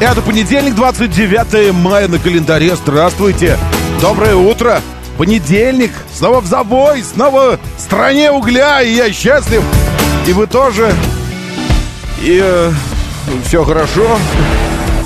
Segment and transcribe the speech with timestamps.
[0.00, 2.76] Это понедельник, 29 мая на календаре.
[2.76, 3.58] Здравствуйте.
[4.00, 4.80] Доброе утро.
[5.16, 5.90] Понедельник.
[6.14, 7.02] Снова в забой.
[7.02, 8.80] Снова в стране угля.
[8.80, 9.60] И я счастлив.
[10.28, 10.94] И вы тоже.
[12.22, 12.70] И э,
[13.44, 14.16] все хорошо.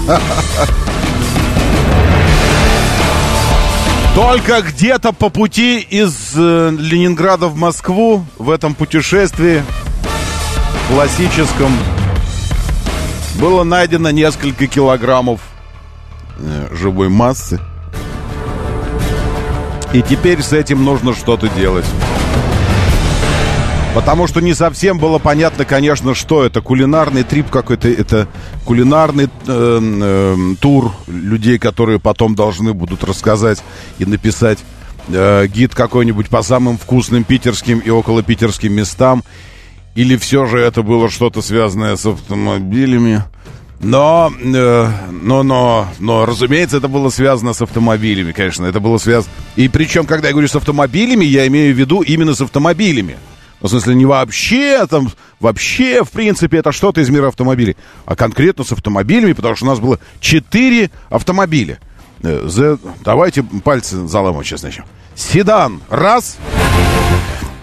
[4.15, 9.63] Только где-то по пути из э, Ленинграда в Москву в этом путешествии
[10.89, 11.73] классическом
[13.41, 15.41] было найдено несколько килограммов
[16.39, 17.61] э, живой массы.
[19.93, 21.85] И теперь с этим нужно что-то делать.
[23.95, 26.63] Потому что не совсем было понятно, конечно, что это.
[26.63, 28.27] Кулинарный трип какой-то, это
[28.65, 33.63] кулинарный э, э, тур людей, которые потом должны будут рассказать
[33.99, 34.61] и написать
[35.09, 39.25] э, гид какой-нибудь по самым вкусным питерским и около питерским местам.
[39.95, 43.25] Или все же это было что-то связанное с автомобилями?
[43.81, 49.33] Но, э, но, но, но, разумеется, это было связано с автомобилями, конечно, это было связано...
[49.57, 53.17] И причем, когда я говорю с автомобилями, я имею в виду именно с автомобилями.
[53.61, 57.77] Ну, в смысле, не вообще, там, вообще, в принципе, это что-то из мира автомобилей,
[58.07, 61.81] а конкретно с автомобилями, потому что у нас было четыре автомобиля.
[62.23, 62.79] Э, за...
[63.05, 64.85] Давайте пальцы заламывать сейчас начнем.
[65.17, 66.39] Седан, раз.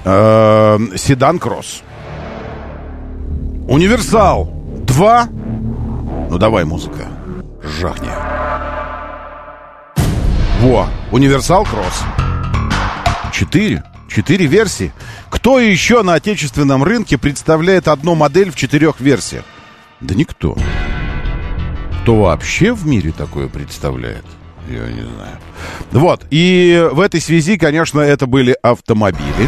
[0.03, 1.81] Э, седан кросс.
[3.69, 4.51] Универсал,
[4.87, 5.27] два.
[5.27, 7.07] Ну, давай, музыка,
[7.61, 8.09] жахни.
[10.61, 12.03] Во, универсал кросс.
[13.31, 13.83] Четыре.
[14.09, 14.91] Четыре версии.
[15.29, 19.43] Кто еще на отечественном рынке представляет одну модель в четырех версиях?
[20.01, 20.57] Да никто.
[22.01, 24.25] Кто вообще в мире такое представляет?
[24.67, 25.37] Я не знаю.
[25.91, 26.25] Вот.
[26.31, 29.47] И в этой связи, конечно, это были автомобили.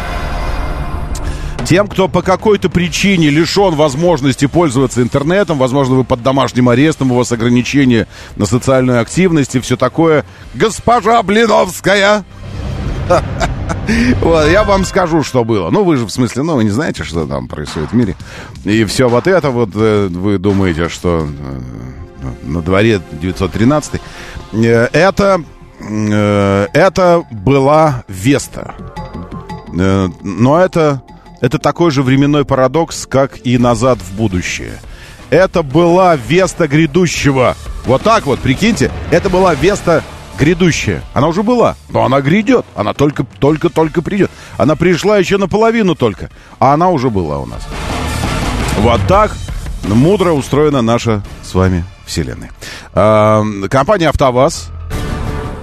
[1.72, 7.16] Тем, кто по какой-то причине лишен возможности пользоваться интернетом, возможно, вы под домашним арестом, у
[7.16, 10.26] вас ограничения на социальную активность и все такое.
[10.54, 12.26] Госпожа Блиновская!
[14.22, 15.70] Вот, я вам скажу, что было.
[15.70, 18.16] Ну, вы же, в смысле, ну, вы не знаете, что там происходит в мире.
[18.66, 24.02] И все вот это вот, э, вы думаете, что э, на дворе 913
[24.54, 25.44] э, это,
[25.80, 28.76] это была Веста.
[29.74, 31.02] Но это,
[31.42, 34.80] это такой же временной парадокс, как и «Назад в будущее».
[35.30, 37.56] Это была Веста грядущего.
[37.86, 40.04] Вот так вот, прикиньте, это была Веста
[40.38, 41.04] грядущая.
[41.14, 42.66] Она уже была, но она грядет.
[42.76, 44.30] Она только, только, только придет.
[44.58, 46.30] Она пришла еще наполовину только,
[46.60, 47.62] а она уже была у нас.
[48.80, 49.32] Вот так
[49.88, 52.52] мудро устроена наша с вами вселенная.
[52.94, 54.70] А, компания «АвтоВАЗ»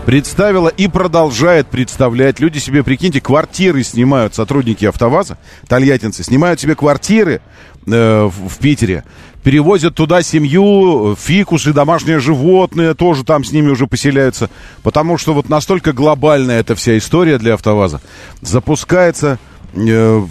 [0.08, 2.40] представила и продолжает представлять.
[2.40, 5.36] Люди себе, прикиньте, квартиры снимают, сотрудники «АвтоВАЗа»,
[5.66, 7.42] тольяттинцы, снимают себе квартиры
[7.86, 9.04] э, в, в Питере,
[9.44, 14.48] перевозят туда семью, фикусы, домашние животные тоже там с ними уже поселяются.
[14.82, 18.00] Потому что вот настолько глобальная эта вся история для АвтоВАЗа.
[18.40, 19.38] Запускается
[19.74, 20.26] э,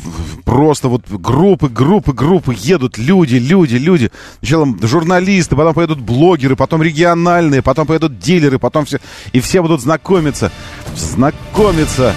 [0.46, 4.12] просто вот группы, группы, группы едут, люди, люди, люди.
[4.40, 9.00] Сначала журналисты, потом поедут блогеры, потом региональные, потом поедут дилеры, потом все.
[9.34, 10.52] И все будут знакомиться,
[10.96, 12.14] знакомиться,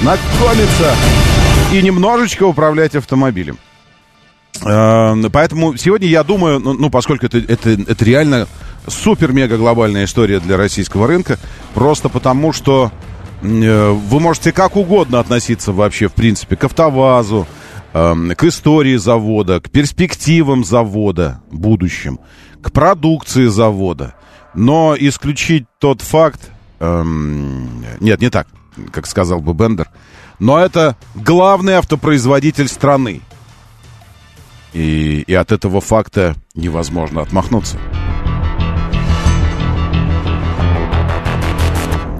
[0.00, 0.94] знакомиться
[1.72, 3.58] и немножечко управлять автомобилем.
[4.64, 8.48] Э, Поэтому сегодня я думаю, ну, ну поскольку это, это, это реально
[8.86, 11.38] супер-мега глобальная история для российского рынка,
[11.74, 12.92] просто потому что
[13.42, 17.46] вы можете как угодно относиться вообще, в принципе, к АвтоВАЗу,
[17.92, 22.20] э, к истории завода, к перспективам завода будущим,
[22.62, 24.14] к продукции завода.
[24.54, 26.50] Но исключить тот факт...
[26.78, 28.46] Эм, нет, не так,
[28.92, 29.88] как сказал бы Бендер.
[30.38, 33.20] Но это главный автопроизводитель страны.
[34.72, 37.78] И, и от этого факта невозможно отмахнуться.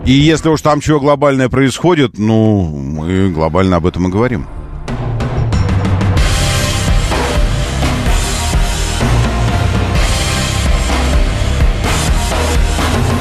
[0.05, 4.47] И если уж там чего глобальное происходит, ну, мы глобально об этом и говорим.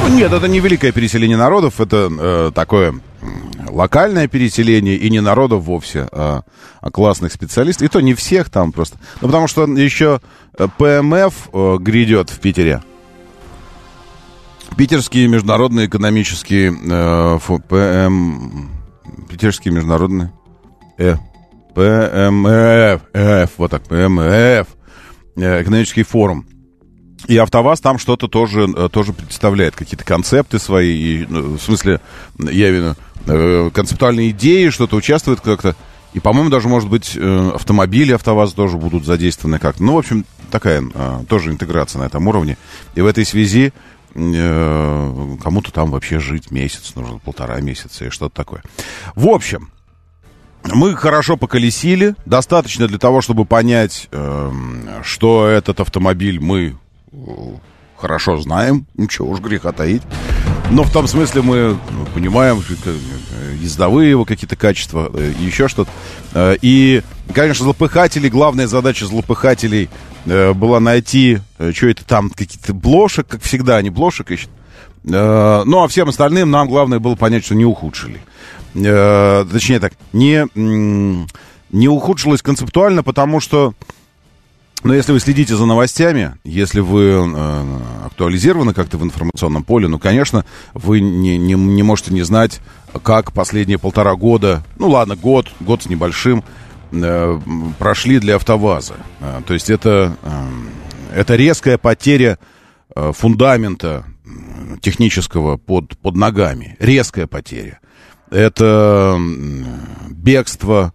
[0.02, 2.96] Ну, нет, это не великое переселение народов, это э, такое
[3.70, 6.42] локальное переселение и не народов вовсе, а,
[6.82, 7.84] а классных специалистов.
[7.84, 8.98] И то не всех там просто.
[9.22, 10.20] Ну, потому что еще
[10.58, 12.82] ПМФ э, грядет в Питере.
[14.78, 18.70] Питерский международный экономический э, фу, ПМ...
[19.30, 20.30] Питерский международный...
[20.98, 21.16] Э,
[21.74, 24.68] ПМФ, Ф, вот так, ПМФ,
[25.38, 26.46] э, экономический форум.
[27.28, 32.02] И АвтоВАЗ там что-то тоже, э, тоже представляет, какие-то концепты свои, и, ну, в смысле,
[32.40, 32.96] я имею
[33.26, 35.76] в виду, концептуальные идеи, что-то участвует как-то.
[36.14, 39.84] И, по-моему, даже, может быть, автомобили АвтоВАЗ тоже будут задействованы как-то.
[39.84, 40.84] Ну, в общем, такая
[41.30, 42.58] тоже интеграция на этом уровне.
[42.96, 48.36] И в этой связи Э, кому-то там вообще жить месяц, нужно полтора месяца и что-то
[48.36, 48.64] такое.
[49.16, 49.72] В общем,
[50.66, 54.52] мы хорошо поколесили, достаточно для того, чтобы понять, э,
[55.04, 56.78] что этот автомобиль мы
[57.12, 57.16] э,
[57.98, 60.04] хорошо знаем, ничего уж греха таить.
[60.72, 61.78] Но в том смысле мы
[62.14, 62.64] понимаем
[63.60, 65.92] ездовые его какие-то качества и еще что-то.
[66.62, 67.04] И,
[67.34, 69.90] конечно, злопыхатели, главная задача злопыхателей–
[70.26, 74.50] Э, была найти, э, что это там, какие-то блошек, как всегда, они блошек ищут.
[75.04, 78.22] Э, ну, а всем остальным нам главное было понять, что не ухудшили.
[78.74, 83.74] Точнее так, не, не ухудшилось концептуально, потому что,
[84.84, 87.16] ну, если вы следите за новостями, если вы
[88.06, 92.60] актуализированы как-то в информационном поле, ну, конечно, вы не, не, не можете не знать,
[93.04, 96.44] как последние полтора года, ну, ладно, год, год с небольшим,
[96.92, 97.40] Э,
[97.80, 98.96] прошли для АвтоВАЗа.
[99.22, 102.38] Э, то есть это, э, это резкая потеря
[102.94, 104.04] фундамента
[104.82, 106.76] технического под, под ногами.
[106.80, 107.80] Резкая потеря.
[108.30, 109.18] Это
[110.10, 110.94] бегство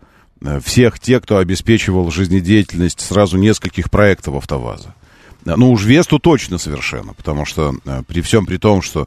[0.65, 4.95] всех тех, кто обеспечивал жизнедеятельность сразу нескольких проектов АвтоВАЗа.
[5.45, 7.75] Ну, уж Весту точно совершенно, потому что
[8.09, 9.07] при всем при том, что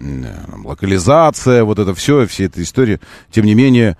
[0.00, 3.00] локализация, вот это все, все эта история,
[3.30, 3.96] тем не менее,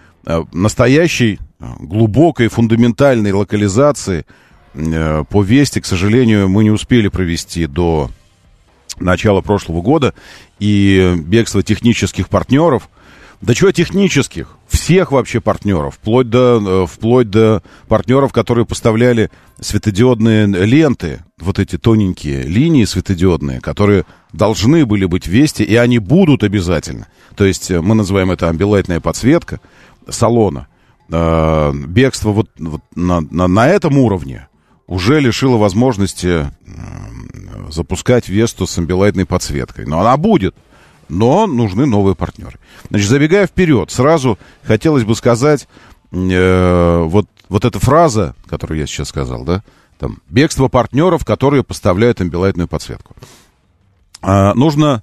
[0.53, 1.39] настоящий
[1.79, 4.27] глубокой фундаментальной локализации
[4.75, 8.11] э, по Вести, к сожалению, мы не успели провести до
[8.99, 10.15] начала прошлого года.
[10.59, 12.89] И бегство технических партнеров,
[13.41, 19.31] да чего технических, всех вообще партнеров, вплоть до, э, вплоть до партнеров, которые поставляли
[19.61, 26.45] светодиодные ленты, вот эти тоненькие линии светодиодные, которые должны были быть Вести, и они будут
[26.45, 27.07] обязательно.
[27.37, 29.61] То есть э, мы называем это амбилайтная подсветка
[30.09, 30.69] салона–
[31.11, 34.49] э, бегство вот, вот на, на, на этом уровне
[34.87, 36.51] уже лишило возможности
[37.71, 39.87] запускать Весту с амбилайтной подсветкой.
[39.87, 40.55] Но она будет.
[41.09, 42.59] Но нужны новые партнеры.
[42.91, 45.69] Значит, забегая вперед, сразу хотелось бы сказать,
[46.13, 49.63] э, вот, вот эта фраза, которую я сейчас сказал, да,
[49.99, 53.15] там, бегство партнеров, которые поставляют амбилайтную подсветку.
[54.23, 55.03] Э, нужно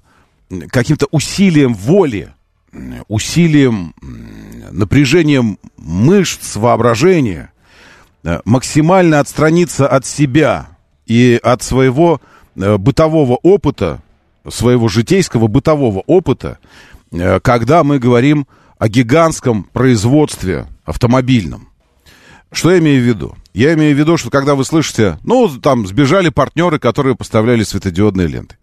[0.70, 2.34] каким-то усилием воли
[3.08, 3.94] усилием,
[4.70, 7.52] напряжением мышц, воображения
[8.22, 10.68] э, максимально отстраниться от себя
[11.06, 12.20] и от своего
[12.56, 14.00] э, бытового опыта,
[14.48, 16.58] своего житейского бытового опыта,
[17.10, 18.46] э, когда мы говорим
[18.78, 21.68] о гигантском производстве автомобильном.
[22.52, 23.36] Что я имею в виду?
[23.52, 28.28] Я имею в виду, что когда вы слышите, ну, там сбежали партнеры, которые поставляли светодиодные
[28.28, 28.56] ленты.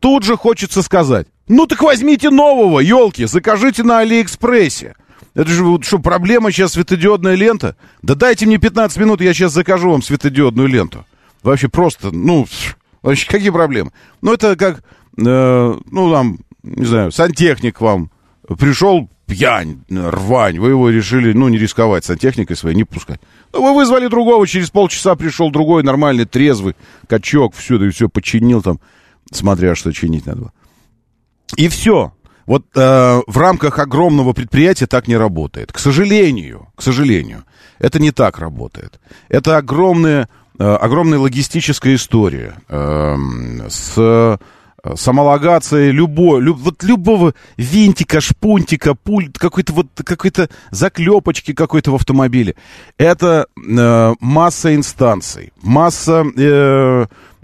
[0.00, 4.94] Тут же хочется сказать, ну так возьмите нового, елки, закажите на Алиэкспрессе.
[5.34, 7.76] Это же что, проблема сейчас светодиодная лента?
[8.02, 11.04] Да дайте мне 15 минут, я сейчас закажу вам светодиодную ленту.
[11.42, 12.46] Вообще просто, ну,
[13.02, 13.92] вообще какие проблемы?
[14.20, 14.82] Ну это как,
[15.24, 18.10] ну там, не знаю, сантехник вам
[18.58, 23.20] пришел пьянь, рвань, вы его решили, ну, не рисковать сантехникой своей, не пускать.
[23.52, 26.74] Ну, вы вызвали другого, через полчаса пришел другой нормальный, трезвый
[27.06, 28.80] качок, все, да все починил там,
[29.30, 30.52] смотря что чинить надо было.
[31.56, 32.12] И все.
[32.46, 35.70] Вот э, в рамках огромного предприятия так не работает.
[35.70, 37.44] К сожалению, к сожалению,
[37.78, 38.98] это не так работает.
[39.28, 43.16] Это огромная, э, огромная логистическая история э,
[43.68, 44.38] с
[44.82, 51.94] э, самолагацией любой, люб, вот любого винтика, шпунтика, пульт, какой-то вот какой-то заклепочки какой-то в
[51.96, 52.54] автомобиле.
[52.96, 56.24] Это э, масса инстанций, масса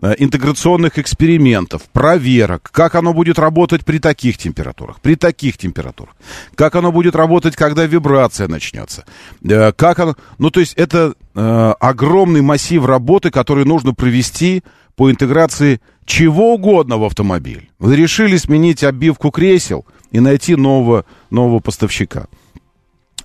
[0.04, 6.14] Э, интеграционных экспериментов, проверок, как оно будет работать при таких температурах, при таких температурах,
[6.54, 9.06] как оно будет работать, когда вибрация начнется,
[9.42, 10.14] э, как оно...
[10.36, 14.62] Ну, то есть это э, огромный массив работы, который нужно провести
[14.96, 17.70] по интеграции чего угодно в автомобиль.
[17.78, 22.26] Вы решили сменить обивку кресел и найти нового, нового поставщика.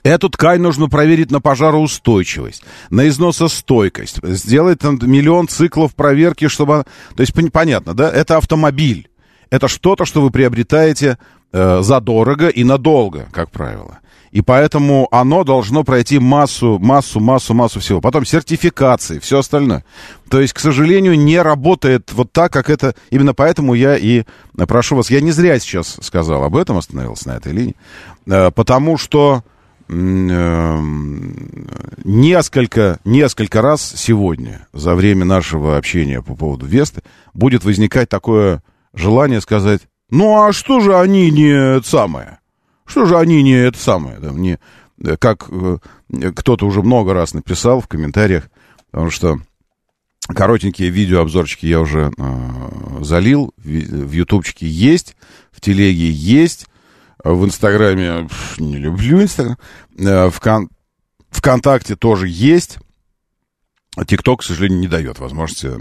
[0.03, 6.85] Эту ткань нужно проверить на пожароустойчивость, на износостойкость, сделать там миллион циклов проверки, чтобы...
[7.15, 8.09] То есть, понятно, да?
[8.09, 9.09] Это автомобиль.
[9.49, 11.17] Это что-то, что вы приобретаете
[11.51, 13.99] э, задорого и надолго, как правило.
[14.31, 18.01] И поэтому оно должно пройти массу, массу, массу, массу всего.
[18.01, 19.83] Потом сертификации, все остальное.
[20.29, 22.95] То есть, к сожалению, не работает вот так, как это...
[23.09, 24.23] Именно поэтому я и
[24.67, 25.09] прошу вас...
[25.09, 27.75] Я не зря сейчас сказал об этом, остановился на этой линии.
[28.27, 29.43] Э, потому что
[29.87, 30.77] э,
[32.03, 37.01] несколько, несколько раз сегодня, за время нашего общения по поводу Весты,
[37.33, 38.61] будет возникать такое
[38.93, 39.81] желание сказать,
[40.11, 42.38] ну а что же они не самое?
[42.89, 44.57] Что же они не это самое, там, не,
[45.03, 45.77] э, как э,
[46.35, 48.49] кто-то уже много раз написал в комментариях,
[48.89, 49.37] потому что
[50.27, 55.15] коротенькие видеообзорчики я уже э, залил, в, в ютубчике есть,
[55.51, 56.65] в телеге есть,
[57.23, 59.57] в инстаграме пф, не люблю инстаграм,
[59.95, 60.69] э, в кон,
[61.29, 62.79] ВКонтакте тоже есть,
[64.07, 65.73] ТикТок, к сожалению, не дает возможности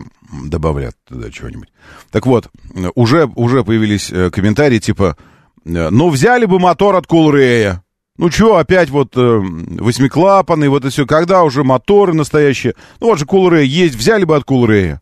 [0.44, 1.70] добавлять туда чего-нибудь.
[2.10, 2.50] Так вот,
[2.94, 5.32] уже, уже появились э, комментарии типа Э,
[5.68, 7.82] ну, взяли бы мотор от Кулрея.
[8.16, 11.06] Ну, чего, опять вот э, восьмиклапанный, вот это все.
[11.06, 12.74] Когда уже моторы настоящие?
[13.00, 15.00] Ну, вот же Кулрей есть, взяли бы от Кулрея.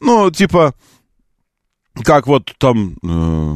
[0.00, 0.74] Ну, типа,
[2.02, 3.54] как вот там э,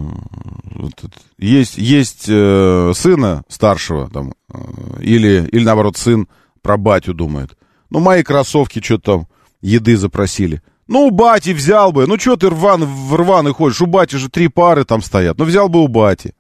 [0.75, 0.93] вот,
[1.39, 4.59] есть, есть э, сына старшего, там, э,
[5.01, 6.29] или, или наоборот, сын
[6.61, 7.57] про батю думает.
[7.89, 9.29] Ну, мои кроссовки что-то там
[9.63, 10.63] еды запросили.
[10.87, 12.07] Ну, у бати взял бы.
[12.07, 13.81] Ну, что ты рван, в рваный ходишь?
[13.81, 15.39] У бати же три пары там стоят.
[15.39, 16.35] Ну, взял бы у бати.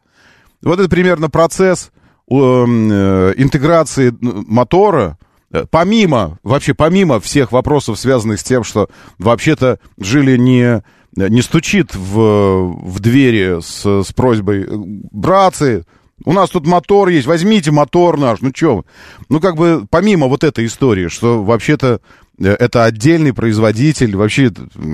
[0.63, 1.91] Вот это примерно процесс
[2.31, 5.19] э, э, интеграции мотора.
[5.51, 10.83] Э, помимо, вообще помимо всех вопросов, связанных с тем, что вообще-то жили не,
[11.17, 15.85] не стучит в, в двери с, с просьбой «Братцы,
[16.25, 18.41] у нас тут мотор есть, возьмите мотор наш».
[18.41, 18.85] Ну, что?
[19.29, 22.01] Ну, как бы помимо вот этой истории, что вообще-то
[22.39, 24.51] Э, это отдельный производитель, вообще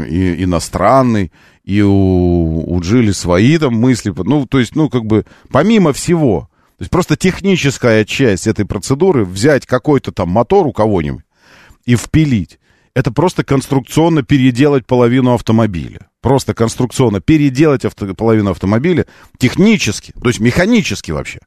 [0.09, 1.33] и иностранный,
[1.65, 4.13] и у, у Джили свои там мысли.
[4.17, 6.49] Ну, то есть, ну, как бы, помимо всего,
[6.79, 11.25] то есть просто техническая часть этой процедуры, взять какой-то там мотор у кого-нибудь
[11.85, 12.59] и впилить,
[12.95, 16.10] это просто конструкционно переделать половину автомобиля.
[16.21, 19.07] Просто конструкционно переделать авто, половину автомобиля
[19.39, 21.41] технически, то есть механически вообще.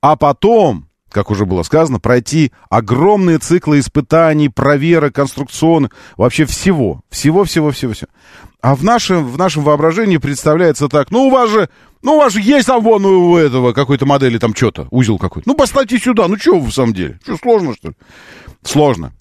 [0.00, 8.10] А потом как уже было сказано, пройти огромные циклы испытаний, проверок, конструкционных, вообще всего, всего-всего-всего-всего.
[8.60, 11.70] А в нашем, в нашем воображении представляется так, ну у вас же,
[12.02, 15.48] ну у вас же есть там вон у этого какой-то модели там что-то, узел какой-то.
[15.48, 17.18] Ну поставьте сюда, ну что в самом деле?
[17.22, 17.94] Что, сложно что ли?
[18.62, 19.12] Сложно.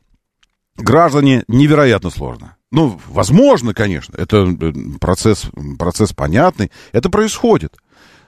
[0.76, 2.58] Граждане невероятно сложно.
[2.72, 5.46] Ну, возможно, конечно, это э, процесс,
[5.80, 7.78] процесс понятный, это происходит.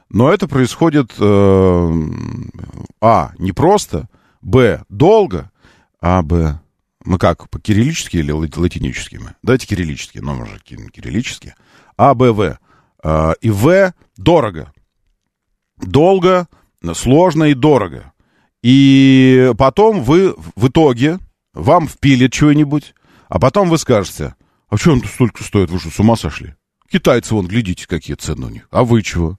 [0.10, 1.92] Но это происходит, э,
[3.02, 4.08] а, не просто,
[4.42, 5.52] б, долго,
[6.00, 6.60] а, б,
[7.08, 9.36] мы как, по кириллически или латинически мы?
[9.42, 11.56] Давайте кириллически, но же кириллически.
[11.96, 12.60] А, Б, В.
[13.04, 14.74] Э, и В дорого.
[15.78, 16.48] Долго,
[16.94, 18.12] сложно и дорого.
[18.62, 21.20] И потом вы в итоге,
[21.58, 22.94] вам впилят что-нибудь,
[23.28, 24.36] а потом вы скажете,
[24.70, 26.56] а что он столько стоит, вы что, с ума сошли?
[26.90, 28.68] Китайцы, вон, глядите, какие цены у них.
[28.72, 29.38] А вы чего?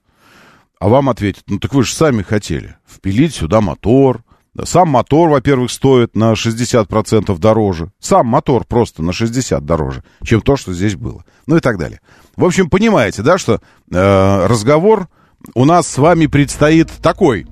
[0.80, 4.22] А вам ответят, ну так вы же сами хотели впилить сюда мотор.
[4.64, 7.92] Сам мотор, во-первых, стоит на 60% дороже.
[8.00, 11.24] Сам мотор просто на 60 дороже, чем то, что здесь было.
[11.46, 12.00] Ну и так далее.
[12.36, 13.60] В общем, понимаете, да, что
[13.90, 15.08] э, разговор
[15.54, 17.46] у нас с вами предстоит такой,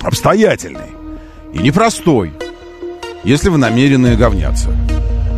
[0.00, 0.90] обстоятельный
[1.52, 2.32] и непростой,
[3.24, 4.70] если вы намерены говняться.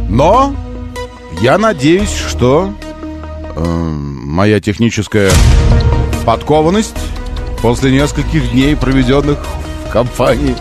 [0.09, 0.55] Но
[1.41, 2.73] я надеюсь, что
[3.57, 5.31] э, моя техническая
[6.25, 6.95] подкованность
[7.61, 9.39] после нескольких дней, проведенных
[9.87, 10.55] в компании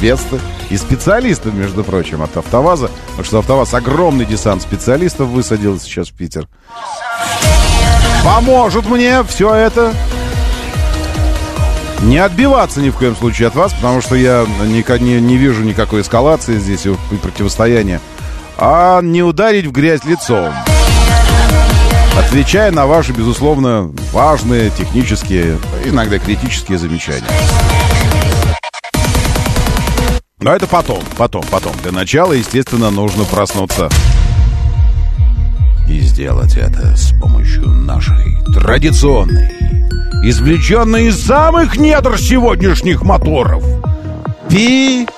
[0.00, 0.38] Веста
[0.70, 6.14] и специалистов, между прочим, от АвтоВАЗа, потому что АвтоВАЗ огромный десант специалистов высадил сейчас в
[6.14, 6.48] Питер.
[8.24, 9.92] Поможет мне все это
[12.02, 15.62] не отбиваться ни в коем случае от вас, потому что я не, не, не вижу
[15.62, 18.00] никакой эскалации здесь и противостояния,
[18.56, 20.52] а не ударить в грязь лицом
[22.18, 27.26] отвечая на ваши, безусловно, важные технические, иногда критические замечания.
[30.38, 31.72] Но это потом, потом, потом.
[31.82, 33.90] Для начала, естественно, нужно проснуться.
[35.90, 39.50] И сделать это с помощью нашей традиционной,
[40.22, 43.64] извлеченной из самых недр сегодняшних моторов,
[44.48, 45.08] пилюли.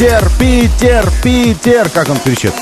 [0.00, 1.88] Питер, Питер, Питер.
[1.90, 2.54] Как он кричит?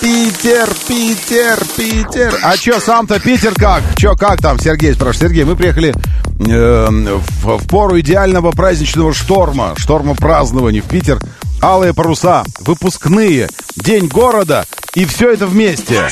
[0.00, 2.36] Питер, Питер, Питер.
[2.42, 3.84] А чё, сам-то Питер как?
[3.96, 5.30] Чё, как там, Сергей спрашивает?
[5.30, 5.94] Сергей, мы приехали
[6.40, 9.74] э, в, в пору идеального праздничного шторма.
[9.76, 11.20] Шторма празднования в Питер.
[11.62, 14.64] Алые паруса, выпускные, день города
[14.96, 16.08] и все это вместе.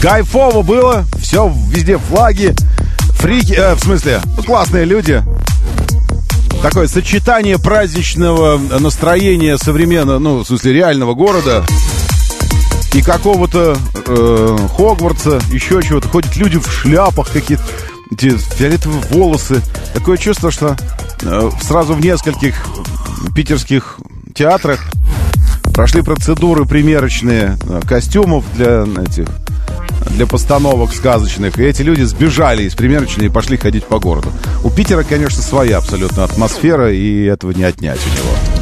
[0.00, 2.54] Кайфово было, все везде флаги,
[3.18, 5.24] фрики, э, в смысле, ну, классные люди,
[6.62, 11.64] такое сочетание праздничного настроения современного, ну, в смысле, реального города
[12.94, 16.08] и какого-то э, Хогвартса, еще чего-то.
[16.08, 17.62] Ходят люди в шляпах какие-то,
[18.10, 19.62] фиолетовые волосы.
[19.94, 20.76] Такое чувство, что
[21.22, 22.66] э, сразу в нескольких
[23.34, 23.98] питерских
[24.34, 24.80] театрах
[25.74, 29.28] прошли процедуры примерочные э, костюмов для этих
[30.10, 31.58] для постановок сказочных.
[31.58, 34.32] И эти люди сбежали из примерочной и пошли ходить по городу.
[34.64, 38.58] У Питера, конечно, своя абсолютно атмосфера, и этого не отнять у него.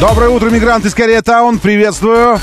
[0.00, 1.58] Доброе утро, мигранты из Корея Таун.
[1.58, 2.38] Приветствую.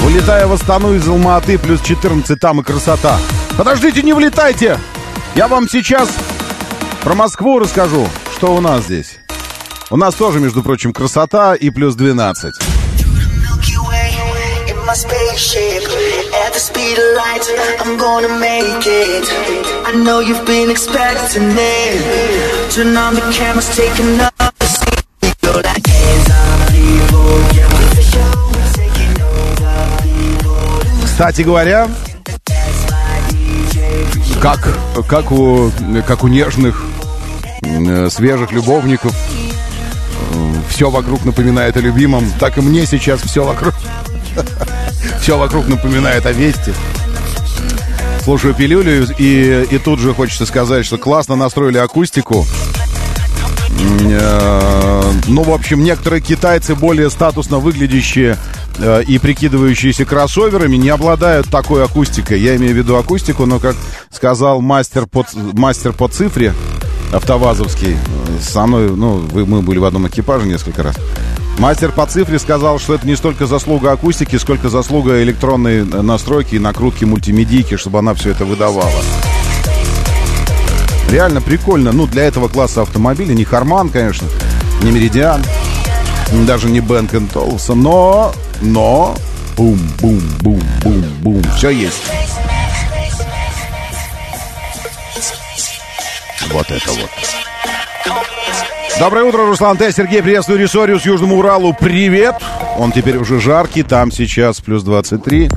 [0.00, 3.18] Вылетая в Астану из Алматы, плюс 14, там и красота.
[3.56, 4.78] Подождите, не влетайте!
[5.34, 6.10] Я вам сейчас
[7.04, 9.18] про Москву расскажу, что у нас здесь.
[9.90, 12.54] У нас тоже, между прочим, красота и плюс 12.
[14.86, 15.82] my spaceship
[16.44, 17.44] At the speed of light,
[17.80, 19.24] I'm gonna make it
[19.86, 25.04] I know you've been expecting it Turn on the cameras, take another seat
[25.42, 28.32] You're like hands on evil, yeah, official
[28.74, 31.88] Taking over people Кстати говоря,
[34.42, 34.68] как,
[35.08, 35.72] как, у,
[36.06, 36.93] как у нежных Э,
[38.10, 39.14] свежих любовников.
[40.32, 42.24] Э, все вокруг напоминает о любимом.
[42.38, 43.74] Так и мне сейчас все вокруг...
[45.20, 46.72] Все вокруг напоминает о вести.
[48.24, 52.46] Слушаю пилюлю, и, и тут же хочется сказать, что классно настроили акустику.
[54.02, 58.38] Э, ну, в общем, некоторые китайцы, более статусно выглядящие
[59.06, 62.40] и прикидывающиеся кроссоверами, не обладают такой акустикой.
[62.40, 63.76] Я имею в виду акустику, но, как
[64.10, 66.52] сказал мастер по, мастер по цифре,
[67.12, 67.96] Автовазовский.
[68.40, 70.96] Со мной, ну, мы были в одном экипаже несколько раз.
[71.58, 76.58] Мастер по цифре сказал, что это не столько заслуга акустики, сколько заслуга электронной настройки и
[76.58, 78.90] накрутки мультимедийки, чтобы она все это выдавала.
[81.10, 81.92] Реально прикольно.
[81.92, 84.26] Ну, для этого класса автомобиля не Харман, конечно,
[84.82, 85.44] не Меридиан,
[86.44, 89.14] даже не Бенк Толсон, но, но,
[89.56, 92.02] бум-бум-бум-бум-бум, все есть.
[96.50, 97.10] Вот это вот.
[98.98, 99.90] Доброе утро, Руслан Т.
[99.92, 101.74] Сергей, приветствую Ресориус Южному Уралу.
[101.74, 102.36] Привет!
[102.78, 105.50] Он теперь уже жаркий, там сейчас плюс 23.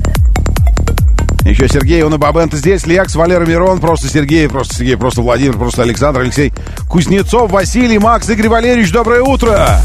[1.44, 5.56] Еще Сергей, он и Бабента здесь, Лекс, Валера Мирон, просто Сергей, просто Сергей, просто Владимир,
[5.56, 6.52] просто Александр, Алексей
[6.88, 9.80] Кузнецов, Василий, Макс, Игорь Валерьевич, доброе утро!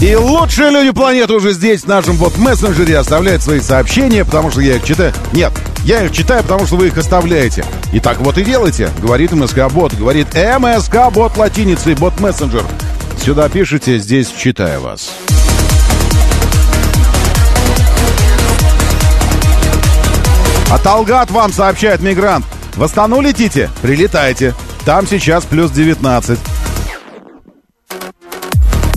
[0.00, 4.60] И лучшие люди планеты уже здесь, в нашем вот мессенджере, оставляют свои сообщения, потому что
[4.60, 5.12] я их читаю.
[5.32, 5.52] Нет,
[5.84, 7.64] я их читаю, потому что вы их оставляете.
[7.92, 9.94] И так вот и делайте, говорит МСК-бот.
[9.94, 12.64] Говорит МСК-бот латиницей, бот-мессенджер.
[13.22, 15.10] Сюда пишите, здесь читаю вас.
[20.70, 22.44] А Талгат вам сообщает мигрант.
[22.74, 23.70] В Астану летите?
[23.80, 24.54] Прилетайте.
[24.84, 26.38] Там сейчас плюс 19.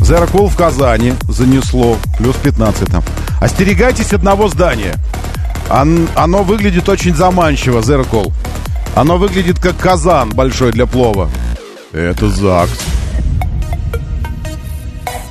[0.07, 1.97] Зеркул в Казани занесло.
[2.17, 3.03] Плюс 15 там.
[3.41, 4.95] Остерегайтесь одного здания.
[5.69, 8.31] Он, оно выглядит очень заманчиво, зеркал.
[8.95, 11.29] Оно выглядит как казан большой для плова.
[11.91, 12.79] Это ЗАГС.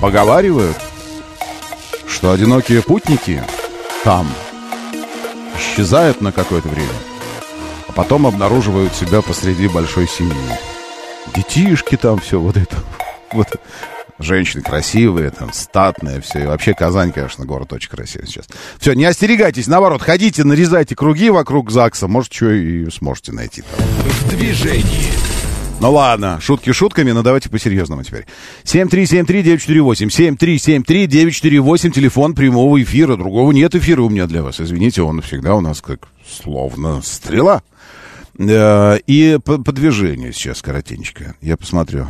[0.03, 0.77] Поговаривают,
[2.07, 3.43] что одинокие путники
[4.05, 4.29] там
[5.59, 6.93] исчезают на какое-то время,
[7.89, 10.37] а потом обнаруживают себя посреди большой семьи.
[11.35, 12.77] Детишки там, все вот это.
[13.33, 13.49] Вот
[14.19, 16.45] Женщины красивые, там, статные, все.
[16.45, 18.47] И вообще Казань, конечно, город очень красивый сейчас.
[18.79, 22.09] Все, не остерегайтесь, наоборот, ходите, нарезайте круги вокруг ЗАГСа.
[22.09, 23.87] Может, что и сможете найти там.
[23.87, 25.13] В движении.
[25.79, 28.25] Ну ладно, шутки шутками, но давайте по-серьезному теперь.
[28.65, 33.17] 7373948, 7373948, телефон прямого эфира.
[33.17, 34.59] Другого нет эфира у меня для вас.
[34.59, 37.63] Извините, он всегда у нас как словно стрела.
[38.39, 41.35] Э, и по, по движению сейчас коротенько.
[41.43, 42.07] Я посмотрю.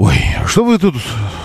[0.00, 0.94] Ой, что вы тут...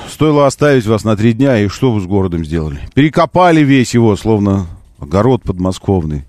[0.09, 2.79] Стоило оставить вас на три дня, и что вы с городом сделали?
[2.93, 6.23] Перекопали весь его, словно огород подмосковный.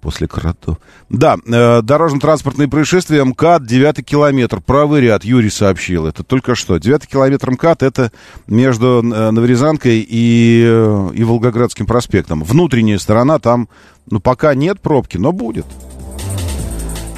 [0.00, 0.78] После кротов.
[1.08, 6.08] Да, э, дорожно-транспортные происшествия МКАД, девятый километр, правый ряд, Юрий сообщил.
[6.08, 6.78] Это только что.
[6.78, 8.10] Девятый километр МКАД, это
[8.48, 12.42] между э, Новорязанкой и, э, и Волгоградским проспектом.
[12.42, 13.68] Внутренняя сторона, там,
[14.10, 15.66] ну, пока нет пробки, но будет.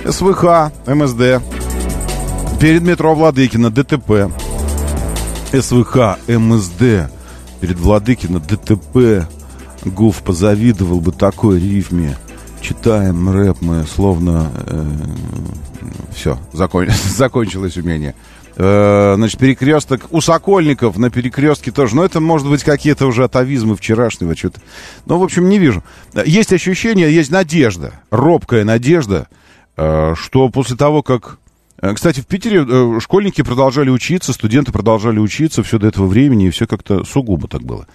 [0.04, 1.63] СВХ, МСД.
[2.60, 4.30] Перед метро Владыкина, ДТП.
[5.52, 7.10] СВХ, МСД.
[7.60, 9.28] Перед Владыкина, ДТП.
[9.84, 12.16] Гуф позавидовал бы такой рифме
[12.64, 14.50] читаем рэп мы словно...
[14.66, 14.84] Э,
[16.14, 16.86] все, закон,
[17.16, 18.14] закончилось умение.
[18.56, 21.94] Э, значит, перекресток у Сокольников на перекрестке тоже.
[21.94, 24.60] Но это, может быть, какие-то уже атовизмы вчерашнего что-то.
[25.04, 25.84] Ну, в общем, не вижу.
[26.24, 29.28] Есть ощущение, есть надежда, робкая надежда,
[29.76, 31.38] э, что после того, как
[31.92, 36.50] кстати, в Питере э, школьники продолжали учиться, студенты продолжали учиться все до этого времени, и
[36.50, 37.86] все как-то сугубо так было.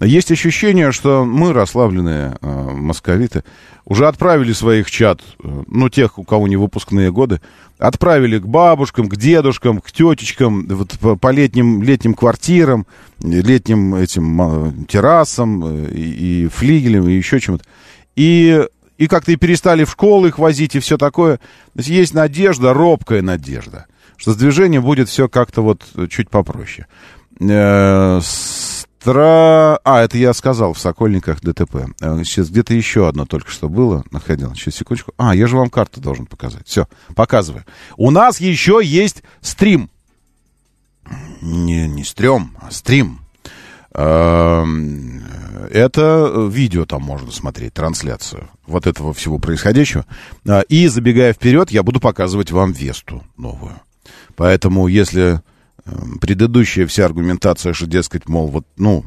[0.00, 3.44] Есть ощущение, что мы, расслабленные э, московиты,
[3.84, 7.40] уже отправили своих чат, ну, тех, у кого не выпускные годы,
[7.78, 12.86] отправили к бабушкам, к дедушкам, к тетечкам, вот по, летним, летним квартирам,
[13.22, 17.64] летним этим террасам и, и флигелям, и еще чему-то.
[18.16, 18.66] И
[18.98, 21.38] и как-то и перестали в школы их возить, и все такое.
[21.38, 26.86] То есть есть надежда, робкая надежда, что с движением будет все как-то вот чуть попроще.
[27.40, 29.78] Э, стра...
[29.84, 31.86] А, это я сказал в Сокольниках ДТП.
[32.00, 34.04] Э, сейчас где-то еще одно только что было.
[34.10, 34.54] Находил.
[34.54, 35.12] Сейчас, секундочку.
[35.16, 36.66] А, я же вам карту должен показать.
[36.66, 37.64] Все, показываю.
[37.96, 39.88] У нас еще есть стрим.
[41.40, 43.20] Не, не стрём, а стрим.
[44.00, 45.24] Эм,
[45.70, 50.06] это видео там можно смотреть, трансляцию вот этого всего происходящего.
[50.46, 53.80] А, и, забегая вперед, я буду показывать вам Весту новую.
[54.36, 55.42] Поэтому, если
[55.84, 59.04] эм, предыдущая вся аргументация, что, дескать, мол, вот, ну,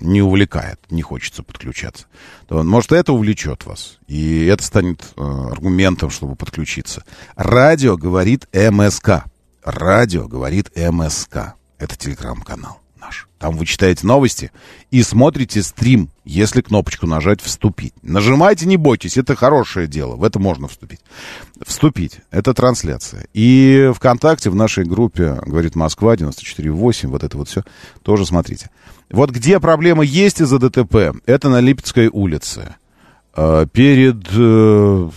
[0.00, 2.04] не увлекает, не хочется подключаться,
[2.46, 3.98] то, может, это увлечет вас.
[4.06, 7.04] И это станет э, аргументом, чтобы подключиться.
[7.36, 9.24] Радио говорит МСК.
[9.64, 11.54] Радио говорит МСК.
[11.78, 13.28] Это телеграм-канал наш.
[13.38, 14.50] Там вы читаете новости
[14.90, 17.92] и смотрите стрим, если кнопочку нажать «Вступить».
[18.02, 21.00] Нажимайте, не бойтесь, это хорошее дело, в это можно вступить.
[21.66, 23.26] Вступить, это трансляция.
[23.34, 27.62] И ВКонтакте, в нашей группе, говорит Москва, 94.8, вот это вот все,
[28.02, 28.70] тоже смотрите.
[29.10, 32.76] Вот где проблема есть из-за ДТП, это на Липецкой улице.
[33.36, 34.26] Э, перед...
[34.32, 35.10] Э,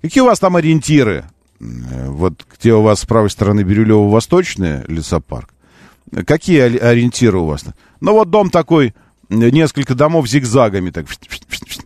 [0.00, 1.26] какие у вас там ориентиры?
[1.60, 5.51] Э, вот где у вас с правой стороны Бирюлево-Восточный лесопарк,
[6.26, 7.64] Какие ориентиры у вас?
[8.00, 8.94] Ну, вот дом такой,
[9.28, 11.06] несколько домов зигзагами так,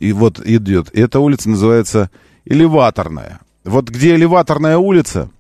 [0.01, 0.91] и вот идет.
[0.93, 2.11] И эта улица называется
[2.45, 3.41] элеваторная.
[3.65, 5.31] Вот где элеваторная улица,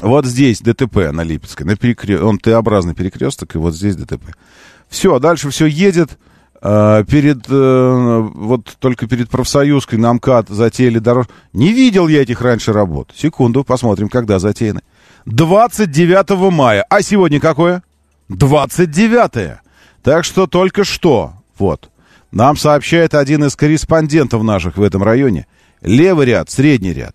[0.00, 2.22] вот здесь ДТП на Липецкой, на перекрест...
[2.22, 4.34] он Т-образный перекресток, и вот здесь ДТП.
[4.88, 6.18] Все, дальше все едет.
[6.62, 11.32] Э, перед, э, вот только перед профсоюзкой на МКАД затеяли дорожку.
[11.52, 13.12] Не видел я этих раньше работ.
[13.14, 14.80] Секунду, посмотрим, когда затеяны.
[15.26, 16.84] 29 мая.
[16.88, 17.82] А сегодня какое?
[18.28, 19.58] 29.
[20.02, 21.90] Так что только что, вот,
[22.30, 25.46] нам сообщает один из корреспондентов наших в этом районе.
[25.80, 27.14] Левый ряд, средний ряд.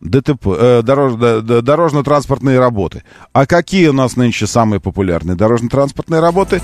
[0.00, 3.02] ДТП, э, дорож, дорожно-транспортные работы.
[3.32, 6.60] А какие у нас нынче самые популярные дорожно-транспортные работы?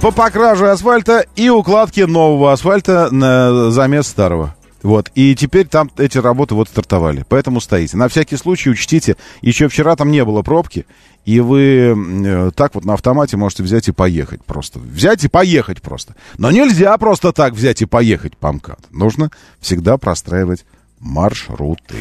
[0.00, 4.54] По покраже асфальта и укладке нового асфальта на замес старого.
[4.82, 7.96] Вот, и теперь там эти работы вот стартовали, поэтому стоите.
[7.96, 10.86] На всякий случай учтите, еще вчера там не было пробки,
[11.24, 14.80] и вы э, так вот на автомате можете взять и поехать просто.
[14.80, 16.16] Взять и поехать просто.
[16.36, 18.80] Но нельзя просто так взять и поехать по МКАД.
[18.90, 20.64] Нужно всегда простраивать
[20.98, 21.96] маршруты.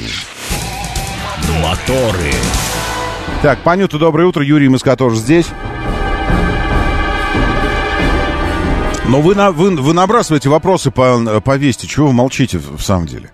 [1.61, 2.31] Моторы.
[3.43, 4.43] Так, Панюту, доброе утро.
[4.43, 5.47] Юрий Москва тоже здесь.
[9.07, 11.87] Но вы, на, вы, вы набрасываете вопросы по, по вести.
[11.87, 13.31] Чего вы молчите в, самом деле?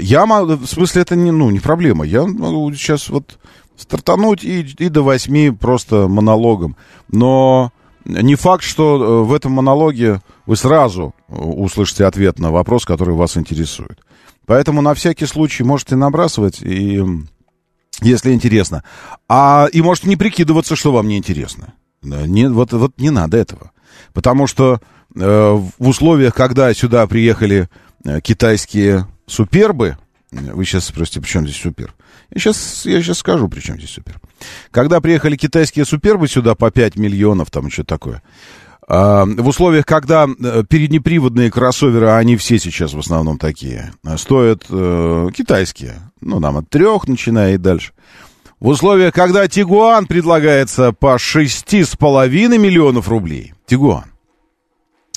[0.00, 2.06] Я могу, в смысле, это не, ну, не проблема.
[2.06, 3.38] Я могу сейчас вот
[3.76, 6.76] стартануть и, и до восьми просто монологом.
[7.08, 7.72] Но
[8.04, 13.36] не факт, что э, в этом монологе вы сразу услышите ответ на вопрос, который вас
[13.36, 13.98] интересует.
[14.46, 17.02] Поэтому на всякий случай можете набрасывать, и,
[18.00, 18.84] если интересно.
[19.28, 21.74] А, и можете не прикидываться, что вам не интересно.
[22.02, 23.72] Не, вот, вот не надо этого.
[24.12, 27.68] Потому что Э, в условиях, когда сюда приехали
[28.04, 29.96] э, китайские супербы,
[30.30, 31.94] вы сейчас спросите, при чем здесь супер?
[32.32, 34.20] Я сейчас, я сейчас скажу, при чем здесь супер.
[34.70, 38.22] Когда приехали китайские супербы сюда по 5 миллионов, там что такое,
[38.86, 44.64] а, в условиях, когда э, переднеприводные кроссоверы, а они все сейчас в основном такие, стоят
[44.68, 47.92] э, китайские, ну, нам от трех начиная и дальше.
[48.58, 54.09] В условиях, когда Тигуан предлагается по 6,5 миллионов рублей, Тигуан,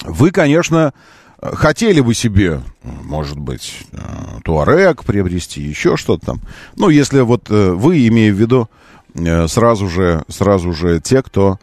[0.03, 0.93] вы, конечно,
[1.41, 3.97] хотели бы себе, может быть, э,
[4.43, 6.41] Туарек приобрести, еще что-то там.
[6.75, 8.69] Ну, если вот э, вы, имея в виду,
[9.15, 11.59] э, сразу же, сразу же те, кто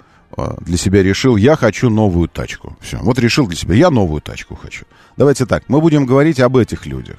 [0.60, 2.76] для себя решил, я хочу новую тачку.
[2.80, 4.86] Все, вот решил для себя, я новую тачку хочу.
[5.16, 7.16] Давайте так, мы будем говорить об этих людях.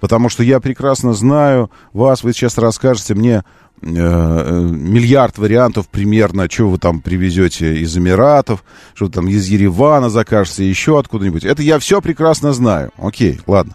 [0.00, 3.44] Потому что я прекрасно знаю вас, вы сейчас расскажете мне
[3.82, 10.98] миллиард вариантов примерно, что вы там привезете из Эмиратов, что там из Еревана закажете, еще
[10.98, 11.44] откуда-нибудь.
[11.44, 12.90] Это я все прекрасно знаю.
[12.96, 13.74] Окей, ладно.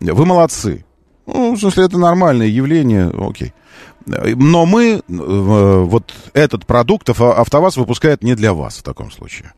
[0.00, 0.84] Вы молодцы.
[1.26, 3.52] Ну, в смысле, это нормальное явление, окей.
[4.06, 9.52] Но мы, э, вот этот продукт АвтоВАЗ выпускает не для вас в таком случае.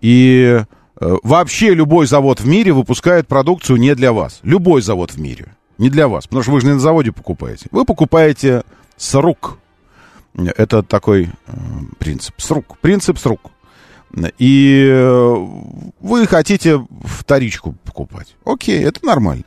[0.00, 0.60] И
[1.00, 4.40] э, вообще любой завод в мире выпускает продукцию не для вас.
[4.42, 5.54] Любой завод в мире.
[5.78, 6.26] Не для вас.
[6.26, 7.66] Потому что вы же не на заводе покупаете.
[7.70, 8.64] Вы покупаете
[8.96, 9.58] с рук.
[10.36, 11.52] Это такой э,
[11.98, 12.34] принцип.
[12.38, 12.78] С рук.
[12.80, 13.50] Принцип с рук.
[14.38, 14.88] И
[16.00, 18.36] вы хотите вторичку покупать.
[18.44, 19.44] Окей, это нормально.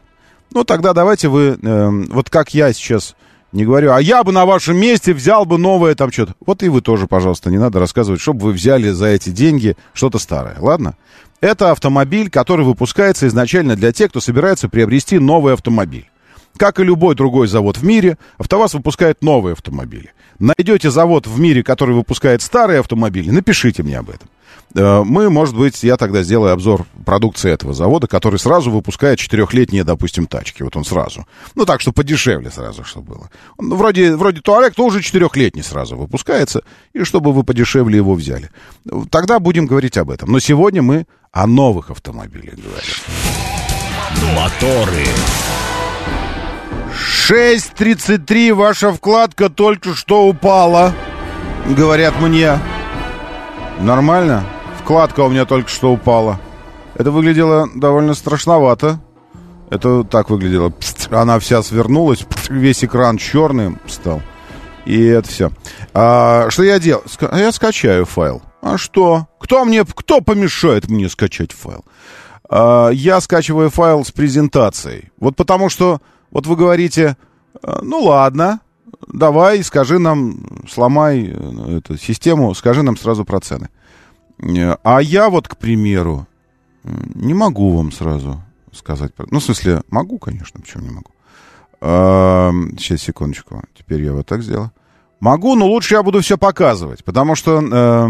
[0.52, 3.16] Ну, тогда давайте вы, э, вот как я сейчас
[3.52, 6.36] не говорю, а я бы на вашем месте взял бы новое там что-то.
[6.46, 10.20] Вот и вы тоже, пожалуйста, не надо рассказывать, чтобы вы взяли за эти деньги что-то
[10.20, 10.96] старое, ладно?
[11.40, 16.10] Это автомобиль, который выпускается изначально для тех, кто собирается приобрести новый автомобиль.
[16.58, 20.12] Как и любой другой завод в мире, АвтоВАЗ выпускает новые автомобили.
[20.40, 24.28] Найдете завод в мире, который выпускает старые автомобили, напишите мне об этом.
[24.76, 29.84] Э, мы, может быть, я тогда сделаю обзор продукции этого завода, который сразу выпускает четырехлетние,
[29.84, 30.64] допустим, тачки.
[30.64, 31.26] Вот он сразу.
[31.56, 33.30] Ну, так, что подешевле сразу, чтобы было.
[33.58, 38.50] Вроде, вроде Туарек тоже четырехлетний сразу выпускается, и чтобы вы подешевле его взяли.
[39.10, 40.32] Тогда будем говорить об этом.
[40.32, 42.96] Но сегодня мы о новых автомобилях говорим.
[44.36, 45.06] Моторы.
[46.98, 50.94] 6.33, ваша вкладка только что упала,
[51.68, 52.58] говорят мне.
[53.80, 54.44] Нормально?
[54.82, 56.40] Вкладка у меня только что упала.
[56.96, 59.00] Это выглядело довольно страшновато.
[59.70, 60.74] Это так выглядело.
[61.12, 64.22] Она вся свернулась, весь экран черным стал.
[64.86, 65.52] И это все.
[65.94, 67.04] А, что я делаю?
[67.34, 68.42] Я скачаю файл.
[68.62, 69.28] А что?
[69.40, 71.86] Кто мне, кто помешает мне скачать файл?
[72.50, 75.12] А, я скачиваю файл с презентацией.
[75.20, 77.18] Вот потому что, вот вы говорите,
[77.62, 78.62] «А, ну ладно,
[79.08, 83.70] давай, скажи нам, сломай э, эту систему, скажи нам сразу про цены.
[84.40, 86.28] Э, а я вот, к примеру,
[86.84, 89.12] не могу вам сразу сказать.
[89.32, 91.12] Ну, в смысле, могу, конечно, почему не могу.
[92.78, 93.62] Сейчас, секундочку.
[93.78, 94.72] Теперь я вот так сделаю.
[95.20, 98.08] Могу, но лучше я буду все показывать, потому что э,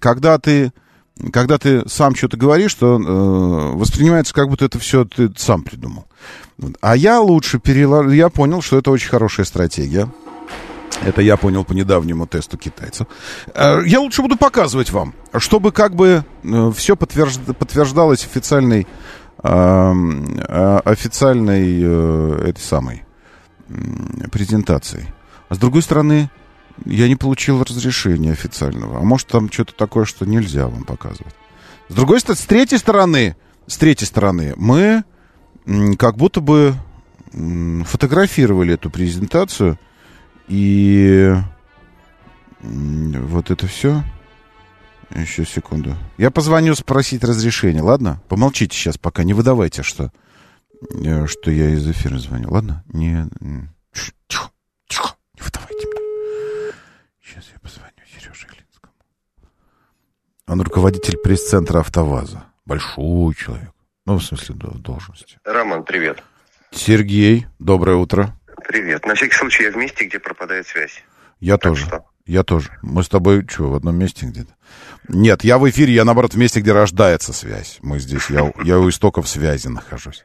[0.00, 0.72] когда ты
[1.32, 6.06] когда ты сам что-то говоришь, то э, воспринимается, как будто это все ты сам придумал.
[6.80, 8.10] А я лучше переложу.
[8.10, 10.08] Я понял, что это очень хорошая стратегия.
[11.04, 13.06] Это я понял по недавнему тесту китайцев.
[13.54, 18.86] Э, я лучше буду показывать вам, чтобы как бы э, все подтверждалось официальной,
[19.42, 23.04] эм, э, официальной этой самой
[24.32, 25.08] презентацией.
[25.48, 26.30] А с другой стороны,
[26.86, 28.98] я не получил разрешения официального.
[28.98, 31.34] А может, там что-то такое, что нельзя вам показывать.
[31.88, 35.04] С другой стороны, с третьей стороны, с третьей стороны, мы
[35.98, 36.74] как будто бы
[37.84, 39.78] фотографировали эту презентацию
[40.48, 41.34] и
[42.60, 44.02] вот это все.
[45.14, 45.96] Еще секунду.
[46.18, 48.20] Я позвоню спросить разрешение, ладно?
[48.28, 50.10] Помолчите сейчас пока, не выдавайте, что,
[50.90, 52.82] э, что я из эфира звоню, ладно?
[52.92, 53.28] Не...
[54.26, 54.50] Тихо,
[54.88, 56.00] тихо, не выдавайте мне.
[57.22, 58.94] Сейчас я позвоню Сереже Илинскому.
[60.48, 62.44] Он руководитель пресс-центра «АвтоВАЗа».
[62.64, 63.75] Большой человек.
[64.06, 65.38] Ну, в смысле, в должности.
[65.44, 66.22] Роман, привет.
[66.70, 68.34] Сергей, доброе утро.
[68.68, 69.04] Привет.
[69.04, 71.02] На всякий случай я в месте, где пропадает связь.
[71.40, 71.86] Я так тоже.
[71.86, 72.04] Что?
[72.24, 72.70] Я тоже.
[72.82, 74.52] Мы с тобой что, в одном месте где-то?
[75.08, 77.78] Нет, я в эфире, я наоборот в месте, где рождается связь.
[77.82, 80.24] Мы здесь, я, я у истоков связи нахожусь.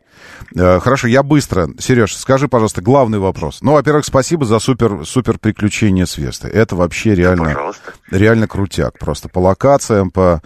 [0.56, 1.70] Э, хорошо, я быстро.
[1.80, 3.60] Сереж, скажи, пожалуйста, главный вопрос.
[3.62, 6.50] Ну, во-первых, спасибо за супер, супер приключение с Вестой.
[6.50, 7.74] Это вообще реально,
[8.10, 8.98] реально крутяк.
[8.98, 10.42] Просто по локациям, по...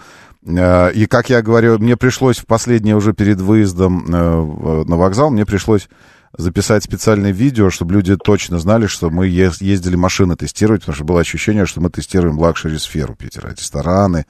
[0.46, 5.32] Э, и, как я говорю, мне пришлось в последнее уже перед выездом э, на вокзал,
[5.32, 5.90] мне пришлось
[6.38, 11.22] записать специальное видео, чтобы люди точно знали, что мы ездили машины тестировать, потому что было
[11.22, 13.52] ощущение, что мы тестируем лакшери-сферу Питера.
[13.52, 14.26] Рестораны,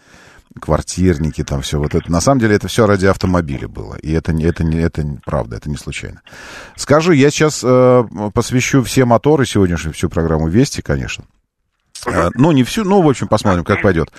[0.60, 2.12] квартирники, там все вот это.
[2.12, 3.96] На самом деле это все ради автомобиля было.
[3.96, 6.22] И это, это, это не правда, это не случайно.
[6.76, 11.26] Скажи, я сейчас э, посвящу все моторы сегодняшнюю, всю программу Вести, конечно.
[12.06, 14.12] Э, ну, не всю, ну, в общем, посмотрим, как пойдет.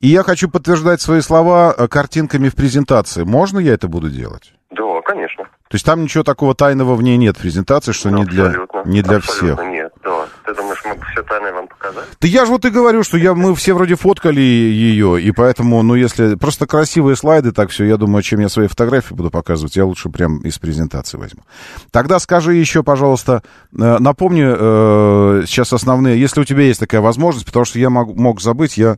[0.00, 3.24] И я хочу подтверждать свои слова э, картинками в презентации.
[3.24, 4.54] Можно я это буду делать?
[4.70, 5.44] Да, конечно.
[5.44, 8.54] То есть там ничего такого тайного в ней нет презентации, что ну, не для,
[8.84, 9.62] не для всех.
[9.64, 10.26] Нет, да.
[10.44, 12.06] Ты ты думаешь, мы все тайное вам показали?
[12.20, 15.82] Да я же вот и говорю, что я, мы все вроде фоткали ее, и поэтому,
[15.82, 19.76] ну, если просто красивые слайды, так все, я думаю, чем я свои фотографии буду показывать,
[19.76, 21.42] я лучше прям из презентации возьму.
[21.90, 23.42] Тогда скажи еще, пожалуйста,
[23.72, 28.16] э, напомни э, сейчас основные, если у тебя есть такая возможность, потому что я мог,
[28.16, 28.96] мог забыть, я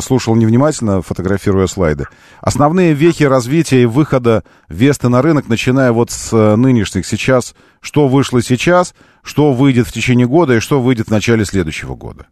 [0.00, 2.06] слушал невнимательно, фотографируя слайды.
[2.40, 8.08] Основные вехи развития и выхода Весты на рынок, начиная вот с э, нынешних сейчас, что
[8.08, 12.26] вышло сейчас, что выйдет в течение года и что выйдет в начале следующего года.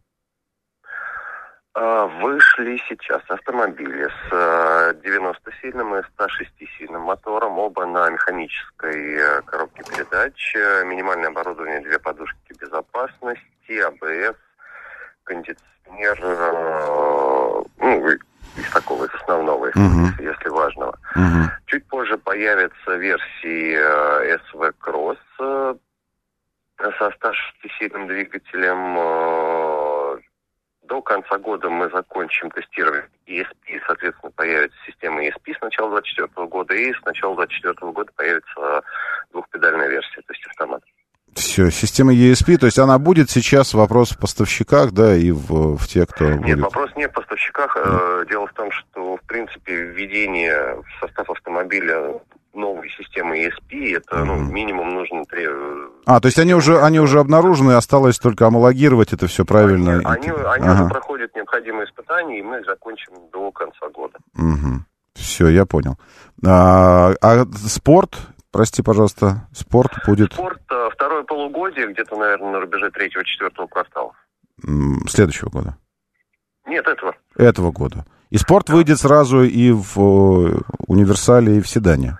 [1.72, 4.32] А, Вышли сейчас автомобили с
[5.02, 12.52] 90-сильным и 106-сильным мотором, оба на механической э, коробке передач, э, минимальное оборудование, две подушки
[12.60, 14.36] безопасности, АБС,
[15.24, 17.29] кондиционер, э,
[17.78, 18.08] ну,
[18.56, 20.16] из такого, из основного, если, Мгм.
[20.18, 20.98] если важного.
[21.14, 21.50] Мгм.
[21.66, 25.74] Чуть позже появятся версии э, SV Cross э,
[26.78, 28.96] со 106-сильным двигателем.
[28.98, 30.18] э,
[30.82, 36.74] До конца года мы закончим тестирование ESP, соответственно, появится система ESP с начала 2024 года,
[36.74, 38.82] и с начала 2024 года появится
[39.30, 40.82] двухпедальная версия, то есть автомат.
[41.34, 45.88] Все, система ESP, то есть она будет сейчас вопрос в поставщиках, да, и в, в
[45.88, 46.60] те, кто Нет, будет.
[46.60, 47.76] вопрос не в поставщиках.
[47.76, 52.20] Э, Дело в том, что, в принципе, введение в состав автомобиля
[52.52, 54.52] новой системы ESP, это ну, Мгм.
[54.54, 55.46] минимум нужно три...
[55.48, 60.00] э, А, то есть они уже, они уже обнаружены, осталось только омологировать это все правильно.
[60.04, 60.72] Они, И- они Ага.
[60.74, 64.18] уже проходят необходимые испытания, и мы их закончим до конца года.
[65.14, 65.96] Все, я понял.
[66.44, 68.16] А, а спорт,
[68.52, 74.12] прости, пожалуйста, спорт будет Спорт э, второе полугодие, где-то, наверное, на рубеже третьего-четвертого квартала.
[75.08, 75.76] следующего года,
[76.66, 77.16] Нет, этого.
[77.36, 78.04] этого года.
[78.30, 82.18] И спорт выйдет сразу и в э, универсале, и в седане.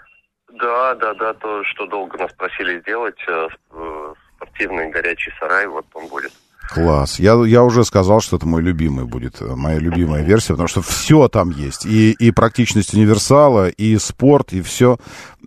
[0.58, 5.86] Да, да, да, то, что долго нас просили сделать, э, э, спортивный горячий сарай, вот
[5.94, 6.32] он будет.
[6.72, 7.18] Класс.
[7.18, 10.82] Я, я уже сказал, что это мой любимый будет, э, моя любимая версия, потому что
[10.82, 11.84] все там есть.
[11.84, 14.98] И, и практичность универсала, и спорт, и все.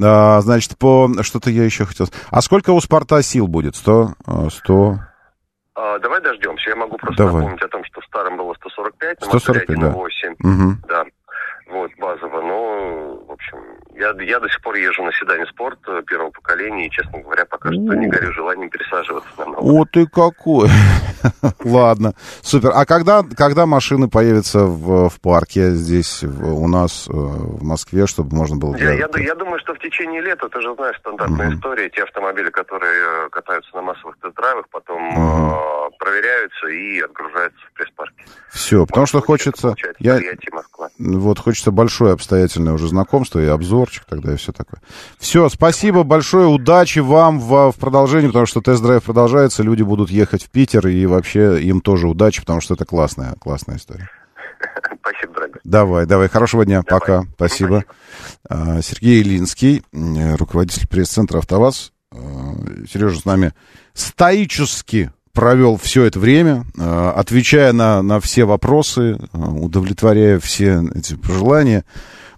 [0.02, 1.10] А, значит, по...
[1.22, 2.08] Что-то я еще хотел...
[2.30, 3.76] А сколько у спорта сил будет?
[3.76, 4.14] 100?
[4.28, 5.00] э, 100?
[5.76, 6.70] А, давай дождемся.
[6.70, 7.42] Я могу просто Давай.
[7.42, 9.88] напомнить о том, что в старом было 145, на 145, да.
[9.88, 10.36] моторе 1.8.
[10.40, 10.88] Угу.
[10.88, 11.06] Да,
[11.72, 12.42] вот, базово.
[12.42, 13.58] Но, в общем,
[14.04, 17.46] я, я до сих пор езжу на седане спорт э, первого поколения, и, честно говоря,
[17.46, 18.10] пока что не О.
[18.10, 19.82] горю желанием пересаживаться на новый.
[19.82, 20.70] О, ты какой!
[21.64, 22.72] Ладно, супер.
[22.74, 28.08] А когда, когда машины появятся в, в парке здесь, в- у нас, э, в Москве,
[28.08, 28.76] чтобы можно было...
[28.76, 31.56] Я, я, я думаю, что в течение лета, ты же знаешь, стандартная Мгм.
[31.58, 35.54] история, те автомобили, которые э, катаются на массовых тест-драйвах, потом Мгм.
[35.54, 38.26] э, проверяются и отгружаются в пресс-парке.
[38.52, 39.76] Все, потому что Может быть, это хочется...
[40.00, 40.20] Я.
[41.00, 43.46] Вот хочется большое обстоятельное уже знакомство и
[43.94, 44.82] обзорчик тогда и все такое.
[45.20, 50.44] Все, спасибо большое, удачи вам в, в продолжении, потому что тест-драйв продолжается, люди будут ехать
[50.44, 54.10] в Питер, и вообще им тоже удачи, потому что это классная, классная история.
[55.02, 55.62] Спасибо, дорогой.
[55.64, 57.00] Давай, давай, хорошего дня, Давай.
[57.00, 57.84] пока, спасибо.
[58.50, 61.92] А, Сергей Ильинский, м, руководитель пресс-центра «АвтоВАЗ».
[62.12, 62.18] А,
[62.92, 63.54] Сережа с нами
[63.94, 71.84] стоически провел все это время, а, отвечая на, на все вопросы, удовлетворяя все эти пожелания,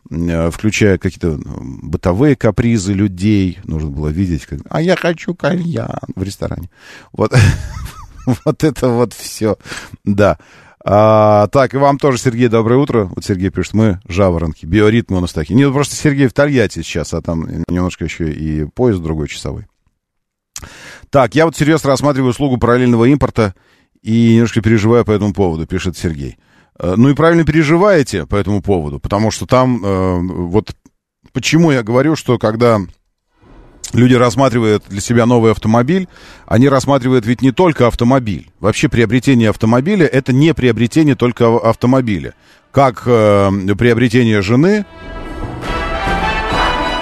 [0.10, 3.60] включая какие-то м, бытовые капризы людей.
[3.64, 6.70] Нужно было видеть, как, а я хочу кальян в ресторане.
[7.12, 7.34] Вот,
[8.46, 9.58] вот это вот все,
[10.04, 10.38] да.
[10.88, 13.06] А, так, и вам тоже, Сергей, доброе утро.
[13.06, 15.56] Вот Сергей пишет, мы жаворонки, биоритмы у нас такие.
[15.56, 19.66] Нет, просто Сергей в Тольятти сейчас, а там немножко еще и поезд другой часовой.
[21.10, 23.56] Так, я вот серьезно рассматриваю услугу параллельного импорта
[24.04, 26.38] и немножко переживаю по этому поводу, пишет Сергей.
[26.80, 30.72] Э, Ну и правильно переживаете по этому поводу, потому что там э, вот
[31.34, 32.80] почему я говорю, что когда
[33.94, 36.08] люди рассматривают для себя новый автомобиль,
[36.48, 38.50] они рассматривают ведь не только автомобиль.
[38.60, 42.34] Вообще приобретение автомобиля это не приобретение только ав- автомобиля.
[42.72, 44.86] Как э, приобретение жены,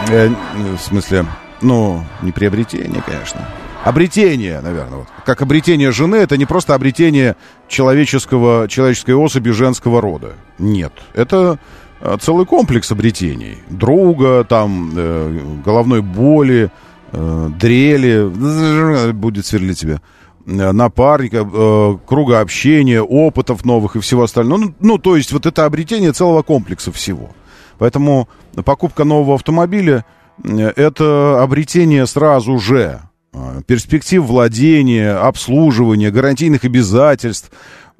[0.09, 1.25] э, в смысле,
[1.62, 3.47] ну, не приобретение, конечно.
[3.83, 4.99] Обретение, наверное.
[4.99, 5.07] Вот.
[5.25, 7.35] Как обретение жены, это не просто обретение
[7.67, 10.33] человеческого, человеческой особи женского рода.
[10.57, 10.93] Нет.
[11.13, 11.59] Это
[11.99, 13.57] э, целый комплекс обретений.
[13.69, 16.71] Друга, там, э, головной боли,
[17.11, 19.99] э, дрели, будет сверлить тебя,
[20.45, 24.59] э, напарника, э, круга общения, опытов новых и всего остального.
[24.59, 27.31] Ну, ну, то есть вот это обретение целого комплекса всего.
[27.79, 28.29] Поэтому
[28.63, 30.05] покупка нового автомобиля
[30.41, 33.01] э, это обретение сразу же
[33.65, 37.51] перспектив владения, обслуживания, гарантийных обязательств,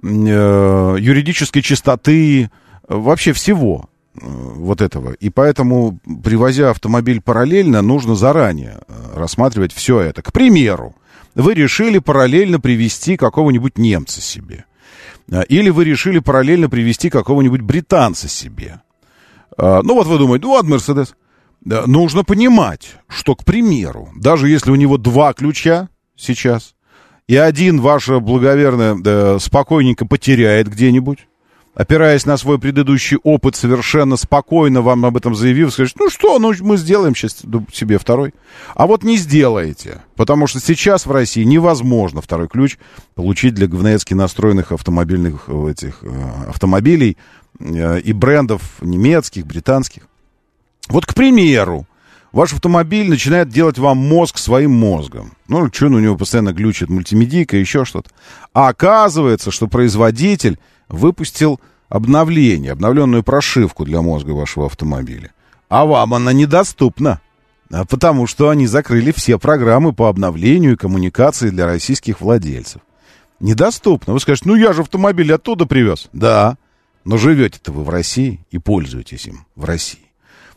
[0.02, 2.48] э, юридической чистоты, э,
[2.88, 5.14] вообще всего э, вот этого.
[5.14, 8.80] И поэтому, привозя автомобиль параллельно, нужно заранее
[9.16, 10.22] рассматривать все это.
[10.22, 10.96] К примеру,
[11.36, 14.66] вы решили параллельно привести какого-нибудь немца себе.
[15.32, 18.82] А, или вы решили параллельно привести какого-нибудь британца себе.
[19.58, 21.16] А, ну вот вы думаете, ну вот Мерседес.
[21.66, 26.76] Нужно понимать, что, к примеру, даже если у него два ключа сейчас,
[27.28, 31.20] и один ваше благоверное да, спокойненько потеряет где-нибудь,
[31.74, 36.54] опираясь на свой предыдущий опыт, совершенно спокойно вам об этом заявив, скажет, ну что, ну
[36.62, 37.42] мы сделаем сейчас
[37.72, 38.34] себе второй.
[38.76, 42.78] А вот не сделаете, потому что сейчас в России невозможно второй ключ
[43.16, 47.18] получить для говноецки настроенных автомобильных э, этих, э, автомобилей
[47.60, 50.04] э, и брендов немецких, британских.
[50.90, 51.88] Вот, к примеру,
[52.32, 55.34] ваш автомобиль начинает делать вам мозг своим мозгом.
[55.48, 58.10] Ну, что у него постоянно глючит мультимедийка, еще что-то.
[58.54, 60.60] А оказывается, что производитель
[60.90, 61.60] выпустил
[61.90, 65.32] обновление, обновленную прошивку для мозга вашего автомобиля.
[65.70, 67.22] А вам она недоступна,
[67.72, 72.82] а потому что они закрыли все программы по обновлению и коммуникации для российских владельцев.
[73.40, 74.14] Недоступно.
[74.14, 76.10] Вы скажете, ну я же автомобиль оттуда привез.
[76.14, 76.58] Да,
[77.04, 80.03] но живете-то вы в России и пользуетесь им в России.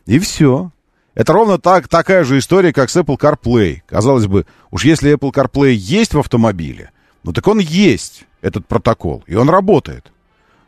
[0.07, 0.71] И все.
[1.15, 3.83] Это ровно так, такая же история, как с Apple CarPlay.
[3.87, 6.91] Казалось бы, уж если Apple CarPlay есть в автомобиле,
[7.25, 10.13] ну так он есть, этот протокол, и он работает.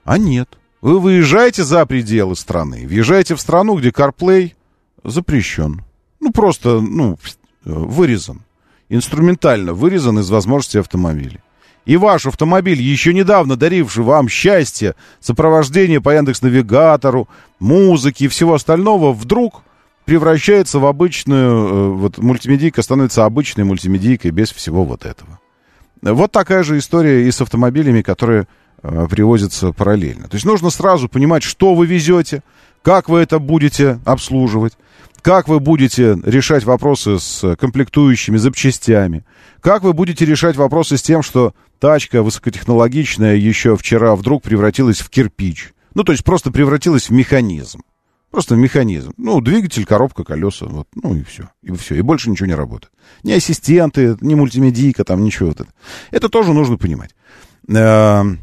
[0.05, 0.59] А нет.
[0.80, 4.55] Вы выезжаете за пределы страны, въезжаете в страну, где CarPlay
[5.05, 5.84] запрещен.
[6.20, 7.18] Ну, просто, ну,
[7.64, 8.43] вырезан.
[8.89, 11.43] Инструментально вырезан из возможности автомобиля.
[11.85, 19.12] И ваш автомобиль, еще недавно даривший вам счастье, сопровождение по Яндекс-навигатору, музыки и всего остального,
[19.12, 19.62] вдруг
[20.05, 25.39] превращается в обычную, э, вот мультимедийка становится обычной мультимедийкой без всего вот этого.
[26.03, 28.47] Вот такая же история и с автомобилями, которые
[28.81, 30.29] Э, привозятся параллельно.
[30.29, 32.45] То есть нужно сразу понимать, что вы везете,
[32.83, 34.74] как вы это будете обслуживать,
[35.22, 39.24] как вы будете решать вопросы с комплектующими запчастями,
[39.60, 45.10] как вы будете решать вопросы с тем, что тачка высокотехнологичная еще вчера вдруг превратилась в
[45.10, 45.72] кирпич.
[45.94, 47.82] Ну, то есть просто превратилась в механизм.
[48.30, 49.12] Просто в механизм.
[49.16, 51.48] Ну, двигатель, коробка, колеса, вот, ну и все.
[51.62, 51.94] И все.
[51.94, 52.92] И больше ничего не работает.
[53.22, 55.70] Ни ассистенты, ни мультимедийка, там ничего вот это.
[56.10, 57.14] Это тоже нужно понимать.
[57.68, 58.40] Эм,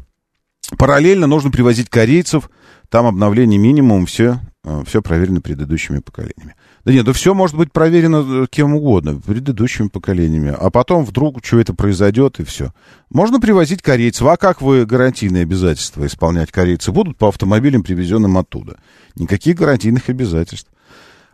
[0.76, 2.50] Параллельно нужно привозить корейцев,
[2.88, 6.56] там обновление минимум, все, э, все проверено предыдущими поколениями.
[6.86, 10.54] Да нет, да все может быть проверено э, кем угодно, предыдущими поколениями.
[10.56, 12.72] А потом вдруг что это произойдет, и все.
[13.10, 14.24] Можно привозить корейцев.
[14.28, 18.76] А как вы гарантийные обязательства исполнять корейцы будут по автомобилям, привезенным оттуда?
[19.16, 20.70] Никаких гарантийных обязательств.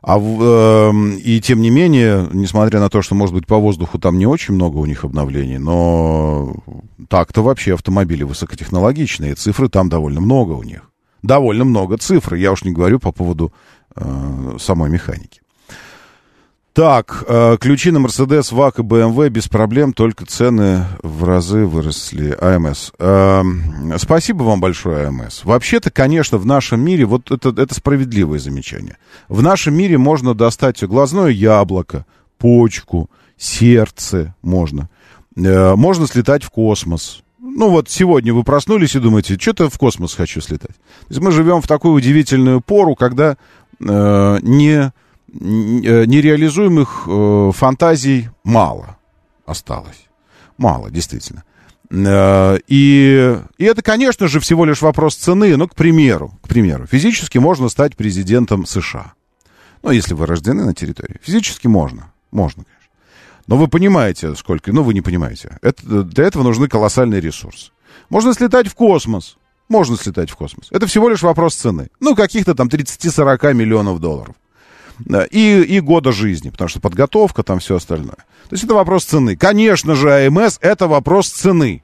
[0.00, 0.92] А, э,
[1.22, 4.54] и тем не менее, несмотря на то, что, может быть, по воздуху там не очень
[4.54, 6.56] много у них обновлений, но
[7.10, 10.90] так-то вообще автомобили высокотехнологичные, цифры там довольно много у них.
[11.22, 13.52] Довольно много цифр, я уж не говорю по поводу
[13.94, 15.41] э, самой механики.
[16.72, 22.34] Так, э, ключи на Mercedes, ВАК и BMW без проблем, только цены в разы выросли.
[22.40, 22.92] АМС.
[22.98, 23.42] Э,
[23.98, 25.44] спасибо вам большое, АМС.
[25.44, 28.96] Вообще-то, конечно, в нашем мире, вот это, это справедливое замечание.
[29.28, 32.06] В нашем мире можно достать глазное яблоко,
[32.38, 34.88] почку, сердце можно.
[35.36, 37.22] Э, можно слетать в космос.
[37.38, 40.76] Ну вот сегодня вы проснулись и думаете, что-то в космос хочу слетать.
[40.76, 43.36] То есть мы живем в такую удивительную пору, когда
[43.78, 44.90] э, не
[45.32, 48.98] нереализуемых э, фантазий мало
[49.46, 50.08] осталось.
[50.58, 51.44] Мало, действительно.
[51.90, 55.56] Э, и, и это, конечно же, всего лишь вопрос цены.
[55.56, 59.14] Ну, к примеру, к примеру, физически можно стать президентом США.
[59.82, 61.18] Ну, если вы рождены на территории.
[61.22, 62.12] Физически можно.
[62.30, 62.92] Можно, конечно.
[63.46, 64.72] Но вы понимаете, сколько...
[64.72, 65.58] Ну, вы не понимаете.
[65.62, 67.72] Это, для этого нужны колоссальные ресурсы.
[68.08, 69.36] Можно слетать в космос.
[69.68, 70.68] Можно слетать в космос.
[70.70, 71.88] Это всего лишь вопрос цены.
[71.98, 74.36] Ну, каких-то там 30-40 миллионов долларов
[75.30, 78.16] и, и года жизни, потому что подготовка, там все остальное.
[78.48, 79.36] То есть это вопрос цены.
[79.36, 81.82] Конечно же, АМС это вопрос цены,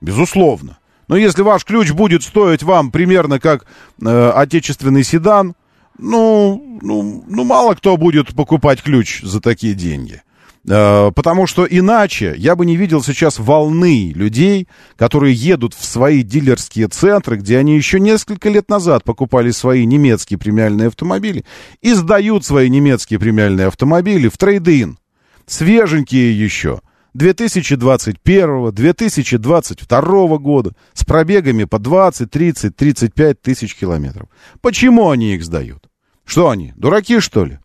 [0.00, 0.78] безусловно.
[1.08, 3.64] Но если ваш ключ будет стоить вам примерно как
[4.04, 5.54] э, отечественный седан,
[5.98, 10.22] ну, ну, ну, мало кто будет покупать ключ за такие деньги.
[10.66, 16.22] Э, потому что иначе я бы не видел сейчас волны людей, которые едут в свои
[16.22, 21.44] дилерские центры, где они еще несколько лет назад покупали свои немецкие премиальные автомобили,
[21.80, 24.98] и сдают свои немецкие премиальные автомобили в трейд-ин.
[25.46, 26.80] Свеженькие еще.
[27.14, 34.28] 2021, 2022 года с пробегами по 20, 30, 35 тысяч километров.
[34.60, 35.88] Почему они их сдают?
[36.24, 37.58] Что они, дураки что ли?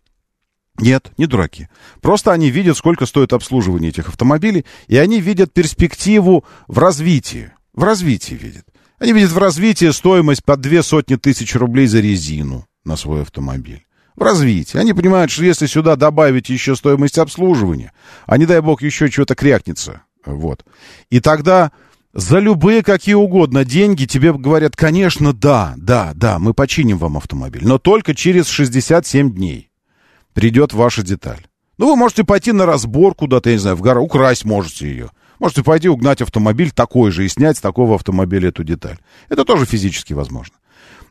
[0.79, 1.67] Нет, не дураки.
[2.01, 7.51] Просто они видят, сколько стоит обслуживание этих автомобилей, и они видят перспективу в развитии.
[7.73, 8.65] В развитии видят.
[8.99, 13.85] Они видят в развитии стоимость по две сотни тысяч рублей за резину на свой автомобиль.
[14.15, 14.77] В развитии.
[14.77, 17.91] Они понимают, что если сюда добавить еще стоимость обслуживания,
[18.25, 20.65] а не дай бог еще чего-то крякнется Вот.
[21.09, 21.71] И тогда
[22.13, 27.65] за любые какие угодно деньги тебе говорят, конечно, да, да, да, мы починим вам автомобиль,
[27.65, 29.71] но только через 67 дней
[30.33, 31.45] придет ваша деталь.
[31.77, 35.09] Ну, вы можете пойти на разбор куда-то, я не знаю, в гору, украсть можете ее.
[35.39, 38.97] Можете пойти угнать автомобиль такой же и снять с такого автомобиля эту деталь.
[39.29, 40.55] Это тоже физически возможно.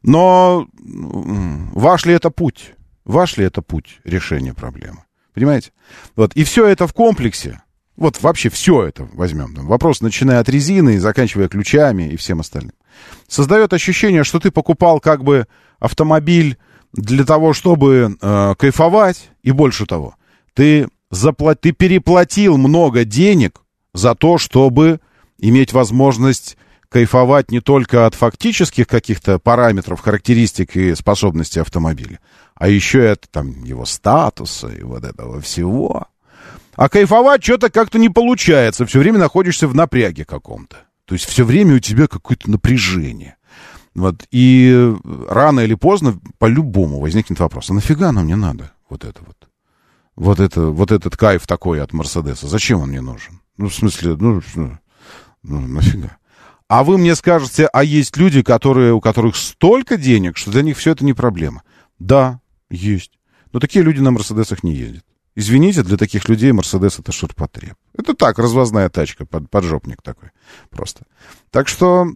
[0.03, 2.75] Но ваш ли это путь?
[3.05, 5.05] Ваш ли это путь решения проблемы?
[5.35, 5.73] Понимаете?
[6.17, 6.33] Вот.
[6.35, 7.63] И все это в комплексе
[7.97, 9.55] вот вообще все это возьмем.
[9.55, 12.73] Вопрос, начиная от резины и заканчивая ключами и всем остальным.
[13.29, 15.47] Создает ощущение, что ты покупал как бы
[15.79, 16.59] автомобиль
[16.93, 20.17] для того, чтобы э, кайфовать, и больше того,
[20.55, 21.61] ты, заплат...
[21.61, 23.63] ты переплатил много денег
[23.95, 25.01] за то, чтобы
[25.39, 26.57] иметь возможность
[26.89, 32.21] кайфовать не только от фактических каких-то параметров, характеристик и способностей автомобиля,
[32.55, 36.07] а еще и от там, его статуса и вот этого всего.
[36.75, 38.87] А кайфовать что-то как-то не получается.
[38.87, 40.77] Все время находишься в напряге каком-то.
[41.07, 43.37] То есть все время у тебя какое-то напряжение.
[43.95, 44.27] Вот.
[44.31, 44.95] И
[45.29, 48.73] рано или поздно по-любому возникнет вопрос, а нафига оно мне надо?
[48.89, 49.37] Вот это вот.
[50.15, 52.47] Вот, это, вот этот кайф такой от Мерседеса.
[52.47, 53.41] Зачем он мне нужен?
[53.57, 54.79] Ну, в смысле, ну, ну,
[55.43, 56.19] ну нафига?
[56.69, 60.79] А вы мне скажете, а есть люди, которые, у которых столько денег, что для них
[60.79, 61.63] все это не проблема.
[61.99, 62.41] Да,
[62.71, 63.13] есть.
[63.53, 65.05] Но такие люди на Мерседесах не ездят.
[65.35, 67.75] Извините, для таких людей Мерседес это ширпотреб.
[67.97, 70.31] Это так, развозная тачка, под, поджопник такой
[70.69, 71.05] просто.
[71.51, 72.07] Так что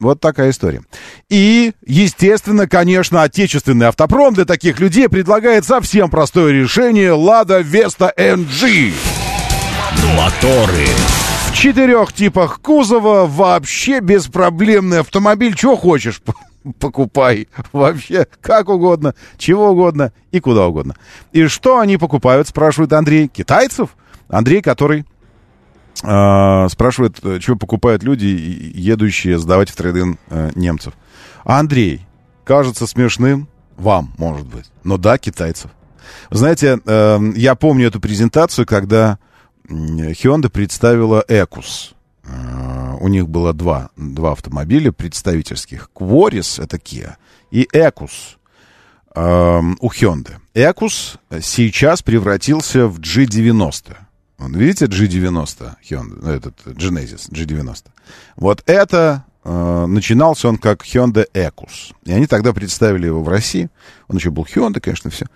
[0.00, 0.82] вот такая история.
[1.28, 8.92] И, естественно, конечно, отечественный автопром для таких людей предлагает совсем простое решение Лада Веста NG.
[10.16, 10.86] Моторы.
[11.48, 15.54] В четырех типах кузова вообще беспроблемный автомобиль.
[15.54, 16.20] Чего хочешь?
[16.78, 20.96] покупай вообще как угодно, чего угодно и куда угодно.
[21.32, 23.28] И что они покупают, спрашивает Андрей.
[23.28, 23.90] Китайцев?
[24.28, 25.04] Андрей, который
[25.96, 30.94] спрашивает, что покупают люди, едущие сдавать в трейдин э, немцев.
[31.44, 32.04] Андрей,
[32.44, 35.70] кажется смешным, вам, может быть, но да, китайцев.
[36.30, 39.18] знаете, э, я помню эту презентацию, когда
[39.68, 41.94] Hyundai представила Экус.
[42.24, 45.90] Э, у них было два, два автомобиля представительских.
[45.92, 47.14] Кворис, это Kia,
[47.50, 48.38] и Экус
[49.14, 50.36] э, у Hyundai.
[50.54, 53.96] Экус сейчас превратился в G90.
[54.38, 57.86] Вон, видите G90 Hyundai, ну, этот Genesis G90.
[58.36, 61.92] Вот это э, начинался он как Hyundai Экус.
[62.04, 63.70] И они тогда представили его в России.
[64.08, 65.26] Он еще был Hyundai, конечно, все.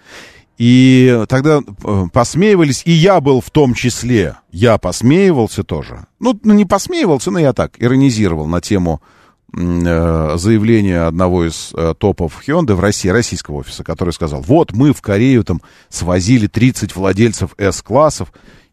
[0.59, 4.37] И тогда э, посмеивались, и я был в том числе.
[4.51, 6.07] Я посмеивался тоже.
[6.19, 9.01] Ну, ну не посмеивался, но я так, иронизировал на тему
[9.57, 14.93] э, заявления одного из э, топов Hyundai в России, российского офиса, который сказал, вот мы
[14.93, 18.33] в Корею там свозили 30 владельцев S-классов,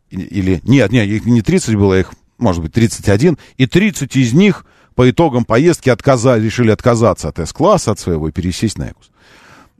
[0.09, 4.65] или, нет, нет, их не 30 было, их, может быть, 31, и 30 из них
[4.95, 9.11] по итогам поездки отказали, решили отказаться от S-класса, от своего, и пересесть на Экус.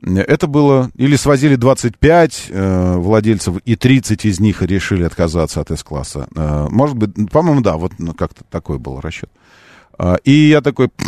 [0.02, 0.90] Это было...
[0.94, 6.28] Или свозили 25 э, владельцев, и 30 из них решили отказаться от С-класса.
[6.36, 9.30] Э, может быть, по-моему, да, вот ну, как-то такой был расчет.
[9.98, 10.90] Э, и я такой...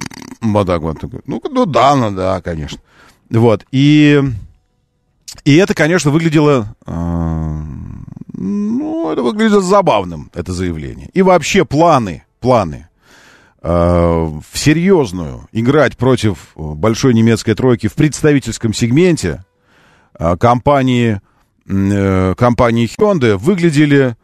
[0.67, 1.01] Так вот.
[1.01, 2.81] Такой, ну, ну да, ну да, конечно.
[3.29, 3.67] Вот.
[3.71, 4.23] И...
[5.45, 6.75] И это, конечно, выглядело...
[6.87, 7.48] Э,
[8.41, 11.11] ну, это выглядело забавным, это заявление.
[11.13, 12.89] И вообще планы, планы
[13.61, 19.45] Э, в серьезную играть против большой немецкой тройки в представительском сегменте
[20.17, 21.21] э, компании,
[21.69, 24.17] э, компании Hyundai выглядели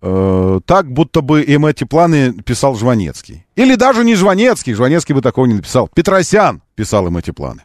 [0.00, 3.44] так, будто бы им эти планы писал Жванецкий.
[3.56, 5.88] Или даже не Жванецкий, Жванецкий бы такого не написал.
[5.92, 7.62] Петросян писал им эти планы.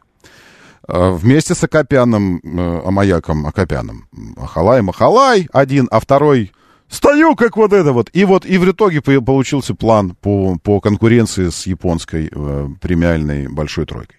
[0.87, 2.41] Вместе с Акопяном,
[2.85, 4.07] Амаяком Акопяном.
[4.37, 6.51] Ахалай, Махалай один, а второй
[6.93, 8.11] Стою как вот это вот.
[8.13, 13.87] И вот и в итоге получился план по, по конкуренции с японской э, премиальной большой
[13.87, 14.17] тройкой.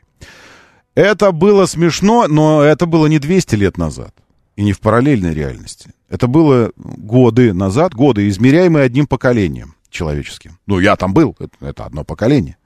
[0.97, 4.13] Это было смешно, но это было не 200 лет назад.
[4.57, 5.91] И не в параллельной реальности.
[6.09, 10.59] Это было годы назад, годы, измеряемые одним поколением человеческим.
[10.67, 12.57] Ну, я там был, это, это одно поколение.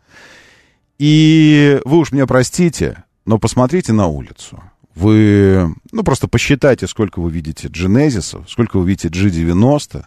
[0.99, 4.63] И вы уж меня простите, но посмотрите на улицу
[4.95, 10.05] вы, ну, просто посчитайте, сколько вы видите Genesis'ов, сколько вы видите G90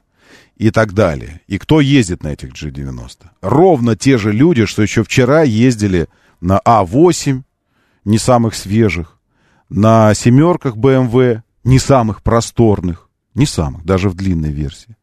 [0.58, 1.42] и так далее.
[1.48, 3.28] И кто ездит на этих G90?
[3.42, 6.08] Ровно те же люди, что еще вчера ездили
[6.42, 7.44] на А8,
[8.06, 9.20] не самых свежих,
[9.70, 14.98] на семерках BMW, не самых просторных, не самых, даже в длинной версии,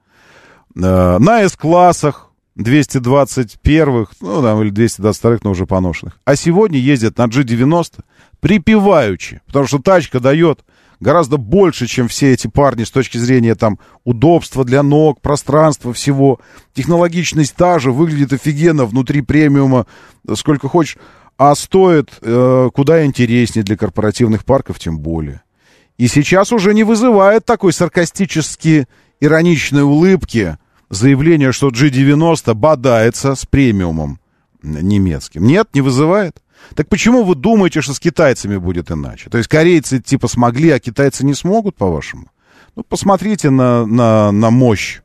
[0.74, 2.27] э, на S-классах,
[2.58, 6.18] 221-х, ну, там, или 222-х, но уже поношенных.
[6.24, 8.00] А сегодня ездят на G90
[8.40, 10.64] припеваючи, потому что тачка дает
[11.00, 16.40] гораздо больше, чем все эти парни с точки зрения там удобства для ног, пространства, всего.
[16.74, 19.86] Технологичность та же, выглядит офигенно, внутри премиума,
[20.34, 20.98] сколько хочешь,
[21.36, 25.42] а стоит э, куда интереснее для корпоративных парков, тем более.
[25.96, 28.86] И сейчас уже не вызывает такой саркастически
[29.20, 30.58] ироничной улыбки
[30.90, 34.20] заявление, что G90 бодается с премиумом
[34.62, 35.44] немецким.
[35.44, 36.42] Нет, не вызывает.
[36.74, 39.30] Так почему вы думаете, что с китайцами будет иначе?
[39.30, 42.30] То есть корейцы типа смогли, а китайцы не смогут, по-вашему?
[42.76, 45.00] Ну, посмотрите на, на, на мощь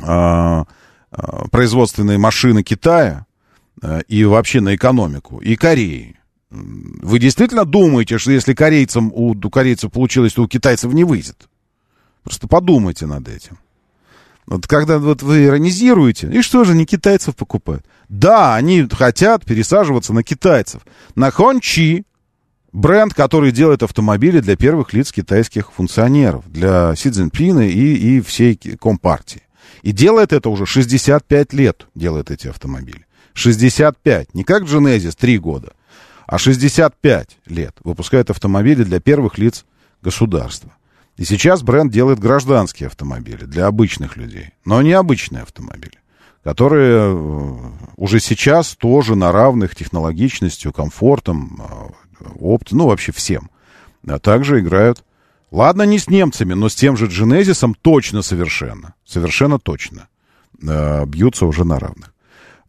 [0.00, 0.66] а,
[1.10, 3.26] а, производственной машины Китая
[3.82, 6.18] а, и вообще на экономику, и Кореи.
[6.50, 11.48] Вы действительно думаете, что если корейцам, у, у корейцев получилось, то у китайцев не выйдет?
[12.24, 13.58] Просто подумайте над этим.
[14.46, 17.86] Вот когда вот вы иронизируете, и что же, не китайцев покупают?
[18.08, 20.82] Да, они хотят пересаживаться на китайцев.
[21.14, 22.04] На Хончи,
[22.72, 28.56] бренд, который делает автомобили для первых лиц китайских функционеров, для Си Цзиньпина и, и всей
[28.80, 29.42] Компартии.
[29.82, 33.06] И делает это уже 65 лет, делает эти автомобили.
[33.34, 35.72] 65, не как Genesis 3 года,
[36.26, 39.64] а 65 лет выпускает автомобили для первых лиц
[40.02, 40.72] государства.
[41.16, 45.98] И сейчас бренд делает гражданские автомобили для обычных людей, но не обычные автомобили,
[46.42, 51.60] которые э, уже сейчас тоже на равных технологичностью, комфортом,
[52.20, 53.50] э, опт, ну вообще всем,
[54.06, 55.04] а также играют,
[55.50, 60.08] ладно, не с немцами, но с тем же Genesis точно совершенно, совершенно точно
[60.62, 62.12] э, бьются уже на равных.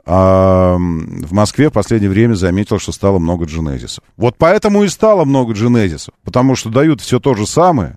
[0.05, 4.03] А в Москве в последнее время заметил, что стало много дженезисов.
[4.17, 7.95] Вот поэтому и стало много дженезисов, потому что дают все то же самое,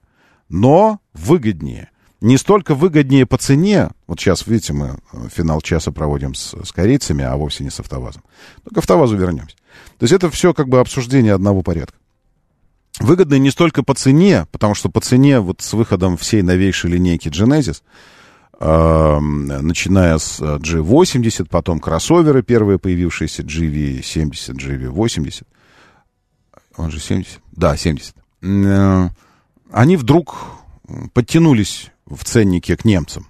[0.49, 1.91] но выгоднее.
[2.21, 6.73] Не столько выгоднее по цене, вот сейчас, видите, мы э, финал часа проводим с, с
[6.73, 8.23] корейцами, а вовсе не с автовазом.
[8.65, 9.57] Но к автовазу вернемся.
[9.99, 11.97] То есть это все как бы обсуждение одного порядка.
[12.99, 17.29] Выгодно не столько по цене, потому что по цене вот с выходом всей новейшей линейки
[17.29, 17.83] Genesis,
[18.59, 25.45] э, начиная с э, G80, потом кроссоверы первые появившиеся, GV70, GV80,
[26.79, 29.09] он же 70, да, 70, э,
[29.71, 30.37] они вдруг
[31.13, 33.27] подтянулись в ценнике к немцам.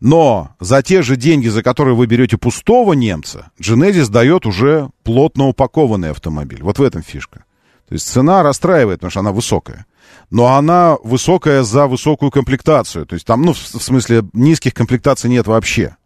[0.00, 5.48] Но за те же деньги, за которые вы берете пустого немца, Genesis дает уже плотно
[5.48, 6.62] упакованный автомобиль.
[6.62, 7.44] Вот в этом фишка.
[7.86, 9.84] То есть цена расстраивает, потому что она высокая.
[10.30, 13.04] Но она высокая за высокую комплектацию.
[13.04, 15.96] То есть там, ну, в смысле, низких комплектаций нет вообще.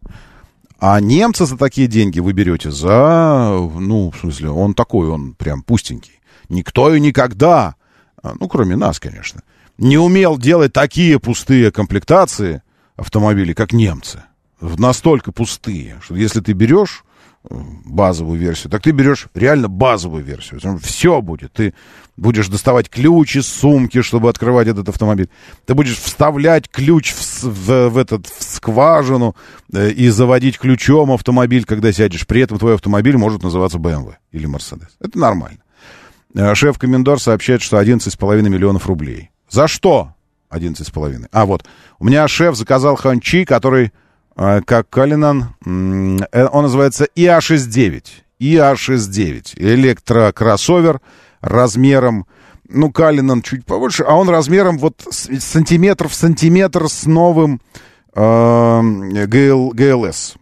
[0.79, 5.61] А немца за такие деньги вы берете за, ну, в смысле, он такой, он прям
[5.61, 6.19] пустенький.
[6.49, 7.75] Никто и никогда
[8.39, 9.41] ну, кроме нас, конечно,
[9.77, 12.61] не умел делать такие пустые комплектации
[12.95, 14.23] автомобилей, как немцы.
[14.61, 17.03] Настолько пустые, что если ты берешь
[17.43, 17.55] э,
[17.85, 20.61] базовую версию, так ты берешь реально базовую версию.
[20.81, 21.51] Все будет.
[21.51, 21.73] Ты
[22.15, 25.29] будешь доставать ключ из сумки, чтобы открывать этот автомобиль.
[25.65, 29.35] Ты будешь вставлять ключ в, в, в этот в скважину
[29.73, 32.25] э, и заводить ключом автомобиль, когда сядешь.
[32.25, 34.89] При этом твой автомобиль может называться BMW или Mercedes.
[35.01, 35.59] Это нормально.
[36.35, 39.31] Э, шеф-комендор сообщает, что 11,5 миллионов рублей.
[39.49, 40.13] За что
[40.51, 41.27] 11,5?
[41.31, 41.65] А, вот.
[41.97, 43.93] У меня шеф заказал ханчи, который,
[44.35, 48.03] э, как Калинан, э, он называется ИА-69.
[48.39, 49.53] ИА-69.
[49.55, 50.99] Электрокроссовер
[51.39, 52.27] размером,
[52.67, 57.61] ну, Калинан чуть побольше, а он размером вот сантиметр в сантиметр с новым
[58.13, 60.35] э, ГЛ, ГЛС.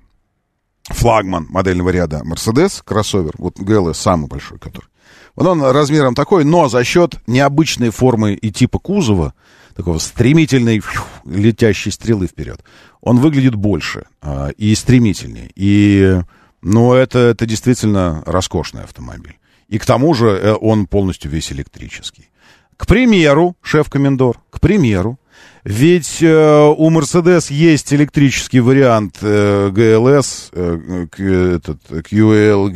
[0.85, 4.87] Флагман модельного ряда Mercedes, кроссовер, вот ГЛС самый большой, который.
[5.35, 9.33] Вот он размером такой, но за счет необычной формы и типа кузова,
[9.75, 12.63] такого стремительной фью, летящей стрелы вперед,
[13.01, 15.49] он выглядит больше а, и стремительнее.
[15.55, 16.21] И,
[16.61, 19.39] ну, это, это действительно роскошный автомобиль.
[19.67, 22.29] И к тому же э, он полностью весь электрический.
[22.77, 25.19] К примеру, шеф-комендор, к примеру,
[25.63, 31.07] ведь э, у Mercedes есть электрический вариант э, GLS, э,
[31.55, 32.69] этот, QL,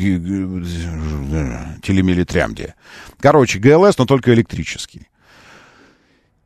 [1.81, 2.75] телемилитрямде.
[3.19, 5.09] Короче, GLS, но только электрический.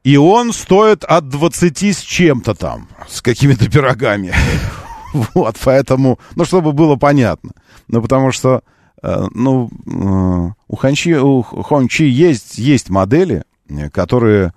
[0.03, 4.33] И он стоит от 20 с чем-то там, с какими-то пирогами.
[5.13, 7.51] вот, поэтому, ну, чтобы было понятно.
[7.87, 8.63] Ну, потому что,
[9.03, 13.43] э, ну, э, у Hongqi, у Hongqi есть, есть модели,
[13.93, 14.53] которые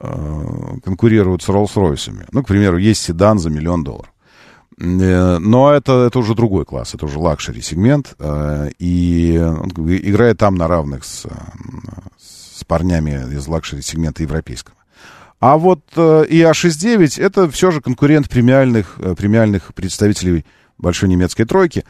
[0.00, 2.26] Э, конкурируют с Роллс-Ройсами.
[2.32, 4.12] Ну, к примеру, есть седан за миллион долларов.
[4.80, 10.56] Э, но это, это уже другой класс, это уже luxury сегмент, э, и играет там
[10.56, 11.26] на равных с,
[12.18, 14.76] с парнями из luxury сегмента европейского.
[15.38, 20.44] А вот ИА-69 это все же конкурент премиальных, премиальных представителей
[20.78, 21.84] большой немецкой тройки.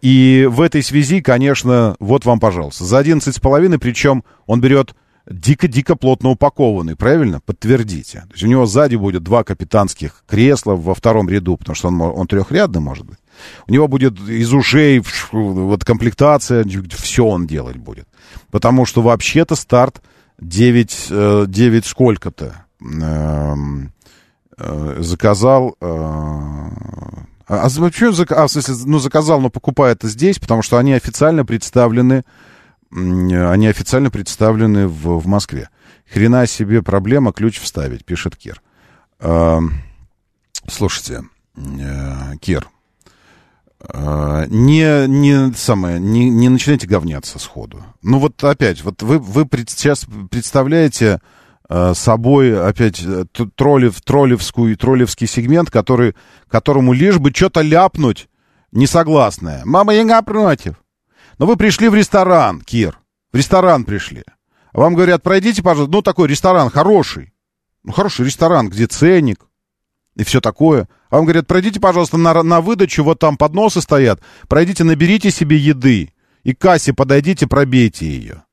[0.00, 4.94] И в этой связи, конечно, вот вам, пожалуйста, за 11,5, причем он берет
[5.28, 7.40] дико-дико плотно упакованный, правильно?
[7.40, 8.20] Подтвердите.
[8.20, 12.00] То есть у него сзади будет два капитанских кресла во втором ряду, потому что он,
[12.00, 13.18] он трехрядный может быть.
[13.66, 15.02] У него будет из ушей
[15.32, 16.64] вот комплектация,
[16.96, 18.08] все он делать будет.
[18.50, 20.00] Потому что вообще-то старт
[20.40, 23.92] 9, 9 э, сколько-то эм,
[24.58, 25.76] э, заказал...
[25.80, 25.86] Э,
[27.48, 30.94] а, а почему а, в смысле, ну, заказал, но покупает это здесь, потому что они
[30.94, 32.24] официально представлены
[32.90, 35.68] они официально представлены в, в Москве.
[36.10, 38.62] Хрена себе проблема ключ вставить, пишет Кир.
[39.18, 39.58] Э,
[40.68, 41.24] слушайте,
[41.56, 42.68] э, Кир,
[43.80, 47.82] э, не, не, самое, не, не начинайте говняться сходу.
[48.02, 51.20] Ну вот опять, вот вы, вы пред, сейчас представляете
[51.68, 53.24] э, собой опять э,
[53.56, 56.14] троллев, троллевскую, троллевский сегмент, который,
[56.48, 58.28] которому лишь бы что-то ляпнуть
[58.70, 59.62] несогласное.
[59.64, 60.76] Мама Яга против.
[61.38, 62.98] Но вы пришли в ресторан, Кир.
[63.32, 64.24] В ресторан пришли.
[64.72, 67.32] Вам говорят, пройдите, пожалуйста, ну, такой ресторан хороший.
[67.82, 69.46] Ну, хороший ресторан, где ценник
[70.16, 70.88] и все такое.
[71.10, 74.20] А вам говорят, пройдите, пожалуйста, на, на выдачу, вот там подносы стоят.
[74.48, 76.12] Пройдите, наберите себе еды.
[76.42, 78.44] И к кассе подойдите, пробейте ее.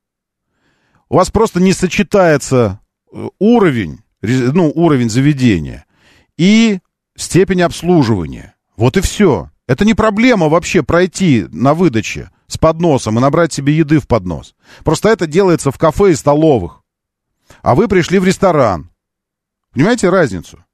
[1.08, 2.80] У вас просто не сочетается
[3.12, 5.86] э, уровень, ну, уровень заведения
[6.36, 6.80] и
[7.16, 8.54] степень обслуживания.
[8.76, 9.50] Вот и все.
[9.66, 14.54] Это не проблема вообще пройти на выдаче с подносом и набрать себе еды в поднос.
[14.84, 16.82] Просто это делается в кафе и столовых.
[17.62, 18.90] А вы пришли в ресторан.
[19.72, 20.64] Понимаете разницу?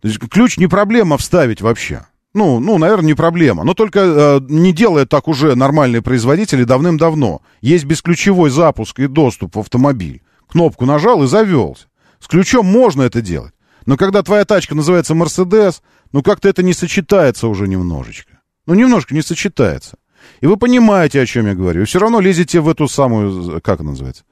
[0.00, 2.06] То есть ключ не проблема вставить вообще.
[2.34, 3.62] Ну, ну, наверное, не проблема.
[3.62, 7.42] Но только э, не делают так уже нормальные производители давным-давно.
[7.60, 10.22] Есть бесключевой запуск и доступ в автомобиль.
[10.48, 11.86] Кнопку нажал и завелся.
[12.18, 13.52] С ключом можно это делать.
[13.86, 18.40] Но когда твоя тачка называется Мерседес, ну как-то это не сочетается уже немножечко.
[18.66, 19.96] Ну, немножко не сочетается.
[20.40, 21.84] И вы понимаете, о чем я говорю.
[21.84, 24.24] Все равно лезете в эту самую, как она называется?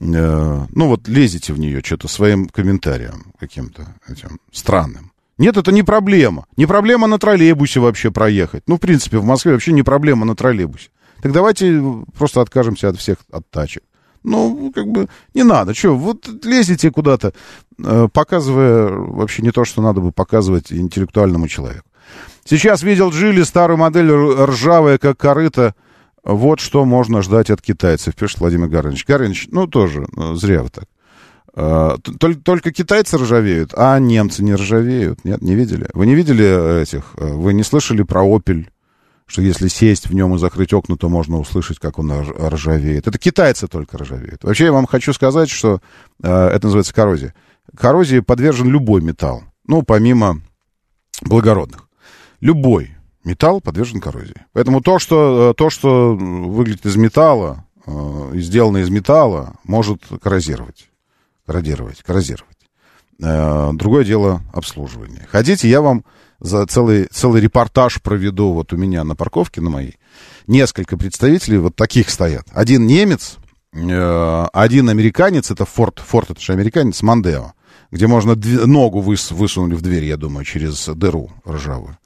[0.00, 5.12] Э, ну вот лезете в нее что-то своим комментарием каким-то этим странным.
[5.38, 6.46] Нет, это не проблема.
[6.56, 8.62] Не проблема на троллейбусе вообще проехать.
[8.68, 10.90] Ну, в принципе, в Москве вообще не проблема на троллейбусе.
[11.22, 11.82] Так давайте
[12.16, 13.82] просто откажемся от всех от тачек.
[14.22, 15.74] Ну, как бы, не надо.
[15.74, 17.32] Что, вот лезете куда-то,
[17.78, 21.86] э, показывая вообще не то, что надо бы показывать интеллектуальному человеку.
[22.44, 25.74] Сейчас видел Джили, старую модель, ржавая, как корыто.
[26.22, 29.06] Вот что можно ждать от китайцев, пишет Владимир Гарынович.
[29.06, 30.84] Гарынович, ну, тоже, ну, зря вы так.
[31.56, 35.24] А, только, только китайцы ржавеют, а немцы не ржавеют.
[35.24, 35.88] Нет, не видели?
[35.94, 37.12] Вы не видели этих?
[37.16, 38.70] Э, вы не слышали про Опель?
[39.26, 43.06] Что если сесть в нем и закрыть окна, то можно услышать, как он ржавеет.
[43.06, 44.44] Это китайцы только ржавеют.
[44.44, 45.80] Вообще, я вам хочу сказать, что
[46.22, 47.34] э, это называется коррозия.
[47.74, 49.44] Коррозии подвержен любой металл.
[49.66, 50.42] Ну, помимо
[51.22, 51.88] благородных.
[52.44, 54.44] Любой металл подвержен коррозии.
[54.52, 60.02] Поэтому то, что, э, то, что выглядит из металла э, и сделано из металла, может
[60.22, 60.90] коррозировать.
[61.46, 62.58] Коррозировать, коррозировать.
[63.18, 65.26] Э, другое дело обслуживание.
[65.32, 66.04] Хотите, я вам
[66.38, 69.98] за целый, целый репортаж проведу вот у меня на парковке на моей.
[70.46, 72.44] Несколько представителей вот таких стоят.
[72.52, 73.38] Один немец,
[73.72, 77.54] один американец, это Форд, Форд это же американец, Мандео,
[77.90, 78.34] где можно
[78.66, 81.96] ногу выс, высунули в дверь, я думаю, через дыру ржавую.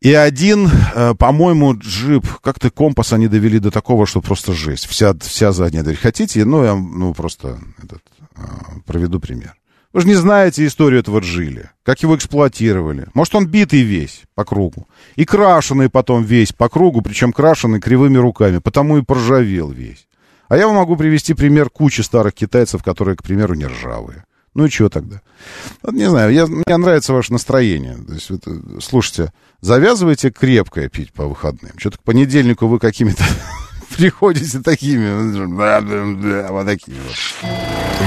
[0.00, 4.86] И один, э, по-моему, джип, как-то компас они довели до такого, что просто жесть.
[4.86, 5.96] Вся, вся задняя дверь.
[5.96, 6.44] Хотите?
[6.44, 8.02] Ну, я ну, просто этот,
[8.36, 8.40] э,
[8.86, 9.54] проведу пример.
[9.92, 11.70] Вы же не знаете историю этого джили.
[11.82, 13.08] Как его эксплуатировали.
[13.14, 14.86] Может, он битый весь по кругу.
[15.16, 18.58] И крашеный потом весь по кругу, причем крашеный кривыми руками.
[18.58, 20.06] Потому и поржавел весь.
[20.48, 24.24] А я вам могу привести пример кучи старых китайцев, которые, к примеру, не ржавые.
[24.54, 25.20] Ну и чего тогда?
[25.82, 27.96] Вот не знаю, я, мне нравится ваше настроение.
[27.96, 28.42] То есть, вот,
[28.82, 31.72] слушайте, завязывайте крепкое пить по выходным.
[31.76, 33.24] Что-то к понедельнику вы какими-то
[33.96, 35.10] приходите такими,
[36.50, 37.16] вот такими вот.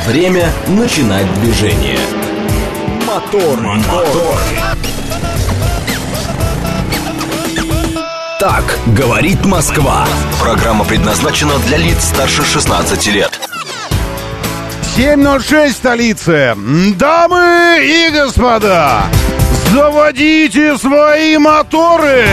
[0.07, 1.99] Время начинать движение.
[3.07, 4.39] Мотор, мотор.
[8.39, 10.07] Так говорит Москва.
[10.41, 13.39] Программа предназначена для лиц старше 16 лет.
[14.97, 16.55] 7.06 столицы.
[16.95, 19.05] Дамы и господа,
[19.71, 22.25] заводите свои моторы.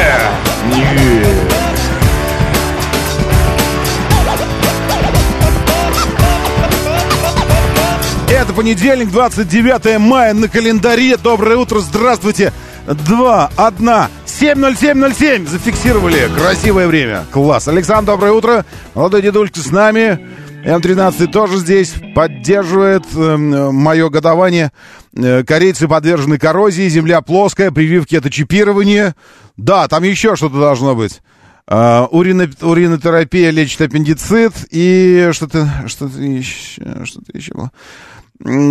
[8.30, 11.16] Это понедельник, 29 мая на календаре.
[11.16, 12.52] Доброе утро, здравствуйте.
[12.86, 13.90] 2, 1,
[14.26, 15.46] 70707.
[15.46, 16.28] Зафиксировали.
[16.36, 17.24] Красивое время.
[17.30, 17.68] Класс.
[17.68, 18.64] Александр, доброе утро.
[18.94, 20.26] Молодой дедулька с нами.
[20.68, 24.70] М-13 тоже здесь поддерживает э, мое годование.
[25.16, 29.14] Э, корейцы подвержены коррозии, земля плоская, прививки это чипирование.
[29.56, 31.22] Да, там еще что-то должно быть.
[31.66, 37.72] А, урино, уринотерапия лечит аппендицит и что-то что-то еще, что-то еще было.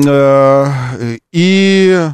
[0.08, 0.72] А,
[1.32, 2.10] и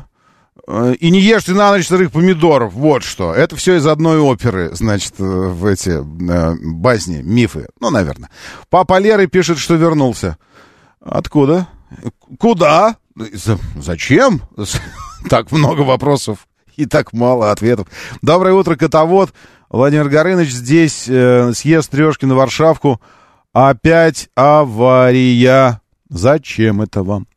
[0.68, 2.74] и не ешьте на ночь сырых помидоров.
[2.74, 3.34] Вот что.
[3.34, 7.68] Это все из одной оперы, значит, в эти э, басни, мифы.
[7.80, 8.30] Ну, наверное.
[8.70, 10.38] Папа Леры пишет, что вернулся.
[11.01, 11.68] Откуда?
[12.39, 12.97] Куда?
[13.76, 14.41] Зачем?
[15.30, 17.88] Так много вопросов и так мало ответов.
[18.22, 19.34] Доброе утро, котовод.
[19.70, 21.05] Владимир Горыныч здесь.
[21.07, 22.99] Э, съезд трешки на Варшавку.
[23.53, 25.80] Опять авария.
[26.09, 27.28] Зачем это вам?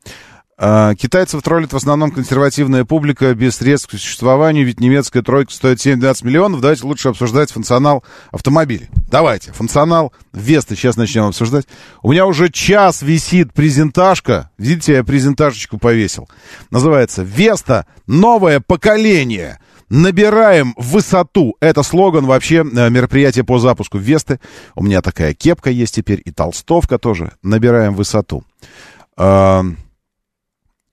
[0.59, 5.85] А, китайцев троллит в основном консервативная публика без средств к существованию, ведь немецкая тройка стоит
[5.85, 6.61] 7-12 миллионов.
[6.61, 8.89] Давайте лучше обсуждать функционал автомобилей.
[9.11, 11.67] Давайте, функционал Веста сейчас начнем обсуждать.
[12.01, 14.49] У меня уже час висит презентажка.
[14.57, 16.27] Видите, я презентажечку повесил.
[16.71, 17.85] Называется «Веста.
[18.07, 19.59] Новое поколение».
[19.89, 21.55] Набираем высоту.
[21.61, 24.41] Это слоган вообще э, мероприятия по запуску Весты.
[24.75, 27.31] У меня такая кепка есть теперь и толстовка тоже.
[27.41, 28.43] Набираем высоту.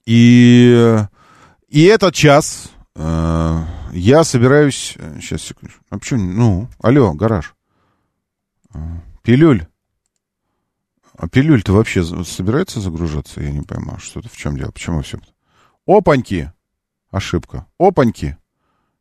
[0.07, 1.07] А, и,
[1.69, 4.97] и этот час э, я собираюсь...
[5.19, 5.73] Сейчас, секунду.
[5.89, 6.21] А почему?
[6.21, 7.55] Ну, алло, гараж.
[8.73, 8.77] Э,
[9.23, 9.67] пилюль.
[11.17, 13.41] А пилюль-то вообще собирается загружаться?
[13.41, 14.71] Я не пойму, что-то в чем дело?
[14.71, 15.19] Почему все?
[15.87, 16.51] Опаньки!
[17.09, 17.65] Ошибка.
[17.79, 18.37] Опаньки!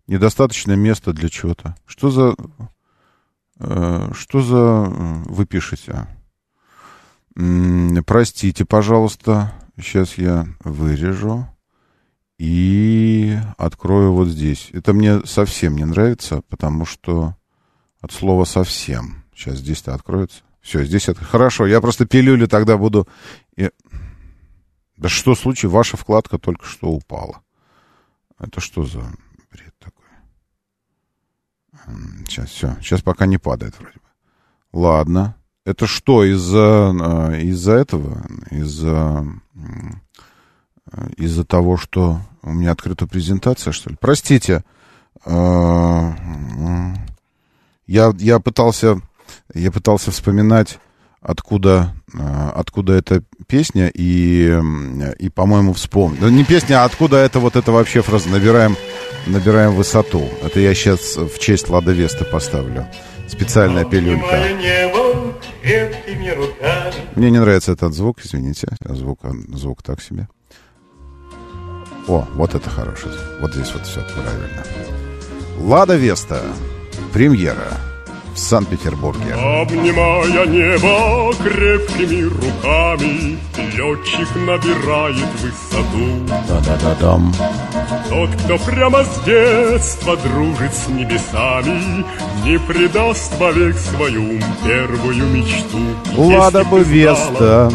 [0.07, 1.77] Недостаточное место для чего-то.
[1.87, 2.35] Что за...
[3.59, 4.57] Э, что за...
[4.57, 6.07] Э, вы пишете?
[8.07, 9.53] Простите, пожалуйста.
[9.77, 11.49] Сейчас я вырежу
[12.39, 14.71] и открою вот здесь.
[14.73, 17.37] Это мне совсем не нравится, потому что
[18.01, 19.25] от слова совсем.
[19.35, 20.43] Сейчас здесь-то откроется.
[20.61, 21.67] Все, здесь это хорошо.
[21.67, 23.09] Я просто пилюли тогда буду...
[23.57, 23.71] И...
[24.97, 25.67] Да что случай?
[25.67, 27.43] Ваша вкладка только что упала.
[28.39, 29.01] Это что за
[29.51, 30.07] бред такой?
[32.27, 32.77] Сейчас, все.
[32.81, 34.09] Сейчас пока не падает вроде бы.
[34.73, 35.37] Ладно.
[35.65, 38.27] Это что, из-за а, из этого?
[38.51, 39.27] Из-за
[41.17, 43.97] из-за того, что у меня открыта презентация, что ли?
[43.99, 44.63] Простите.
[45.25, 46.13] А,
[47.87, 49.01] я, я пытался
[49.55, 50.79] я пытался вспоминать,
[51.21, 54.61] откуда, а, откуда эта песня, и,
[55.19, 56.29] и по-моему, вспомнил.
[56.29, 58.77] Не песня, а откуда это вот это вообще фраза «набираем,
[59.27, 60.29] набираем высоту».
[60.43, 62.87] Это я сейчас в честь Лада Веста поставлю.
[63.29, 65.04] Специальная пилюлька.
[67.17, 68.69] Мне не нравится этот звук, извините.
[68.85, 70.29] Звук, звук так себе.
[72.07, 73.41] О, вот это хороший звук.
[73.41, 74.65] Вот здесь вот все правильно.
[75.59, 76.43] Лада Веста.
[77.13, 77.94] Премьера
[78.35, 79.35] в Санкт-Петербурге.
[79.35, 86.35] Обнимая небо крепкими руками, летчик набирает высоту.
[86.49, 87.33] Да-да-да-дам.
[88.09, 92.05] Тот, кто прямо с детства дружит с небесами,
[92.45, 95.79] не предаст вовек свою первую мечту.
[96.17, 97.71] Лада бы Веста.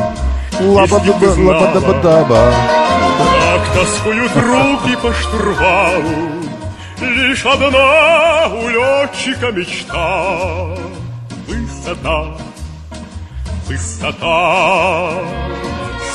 [0.60, 2.54] Лаба-даба-даба.
[3.18, 6.39] Как тоскуют руки по штурвалу,
[7.02, 10.76] Лишь одна у летчика мечта
[11.48, 12.38] Высота,
[13.68, 15.14] высота.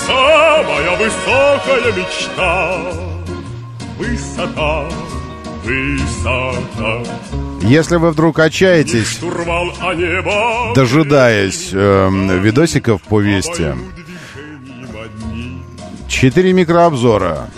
[0.07, 2.80] Самая высокая мечта
[3.99, 4.89] Высота,
[5.64, 7.03] высота.
[7.62, 9.20] Если вы вдруг отчаетесь,
[9.80, 12.09] а дожидаясь э,
[12.41, 13.72] видосиков по вести,
[16.09, 17.48] Четыре микрообзора.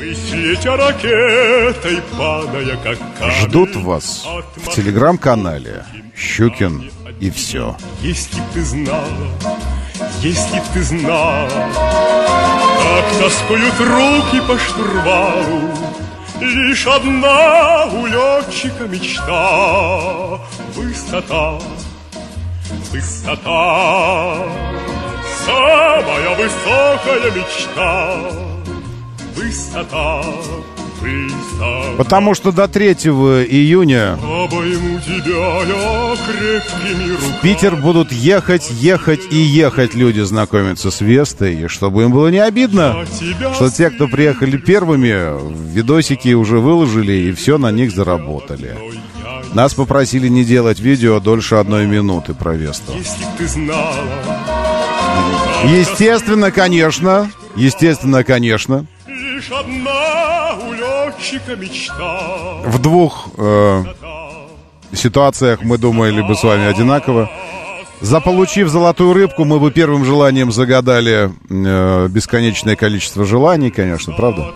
[3.41, 4.27] Ждут вас
[4.57, 5.85] в телеграм-канале
[6.17, 6.91] Щукин
[7.21, 7.77] и все.
[8.03, 9.29] Если б ты знала,
[10.23, 11.49] если б ты знала,
[12.83, 15.71] как тоскуют руки по штурвалу,
[16.41, 20.39] Лишь одна у летчика мечта
[20.75, 21.59] Высота,
[22.93, 24.45] высота
[25.47, 28.47] Самая высокая мечта
[29.37, 30.23] высота,
[31.01, 31.97] высота.
[31.99, 34.49] Потому что до 3 июня в
[37.43, 41.55] Питер будут ехать, ехать и ехать люди знакомиться с Вестой.
[41.55, 43.05] И чтобы им было не обидно,
[43.55, 48.75] что те, кто приехали первыми, видосики уже выложили и все на них заработали.
[49.53, 52.93] Нас попросили не делать видео дольше одной минуты про Весту.
[55.65, 62.63] Естественно, конечно, естественно, конечно, лишь одна у летчика мечта.
[62.65, 63.85] В двух э,
[64.93, 67.31] ситуациях мы думали бы с вами одинаково.
[68.01, 74.53] Заполучив золотую рыбку, мы бы первым желанием загадали э, бесконечное количество желаний, конечно, правда?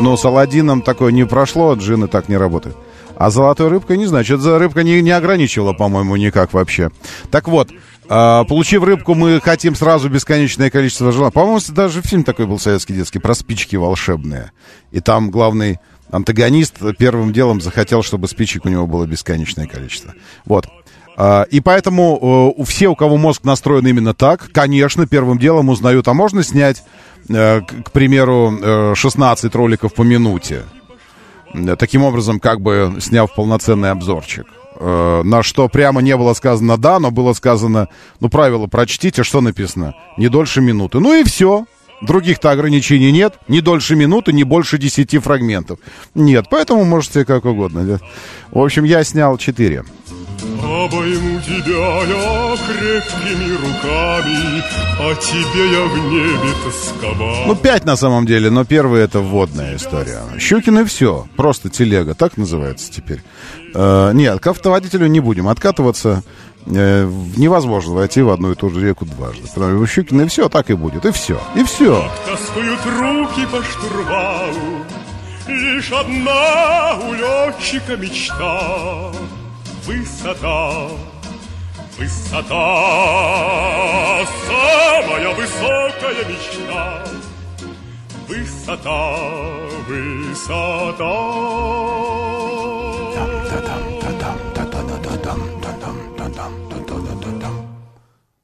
[0.00, 2.76] Но с Алладином такое не прошло, джины так не работают.
[3.22, 6.90] А золотой рыбкой, не знаю, что-то рыбка не, не ограничивала, по-моему, никак вообще.
[7.30, 11.30] Так вот, э, получив рыбку, мы хотим сразу бесконечное количество желаний.
[11.30, 14.50] По-моему, даже фильм такой был советский детский, про спички волшебные.
[14.90, 15.78] И там главный
[16.10, 20.14] антагонист первым делом захотел, чтобы спичек у него было бесконечное количество.
[20.44, 20.66] Вот.
[21.16, 22.18] А, и поэтому
[22.56, 26.82] у все, у кого мозг настроен именно так, конечно, первым делом узнают, а можно снять,
[27.28, 30.62] э, к примеру, 16 э, роликов по минуте.
[31.78, 34.46] Таким образом, как бы сняв полноценный обзорчик.
[34.76, 37.88] Э, на что прямо не было сказано «да», но было сказано,
[38.20, 40.98] ну, правило прочтите, что написано, не дольше минуты.
[40.98, 41.66] Ну и все.
[42.00, 43.34] Других-то ограничений нет.
[43.46, 45.78] Не дольше минуты, не больше десяти фрагментов.
[46.16, 48.00] Нет, поэтому можете как угодно.
[48.50, 49.84] В общем, я снял четыре.
[50.72, 54.62] Обойму тебя я крепкими руками,
[54.98, 57.46] а тебе я в небе тосковал.
[57.46, 60.22] Ну, пять на самом деле, но первый это вводная история.
[60.38, 61.26] Щукин и все.
[61.36, 63.22] Просто телега, так называется теперь.
[63.74, 66.22] Э, нет, к автоводителю не будем откатываться.
[66.64, 67.06] Э,
[67.36, 69.46] невозможно войти в одну и ту же реку дважды.
[69.54, 71.04] Потому что Щукин и все, так и будет.
[71.04, 71.38] И все.
[71.54, 72.10] И все.
[72.26, 74.86] Тоскуют руки по штурвалу,
[75.48, 79.12] Лишь одна у летчика мечта
[79.84, 80.88] высота,
[81.98, 82.56] высота,
[84.46, 87.04] самая высокая мечта.
[88.28, 89.16] Высота,
[89.88, 91.12] высота.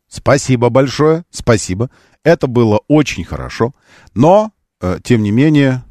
[0.08, 1.90] Спасибо большое, спасибо.
[2.22, 3.72] Это было очень хорошо,
[4.14, 5.84] но, э, тем не менее,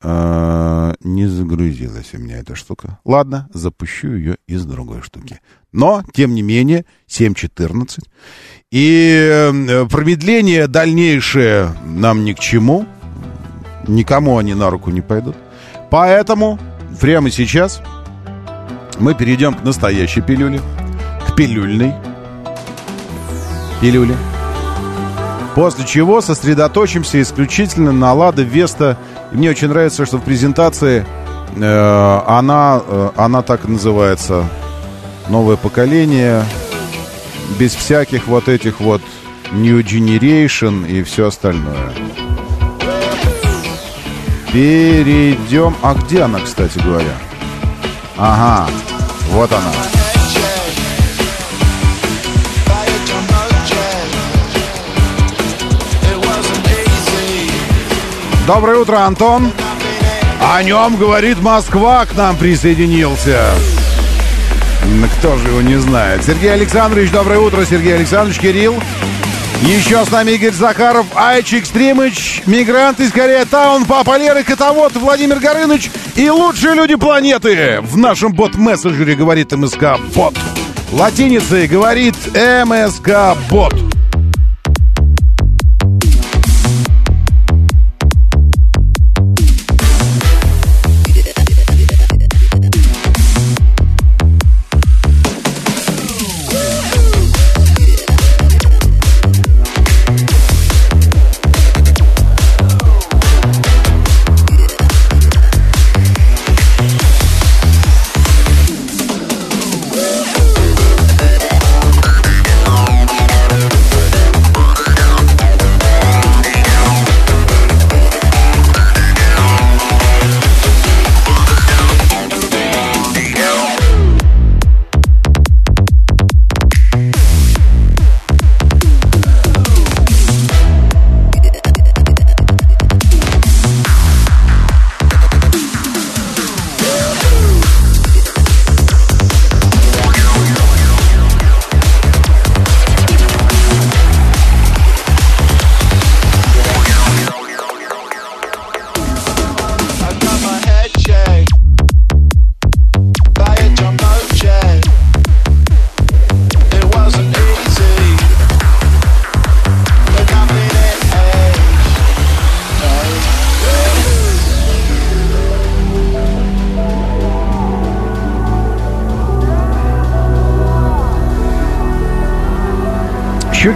[0.00, 2.98] а, не загрузилась у меня эта штука.
[3.04, 5.40] Ладно, запущу ее из другой штуки.
[5.72, 8.04] Но, тем не менее, 7.14.
[8.70, 12.86] И э, промедление дальнейшее нам ни к чему.
[13.86, 15.36] Никому они на руку не пойдут.
[15.90, 16.58] Поэтому
[17.00, 17.82] прямо сейчас
[18.98, 20.60] мы перейдем к настоящей пилюле.
[21.26, 21.94] К пилюльной
[23.80, 24.16] пилюле.
[25.54, 28.96] После чего сосредоточимся исключительно на Лада Веста
[29.32, 31.06] и мне очень нравится, что в презентации
[31.56, 34.44] э, она, э, она так и называется
[35.28, 36.44] «Новое поколение»,
[37.58, 39.00] без всяких вот этих вот
[39.52, 41.92] New Generation и все остальное.
[44.52, 45.74] Перейдем...
[45.82, 47.14] А где она, кстати говоря?
[48.16, 48.70] Ага,
[49.30, 49.97] вот она.
[58.48, 59.52] Доброе утро, Антон.
[60.40, 63.42] О нем, говорит, Москва к нам присоединился.
[65.18, 66.24] Кто же его не знает?
[66.24, 68.82] Сергей Александрович, доброе утро, Сергей Александрович, Кирилл.
[69.60, 75.40] Еще с нами Игорь Захаров, Айч Экстримыч, Мигрант из Корея Таун, Папа Леры, Котовод, Владимир
[75.40, 77.80] Горыныч и лучшие люди планеты.
[77.82, 80.34] В нашем бот-мессенджере говорит МСК Бот.
[80.90, 82.16] Латиницей говорит
[82.64, 83.36] МСК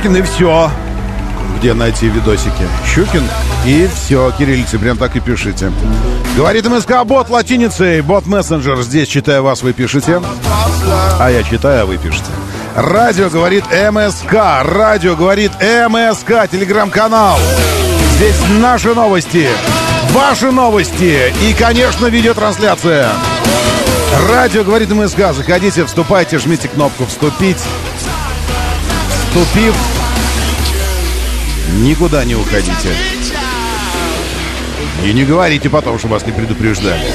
[0.03, 0.69] Щукин и все.
[1.59, 2.67] Где найти видосики?
[2.93, 3.23] Щукин
[3.65, 4.33] и все.
[4.37, 5.71] Кириллицы, прям так и пишите.
[6.37, 8.83] Говорит МСК бот латиницей, бот мессенджер.
[8.83, 10.21] Здесь, читая вас, вы пишете.
[11.21, 12.27] А я читаю, а вы пишете.
[12.75, 14.65] Радио говорит МСК.
[14.65, 16.51] Радио говорит МСК.
[16.51, 17.39] Телеграм-канал.
[18.17, 19.47] Здесь наши новости.
[20.11, 21.33] Ваши новости.
[21.43, 23.09] И, конечно, видеотрансляция.
[24.29, 25.33] Радио говорит МСК.
[25.33, 27.63] Заходите, вступайте, жмите кнопку «Вступить».
[29.33, 29.75] Вступив,
[31.73, 32.95] никуда не уходите.
[35.05, 37.07] И не говорите потом, что вас не предупреждали.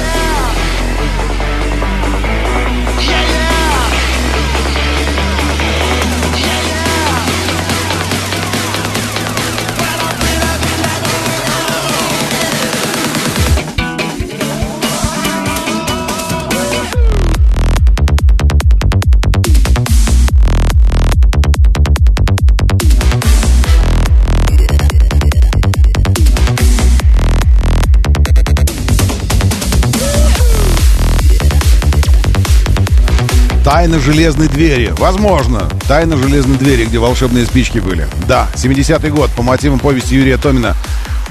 [33.67, 34.93] Тайна железной двери.
[34.97, 35.67] Возможно.
[35.89, 38.07] Тайна железной двери, где волшебные спички были.
[38.25, 40.73] Да, 70-й год по мотивам повести Юрия Томина.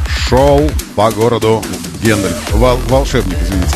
[0.06, 1.64] Шел по городу
[2.02, 2.36] Гендальф.
[2.50, 3.74] Вол волшебник, извините.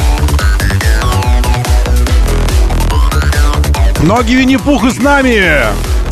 [4.02, 5.64] Ноги Винни-Пуха с нами!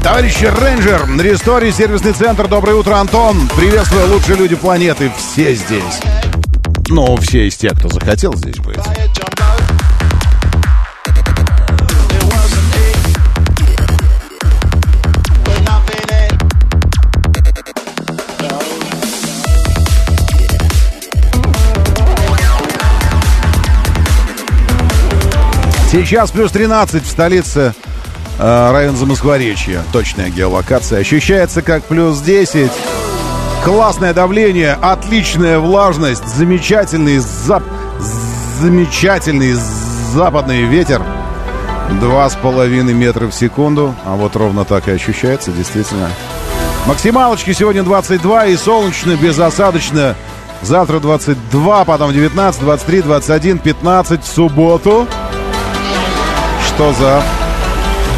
[0.03, 2.49] Товарищ рейнджер, на Ресторе, сервисный центр.
[2.49, 3.47] Доброе утро, Антон.
[3.59, 5.13] Приветствую, лучшие люди планеты.
[5.19, 6.01] Все здесь.
[6.89, 8.79] Ну, все из тех, кто захотел здесь быть.
[25.91, 27.73] Сейчас плюс 13 в столице
[28.39, 29.83] э, район Замоскворечья.
[29.91, 31.01] Точная геолокация.
[31.01, 32.71] Ощущается как плюс 10.
[33.65, 37.63] Классное давление, отличная влажность, замечательный зап...
[38.61, 39.55] замечательный
[40.13, 41.03] западный ветер.
[42.03, 43.95] Два с половиной метра в секунду.
[44.05, 46.11] А вот ровно так и ощущается, действительно.
[46.85, 50.17] Максималочки сегодня 22 и солнечно, безосадочно.
[50.61, 55.09] Завтра 22, потом 19, 23, 21, 15 в субботу.
[56.79, 57.23] Что за...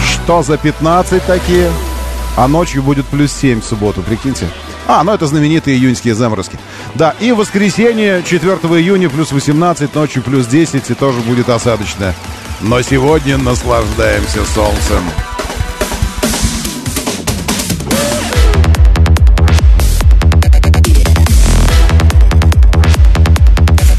[0.04, 1.72] Что за 15 такие?
[2.36, 4.48] А ночью будет плюс 7 в субботу, прикиньте.
[4.86, 6.58] А, ну это знаменитые июньские заморозки.
[6.94, 12.14] Да, и в воскресенье 4 июня плюс 18, ночью плюс 10, и тоже будет осадочно.
[12.60, 15.04] Но сегодня наслаждаемся солнцем.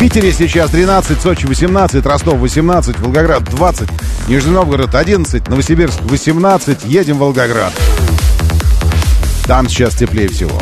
[0.01, 3.87] Питере сейчас 13, Сочи 18, Ростов 18, Волгоград 20,
[4.27, 6.85] Нижний Новгород 11, Новосибирск 18.
[6.85, 7.71] Едем в Волгоград.
[9.45, 10.59] Там сейчас теплее всего.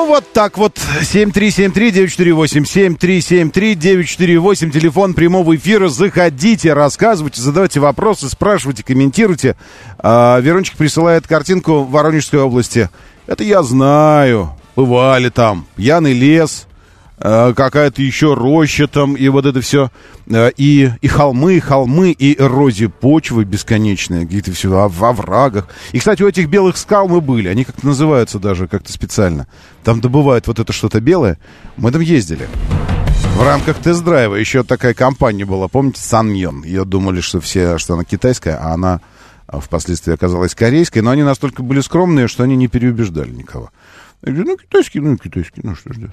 [0.00, 0.78] Ну вот так вот.
[1.02, 2.64] 7373948.
[3.52, 4.70] 7373948.
[4.70, 5.88] Телефон прямого эфира.
[5.88, 9.56] Заходите, рассказывайте, задавайте вопросы, спрашивайте, комментируйте.
[9.98, 12.88] А, Верончик присылает картинку в Воронежской области.
[13.26, 14.54] Это я знаю.
[14.74, 15.66] Бывали там.
[15.76, 16.66] Пьяный лес,
[17.20, 19.90] какая-то еще роща там, и вот это все.
[20.26, 25.68] Э, и, и холмы, холмы, и эрозия почвы бесконечная, где-то все во, во врагах.
[25.92, 29.46] И, кстати, у этих белых скал мы были, они как-то называются даже как-то специально.
[29.84, 31.38] Там добывают вот это что-то белое.
[31.76, 32.48] Мы там ездили.
[33.36, 36.62] В рамках тест-драйва еще такая компания была, помните, Санмьон.
[36.62, 39.00] Ее думали, что все, что она китайская, а она
[39.46, 43.70] а, впоследствии оказалась корейской, но они настолько были скромные, что они не переубеждали никого.
[44.22, 46.10] Я говорю, ну, китайский, ну, китайский, ну, что ждет.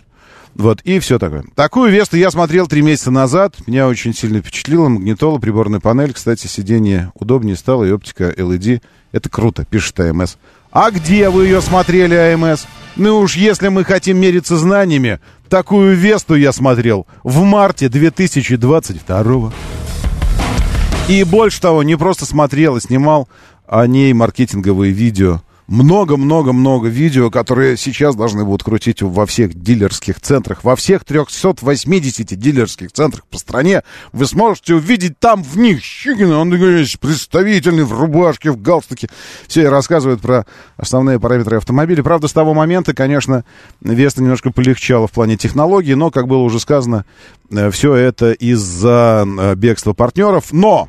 [0.57, 1.45] Вот, и все такое.
[1.53, 3.55] Такую Весту я смотрел три месяца назад.
[3.67, 6.13] Меня очень сильно впечатлила магнитола, приборная панель.
[6.13, 8.81] Кстати, сиденье удобнее стало, и оптика LED.
[9.11, 10.37] Это круто, пишет АМС.
[10.71, 12.65] А где вы ее смотрели, АМС?
[12.95, 19.53] Ну уж если мы хотим мериться знаниями, такую Весту я смотрел в марте 2022
[21.07, 23.29] И больше того, не просто смотрел и снимал
[23.67, 25.41] о ней маркетинговые видео.
[25.67, 30.63] Много-много-много видео, которые сейчас должны будут крутить во всех дилерских центрах.
[30.63, 33.83] Во всех 380 дилерских центрах по стране
[34.13, 36.39] вы сможете увидеть там в них Щигина.
[36.39, 36.49] Он
[37.01, 39.09] представительный в рубашке, в галстуке.
[39.47, 40.45] Все и рассказывают про
[40.77, 42.01] основные параметры автомобиля.
[42.01, 43.43] Правда, с того момента, конечно,
[43.81, 47.05] Веста немножко полегчала в плане технологий, но, как было уже сказано,
[47.71, 50.53] все это из-за э, бегства партнеров.
[50.53, 50.87] Но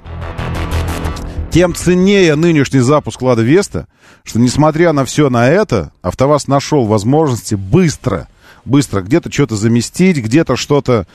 [1.51, 3.87] тем ценнее нынешний запуск Лада Веста,
[4.25, 8.29] что несмотря на все на это, АвтоВАЗ нашел возможности быстро,
[8.65, 11.07] быстро где-то что-то заместить, где-то что-то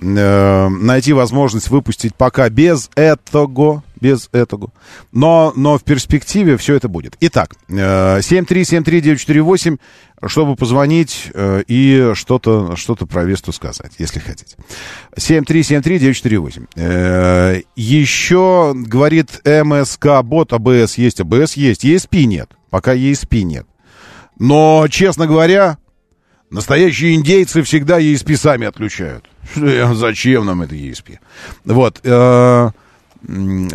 [0.00, 4.72] э, найти возможность выпустить пока без этого, без этого.
[5.12, 7.16] Но, но в перспективе все это будет.
[7.20, 9.78] Итак, э, 7373948,
[10.26, 14.56] чтобы позвонить э, и что-то что про Весту сказать, если хотите.
[15.16, 16.66] 7373948.
[16.74, 22.50] Э, еще, говорит МСК, бот АБС есть, АБС есть, ESP нет.
[22.70, 23.66] Пока ESP нет.
[24.38, 25.78] Но, честно говоря,
[26.50, 29.26] настоящие индейцы всегда ESP сами отключают.
[29.54, 31.18] Зачем нам это ESP?
[31.64, 32.00] Вот.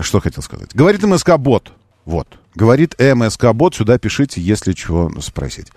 [0.01, 0.69] Что хотел сказать?
[0.73, 1.71] Говорит МСК бот.
[2.05, 2.27] Вот.
[2.55, 3.75] Говорит МСК бот.
[3.75, 5.67] Сюда пишите, если чего спросить.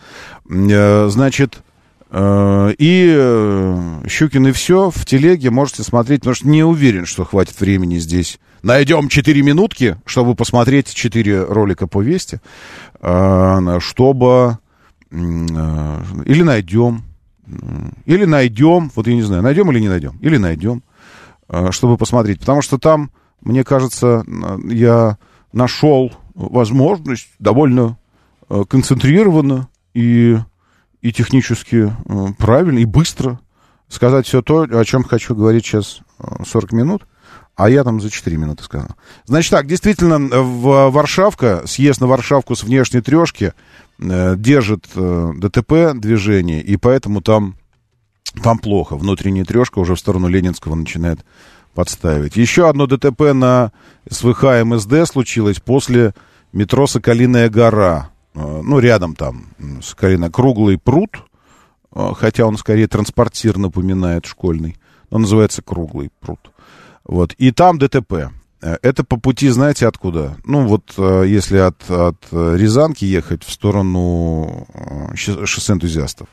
[0.49, 1.59] Э, значит,
[2.11, 7.25] э, и э, Щукин и все в телеге можете смотреть, потому что не уверен, что
[7.25, 8.39] хватит времени здесь.
[8.63, 12.41] Найдем 4 минутки, чтобы посмотреть 4 ролика по Вести,
[13.01, 14.59] э, чтобы...
[15.13, 17.03] Или найдем,
[18.07, 20.83] или найдем, вот я не знаю, найдем или не найдем, или найдем,
[21.49, 22.41] э, чтобы посмотреть.
[22.41, 23.11] Потому что там,
[23.41, 24.25] мне кажется,
[24.65, 25.19] я
[25.53, 27.99] нашел возможность довольно
[28.49, 30.39] э, концентрированно и,
[31.01, 33.41] и технически э, правильно, и быстро
[33.89, 36.01] сказать все то, о чем хочу говорить сейчас
[36.47, 37.07] 40 минут.
[37.57, 38.89] А я там за 4 минуты сказал.
[39.27, 43.53] Значит так, действительно, в Варшавка, съезд на Варшавку с внешней трешки
[43.99, 47.57] э, держит э, ДТП движение, и поэтому там,
[48.43, 48.97] там плохо.
[48.97, 51.21] Внутренняя трешка уже в сторону Ленинского начинает
[51.75, 52.37] подставить.
[52.37, 53.73] Еще одно ДТП на
[54.09, 56.15] СВХ МСД случилось после
[56.53, 58.11] метро Соколиная гора.
[58.35, 59.47] Э, ну, рядом там
[59.83, 61.11] Соколиная, круглый пруд,
[61.95, 64.77] э, хотя он скорее транспортир напоминает школьный,
[65.11, 66.51] но называется круглый пруд.
[67.05, 67.35] Вот.
[67.35, 68.31] И там ДТП.
[68.63, 70.37] Э, это по пути, знаете, откуда?
[70.45, 76.29] Ну, вот э, если от, от Рязанки ехать в сторону э, шоссе энтузиастов,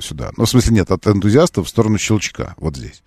[0.00, 0.30] сюда.
[0.36, 3.02] Ну, в смысле, нет, от энтузиастов в сторону Щелчка, вот здесь.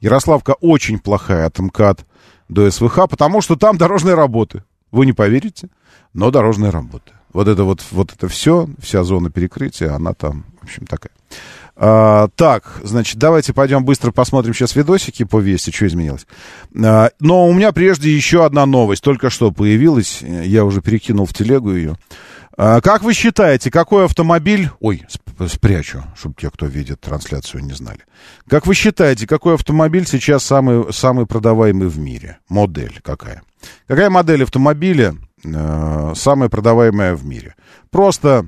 [0.00, 2.06] Ярославка очень плохая от МКАД
[2.48, 4.64] до СВХ, потому что там дорожные работы.
[4.90, 5.68] Вы не поверите,
[6.12, 7.12] но дорожные работы.
[7.32, 11.12] Вот это вот, вот это все, вся зона перекрытия, она там, в общем, такая.
[11.76, 16.26] А, так, значит, давайте пойдем быстро посмотрим сейчас видосики по вести, что изменилось.
[16.82, 21.32] А, но у меня прежде еще одна новость, только что появилась, я уже перекинул в
[21.32, 21.96] телегу ее.
[22.62, 24.68] А, как вы считаете, какой автомобиль...
[24.80, 25.02] Ой,
[25.48, 28.00] спрячу, чтобы те, кто видит трансляцию, не знали.
[28.50, 32.36] Как вы считаете, какой автомобиль сейчас самый, самый продаваемый в мире?
[32.50, 33.40] Модель какая?
[33.86, 37.54] Какая модель автомобиля э, самая продаваемая в мире?
[37.88, 38.44] Просто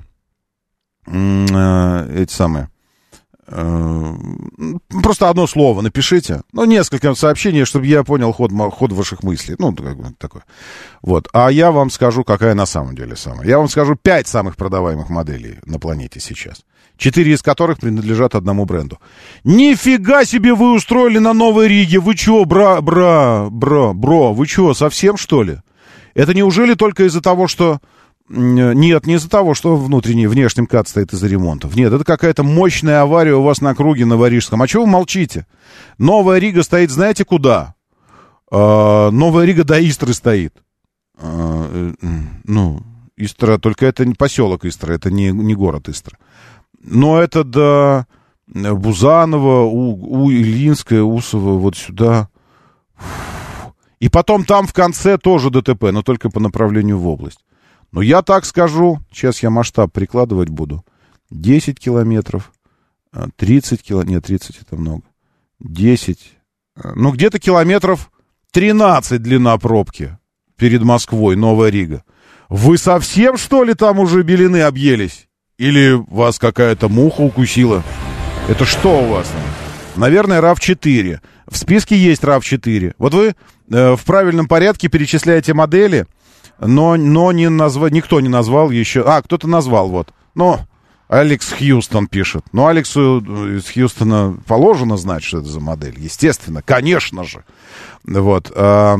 [1.06, 2.68] э, эти самые
[5.02, 6.42] просто одно слово напишите.
[6.52, 9.56] Ну, несколько сообщений, чтобы я понял ход, ход ваших мыслей.
[9.58, 10.44] Ну, как такое.
[11.02, 11.28] Вот.
[11.32, 13.46] А я вам скажу, какая на самом деле самая.
[13.46, 16.62] Я вам скажу пять самых продаваемых моделей на планете сейчас.
[16.96, 18.98] Четыре из которых принадлежат одному бренду.
[19.44, 21.98] Нифига себе вы устроили на Новой Риге.
[21.98, 25.58] Вы чё, бра, бра, бра, бро, вы чё, совсем что ли?
[26.14, 27.80] Это неужели только из-за того, что
[28.34, 31.76] нет, не из-за того, что внутренний, внешний МКАД стоит из-за ремонтов.
[31.76, 34.62] Нет, это какая-то мощная авария у вас на круге на Варижском.
[34.62, 35.46] А чего вы молчите?
[35.98, 37.74] Новая Рига стоит, знаете, куда?
[38.50, 40.54] А, Новая Рига до Истры стоит.
[41.18, 41.92] А, э,
[42.44, 42.82] ну,
[43.18, 46.16] Истра, только это не поселок Истра, это не, не город Истра.
[46.82, 48.06] Но это до
[48.46, 52.30] Бузанова, у, у Ильинская, Усова, вот сюда.
[54.00, 57.44] И потом там в конце тоже ДТП, но только по направлению в область.
[57.92, 60.84] Но я так скажу, сейчас я масштаб прикладывать буду.
[61.30, 62.52] 10 километров,
[63.36, 65.02] 30 а, километров, нет, 30 это много.
[65.60, 66.18] 10,
[66.76, 68.10] а, ну где-то километров
[68.52, 70.16] 13 длина пробки
[70.56, 72.02] перед Москвой, Новая Рига.
[72.48, 75.28] Вы совсем, что ли, там уже белины объелись?
[75.58, 77.82] Или вас какая-то муха укусила?
[78.48, 79.30] Это что у вас
[79.96, 81.20] Наверное, RAV4.
[81.46, 82.94] В списке есть RAV4.
[82.96, 83.34] Вот вы
[83.70, 86.06] э, в правильном порядке перечисляете модели–
[86.66, 87.88] но, но не назва...
[87.88, 89.02] никто не назвал еще...
[89.02, 90.12] А, кто-то назвал, вот.
[90.34, 90.58] Ну,
[91.08, 92.44] Алекс Хьюстон пишет.
[92.52, 93.20] Ну, Алексу
[93.56, 95.98] из Хьюстона положено знать, что это за модель.
[95.98, 97.44] Естественно, конечно же.
[98.04, 98.52] Вот.
[98.54, 98.98] А,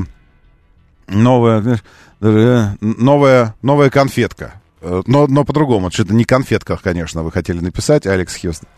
[1.06, 1.80] новая,
[2.20, 4.54] новая, новая конфетка.
[4.80, 5.92] Но, но по-другому.
[5.92, 8.68] Что-то не конфетка, конечно, вы хотели написать, Алекс Хьюстон.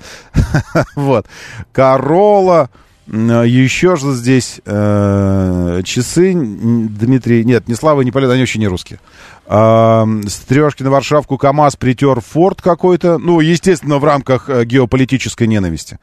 [0.94, 1.27] вот.
[1.73, 2.69] Корола,
[3.06, 8.98] Еще же здесь э, часы, Дмитрий, нет, не Слава, не Полет, они вообще не русские.
[9.47, 15.47] Э, с трешки на Варшавку КАМАЗ притер Форд какой-то, ну, естественно, в рамках э, геополитической
[15.47, 15.98] ненависти.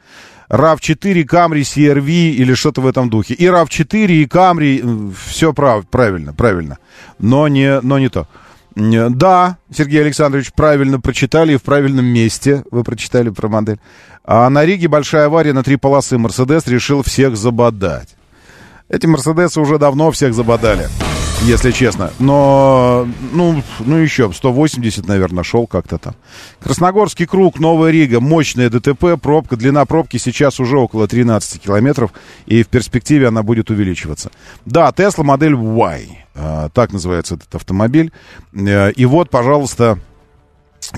[0.48, 3.34] RAV4, Camry, CRV или что-то в этом духе.
[3.34, 6.78] И RAV4, и Camry, все прав, правильно, правильно,
[7.18, 8.28] но не, но не то.
[8.74, 13.78] Да, Сергей Александрович, правильно прочитали и в правильном месте вы прочитали про модель.
[14.24, 16.18] А на Риге большая авария на три полосы.
[16.18, 18.16] Мерседес решил всех забодать.
[18.88, 20.86] Эти Мерседесы уже давно всех забодали,
[21.44, 22.10] если честно.
[22.18, 26.14] Но, ну, ну еще, 180, наверное, шел как-то там.
[26.60, 32.12] Красногорский круг, Новая Рига, мощная ДТП, пробка, длина пробки сейчас уже около 13 километров,
[32.44, 34.30] и в перспективе она будет увеличиваться.
[34.66, 38.12] Да, Тесла модель Y, а, так называется этот автомобиль.
[38.52, 39.98] Э, и вот, пожалуйста,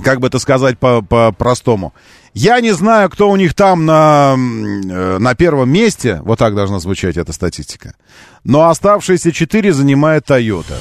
[0.03, 1.91] как бы это сказать по-простому.
[1.91, 2.01] По
[2.35, 6.81] я не знаю, кто у них там на, э, на первом месте, вот так должна
[6.81, 7.95] звучать эта статистика,
[8.43, 10.75] но оставшиеся четыре занимает Toyota.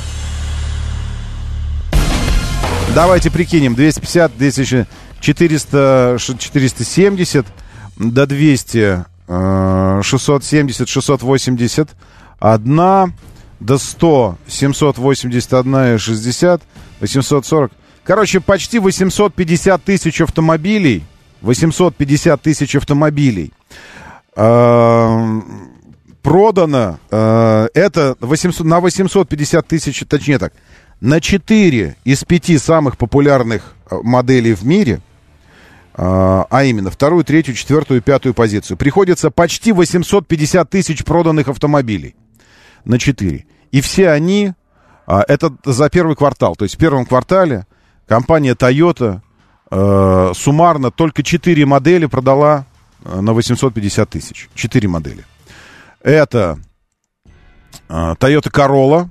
[2.95, 4.87] Давайте прикинем, 250, 200,
[5.19, 7.45] 400, 470
[7.97, 11.89] до 200, 670, 680,
[12.39, 13.13] 1
[13.59, 16.61] до 100, 781 и 60,
[16.99, 17.71] 840.
[18.03, 21.03] Короче, почти 850 тысяч автомобилей,
[21.43, 23.53] 850 тысяч автомобилей.
[24.35, 25.41] Э,
[26.21, 30.53] продано, э, это 800, на 850 тысяч, точнее так,
[31.01, 35.01] на 4 из 5 самых популярных э, моделей в мире,
[35.95, 42.15] а именно вторую, третью, четвертую, пятую позицию, приходится почти 850 тысяч проданных автомобилей
[42.83, 43.45] на 4.
[43.71, 44.53] И все они,
[45.05, 47.67] это за первый квартал, то есть в первом квартале
[48.07, 49.21] компания Toyota
[49.71, 52.65] э, суммарно только 4 модели продала
[53.03, 54.49] э, на 850 тысяч.
[54.55, 55.25] 4 модели.
[56.03, 56.59] Это
[57.87, 59.09] э, Toyota Corolla,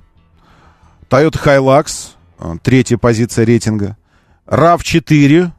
[1.09, 3.97] Toyota Hilux, э, третья позиция рейтинга,
[4.45, 5.51] RAV4,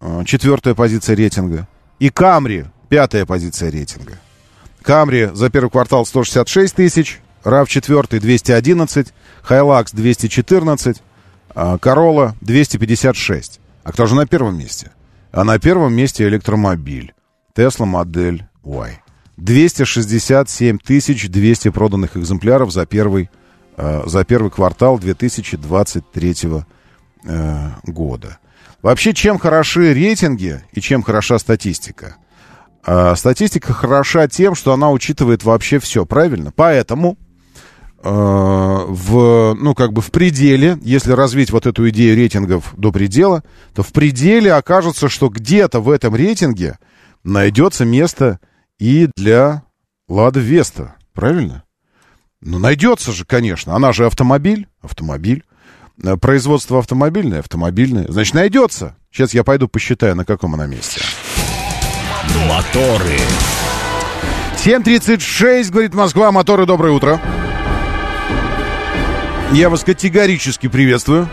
[0.00, 1.66] э, четвертая позиция рейтинга,
[1.98, 4.18] и Camry, пятая позиция рейтинга.
[4.84, 9.14] Camry за первый квартал 166 тысяч, RAV4 211,
[9.48, 11.02] Hilux 214,
[11.54, 13.61] Corolla 256.
[13.84, 14.92] А кто же на первом месте?
[15.32, 17.14] А на первом месте электромобиль.
[17.54, 19.02] Tesla модель Y.
[19.36, 23.30] 267 200 проданных экземпляров за первый,
[23.76, 26.36] э, за первый квартал 2023
[27.24, 28.38] э, года.
[28.82, 32.16] Вообще, чем хороши рейтинги и чем хороша статистика?
[32.86, 36.52] Э, статистика хороша тем, что она учитывает вообще все, правильно?
[36.54, 37.16] Поэтому
[38.08, 43.82] в, ну, как бы в пределе, если развить вот эту идею рейтингов до предела, то
[43.82, 46.78] в пределе окажется, что где-то в этом рейтинге
[47.24, 48.40] найдется место
[48.78, 49.62] и для
[50.08, 50.96] Лада Веста.
[51.14, 51.64] Правильно?
[52.40, 53.76] Ну, найдется же, конечно.
[53.76, 54.66] Она же автомобиль.
[54.80, 55.44] Автомобиль.
[56.02, 58.06] Э, производство автомобильное, автомобильное.
[58.08, 58.96] Значит, найдется.
[59.10, 61.00] Сейчас я пойду посчитаю, на каком она месте.
[62.48, 63.18] Моторы.
[64.56, 66.32] 7.36, говорит Москва.
[66.32, 67.20] Моторы, доброе утро.
[69.52, 71.28] Я вас категорически приветствую.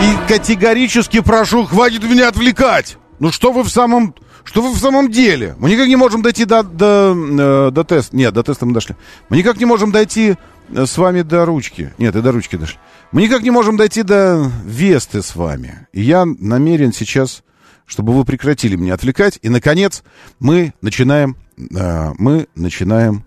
[0.00, 2.96] И категорически прошу, хватит меня отвлекать.
[3.18, 4.14] Ну что вы в самом...
[4.44, 5.56] Что вы в самом деле?
[5.58, 8.16] Мы никак не можем дойти до, до, э, до теста.
[8.16, 8.94] Нет, до теста мы дошли.
[9.28, 10.36] Мы никак не можем дойти
[10.68, 11.92] э, с вами до ручки.
[11.98, 12.78] Нет, и до ручки дошли.
[13.10, 15.88] Мы никак не можем дойти до Весты с вами.
[15.92, 17.42] И я намерен сейчас,
[17.84, 19.40] чтобы вы прекратили меня отвлекать.
[19.42, 20.04] И, наконец,
[20.38, 23.25] мы начинаем, э, мы начинаем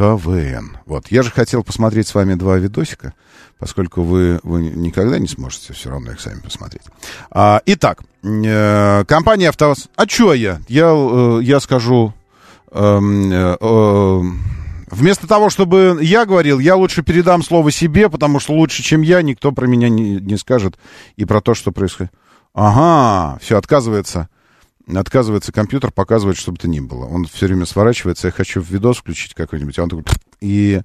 [0.00, 0.78] КВН.
[0.86, 1.08] Вот.
[1.08, 3.12] Я же хотел посмотреть с вами два видосика,
[3.58, 6.84] поскольку вы, вы никогда не сможете все равно их сами посмотреть.
[7.30, 9.90] А, итак, э, компания АвтоВАЗ.
[9.96, 10.62] А что я?
[10.68, 12.14] Я, э, я скажу...
[12.72, 12.98] Э,
[13.60, 14.22] э,
[14.90, 19.22] Вместо того, чтобы я говорил, я лучше передам слово себе, потому что лучше, чем я,
[19.22, 20.78] никто про меня не, не скажет
[21.14, 22.12] и про то, что происходит.
[22.54, 24.28] Ага, все, отказывается
[24.86, 27.06] отказывается компьютер показывать, чтобы то ни было.
[27.06, 30.04] Он все время сворачивается, я хочу в видос включить какой-нибудь, а он такой...
[30.40, 30.80] И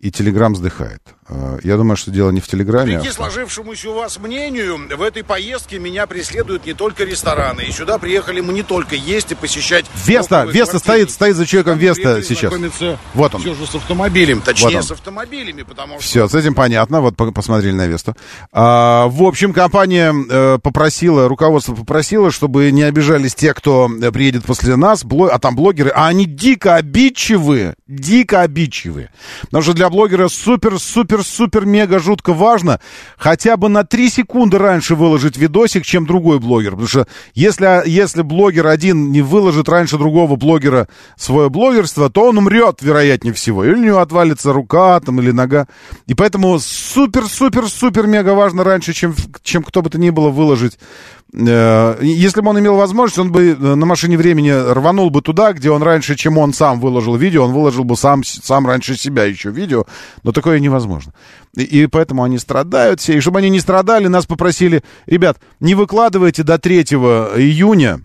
[0.00, 1.02] и Телеграм вздыхает.
[1.28, 2.96] А, я думаю, что дело не в Телеграме.
[2.96, 7.62] Вопреки а сложившемуся у вас мнению, в этой поездке меня преследуют не только рестораны.
[7.62, 9.86] И сюда приехали мы не только есть и посещать...
[10.04, 12.52] Веста, Веста стоит, стоит за человеком Веста сейчас.
[13.14, 13.40] Вот он.
[13.40, 16.02] Все же с автомобилем, точнее вот с автомобилями, потому что...
[16.02, 18.16] Все, с этим понятно, вот посмотрели на Весту.
[18.52, 24.76] А, в общем, компания э, попросила, руководство попросило, чтобы не обижались те, кто приедет после
[24.76, 28.42] нас, блог, а там блогеры, а они дико обидчивые, дико
[28.98, 29.10] красивые.
[29.42, 31.17] Потому что для блогера супер-супер-супер-мега
[31.98, 32.80] жутко важно
[33.16, 36.72] хотя бы на 3 секунды раньше выложить видосик, чем другой блогер.
[36.72, 42.38] Потому что если, если блогер один не выложит раньше другого блогера свое блогерство, то он
[42.38, 43.64] умрет, вероятнее всего.
[43.64, 45.68] Или у него отвалится рука там, или нога.
[46.06, 50.78] И поэтому супер-супер-супер-мега важно раньше, чем, чем кто бы то ни было, выложить
[51.32, 55.70] если бы он имел возможность, он бы э, на машине времени рванул бы туда, где
[55.70, 59.50] он раньше, чем он сам выложил видео, он выложил бы сам, сам раньше себя еще
[59.50, 59.84] видео,
[60.22, 61.12] но такое невозможно.
[61.54, 63.18] И, и поэтому они страдают все.
[63.18, 68.00] И чтобы они не страдали, нас попросили, ребят, не выкладывайте до 3 июня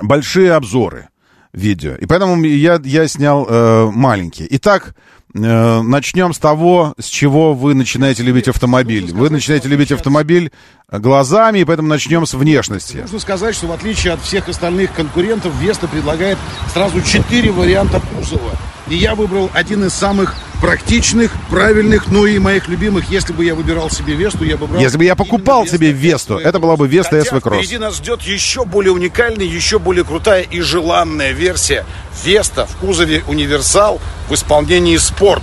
[0.00, 1.10] большие обзоры
[1.52, 1.94] видео.
[1.96, 4.48] И поэтому я, я снял э, маленькие.
[4.50, 9.12] Итак, Э, начнем с того, с чего вы начинаете любить автомобиль.
[9.12, 10.52] Вы начинаете любить автомобиль
[10.90, 12.98] глазами, и поэтому начнем с внешности.
[12.98, 16.38] Нужно сказать, что в отличие от всех остальных конкурентов, Веста предлагает
[16.72, 18.52] сразу четыре варианта кузова.
[18.88, 23.10] И я выбрал один из самых практичных, правильных, ну и моих любимых.
[23.10, 24.80] Если бы я выбирал себе Весту, я бы брал...
[24.80, 27.58] Если бы я покупал себе Весту, это была бы Веста SV Cross.
[27.58, 31.86] впереди нас ждет еще более уникальная, еще более крутая и желанная версия
[32.24, 35.42] Веста в кузове Универсал в исполнении Спорт.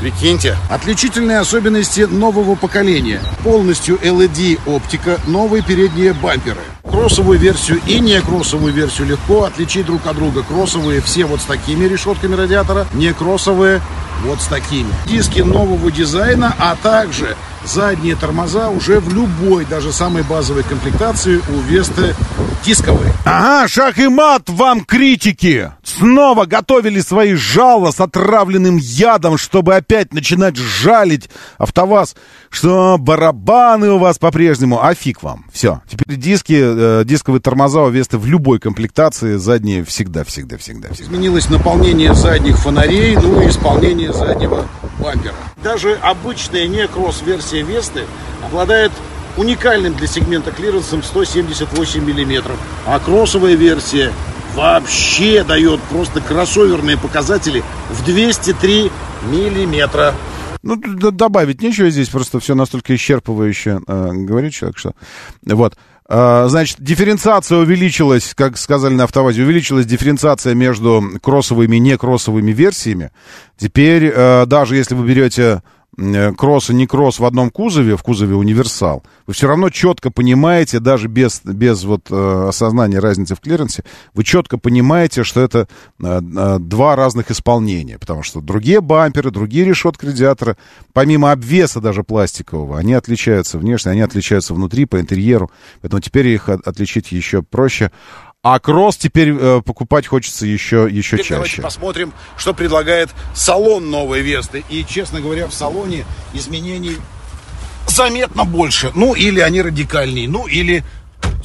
[0.00, 0.56] Прикиньте.
[0.70, 3.20] Отличительные особенности нового поколения.
[3.42, 6.60] Полностью LED оптика, новые передние бамперы.
[6.88, 10.42] Кроссовую версию и не кроссовую версию легко отличить друг от друга.
[10.42, 13.80] Кроссовые все вот с такими решетками радиатора, не кроссовые
[14.24, 14.88] вот с такими.
[15.06, 17.36] Диски нового дизайна, а также
[17.68, 22.14] задние тормоза уже в любой, даже самой базовой комплектации у Весты
[22.64, 23.12] дисковые.
[23.24, 25.70] Ага, шах и мат вам критики!
[25.84, 31.28] Снова готовили свои жало с отравленным ядом, чтобы опять начинать жалить
[31.58, 32.16] АвтоВАЗ,
[32.50, 35.44] что барабаны у вас по-прежнему, а фиг вам.
[35.52, 40.88] Все, теперь диски, э, дисковые тормоза у Весты в любой комплектации, задние всегда-всегда-всегда.
[40.98, 44.66] Изменилось наполнение задних фонарей, ну и исполнение заднего
[44.98, 45.34] бампера.
[45.62, 48.04] Даже обычная не кросс-версия Весты
[48.44, 48.92] обладает
[49.36, 52.52] уникальным для сегмента клиренсом 178 мм,
[52.86, 54.12] а кроссовая версия
[54.54, 58.90] вообще дает просто кроссоверные показатели в 203
[59.30, 60.14] миллиметра.
[60.62, 64.92] Ну, добавить нечего здесь, просто все настолько исчерпывающе э, говорит человек, что...
[65.46, 65.76] Вот.
[66.08, 73.12] Э, значит, дифференциация увеличилась, как сказали на автовазе, увеличилась дифференциация между кроссовыми и некроссовыми версиями.
[73.56, 75.62] Теперь, э, даже если вы берете
[76.36, 80.78] кросс и не кросс в одном кузове, в кузове универсал, вы все равно четко понимаете,
[80.78, 83.84] даже без, без вот э, осознания разницы в клиренсе,
[84.14, 85.66] вы четко понимаете, что это
[86.00, 90.56] э, э, два разных исполнения, потому что другие бамперы, другие решетки радиатора,
[90.92, 95.50] помимо обвеса даже пластикового, они отличаются внешне, они отличаются внутри, по интерьеру,
[95.80, 97.90] поэтому теперь их от, отличить еще проще.
[98.42, 101.34] А кросс теперь э, покупать хочется еще, еще теперь чаще.
[101.34, 104.64] Давайте посмотрим, что предлагает салон новой Весты.
[104.68, 106.98] И, честно говоря, в салоне изменений
[107.88, 108.92] заметно больше.
[108.94, 110.84] Ну, или они радикальнее, ну, или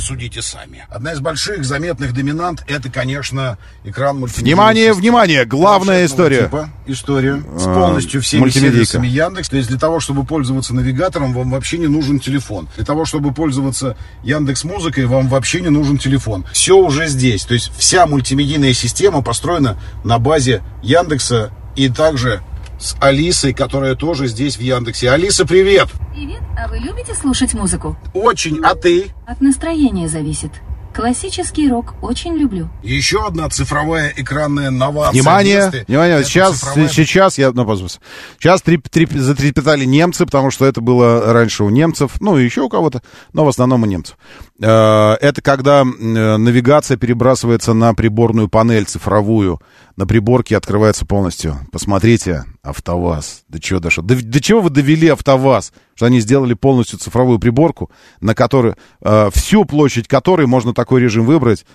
[0.03, 0.85] судите сами.
[0.89, 4.23] Одна из больших заметных доминант это, конечно, экран.
[4.25, 6.43] Внимание, внимание, главная история.
[6.43, 9.49] Типа, история с а, полностью всеми сервисами Яндекс.
[9.49, 12.67] То есть для того, чтобы пользоваться навигатором, вам вообще не нужен телефон.
[12.75, 16.45] Для того, чтобы пользоваться Яндекс Музыкой, вам вообще не нужен телефон.
[16.51, 17.45] Все уже здесь.
[17.45, 22.41] То есть вся мультимедийная система построена на базе Яндекса и также
[22.83, 25.09] с Алисой, которая тоже здесь в Яндексе.
[25.09, 25.87] Алиса, привет!
[26.13, 27.97] Привет, а вы любите слушать музыку?
[28.13, 29.07] Очень, а ты?
[29.25, 30.51] От настроения зависит.
[30.93, 32.69] Классический рок очень люблю.
[32.83, 35.13] Еще одна цифровая экранная новация.
[35.13, 35.85] Внимание, Весты.
[35.87, 36.89] внимание, это сейчас, цифровая...
[36.89, 37.99] сейчас я, ну, пожалуйста,
[38.37, 42.69] сейчас трип, трип, затрепетали немцы, потому что это было раньше у немцев, ну, еще у
[42.69, 43.01] кого-то,
[43.31, 44.17] но в основном у немцев.
[44.61, 49.59] Э, это когда э, навигация перебрасывается на приборную панель цифровую,
[49.95, 51.57] на приборке открывается полностью.
[51.71, 53.43] Посмотрите, АвтоВАЗ.
[53.47, 54.03] Да чего дошло?
[54.03, 55.73] До, до чего вы довели АвтоВАЗ?
[55.95, 57.89] Что они сделали полностью цифровую приборку,
[58.21, 61.65] на которой, э, всю площадь которой можно такой режим выбрать,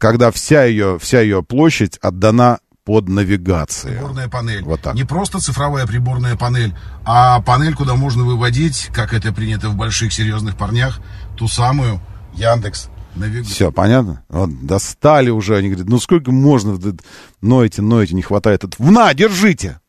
[0.00, 3.94] когда вся ее, вся ее площадь отдана под навигацию.
[3.94, 4.62] Приборная панель.
[4.62, 4.94] Вот так.
[4.94, 10.12] Не просто цифровая приборная панель, а панель, куда можно выводить, как это принято в больших
[10.12, 11.00] серьезных парнях,
[11.36, 12.00] ту самую
[12.36, 13.50] Яндекс Навигатор.
[13.50, 14.24] Все, понятно?
[14.28, 15.56] Вот, достали уже.
[15.56, 16.78] Они говорят, ну сколько можно?
[17.40, 18.64] Ноете, ноете, не хватает.
[18.78, 19.80] На, держите!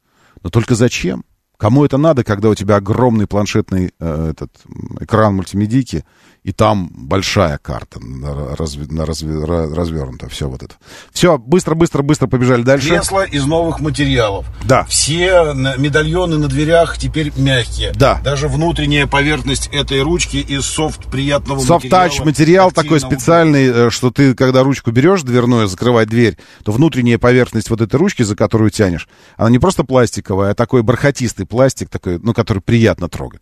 [0.44, 1.26] Но только зачем?
[1.58, 4.52] Кому это надо, когда у тебя огромный планшетный э, этот
[5.00, 6.06] экран мультимедийки
[6.48, 10.76] и там большая карта на разв- на развернута, все вот это.
[11.12, 12.88] Все, быстро, быстро, быстро побежали дальше.
[12.88, 14.46] Кресло из новых материалов.
[14.64, 14.86] Да.
[14.86, 17.92] Все на- медальоны на дверях теперь мягкие.
[17.92, 18.22] Да.
[18.24, 22.26] Даже внутренняя поверхность этой ручки из софт приятного Софт-тач материала.
[22.26, 27.70] материал такой специальный, э, что ты, когда ручку берешь дверную, закрывать дверь, то внутренняя поверхность
[27.70, 32.20] вот этой ручки, за которую тянешь, она не просто пластиковая, а такой бархатистый пластик, такой,
[32.20, 33.42] ну, который приятно трогать.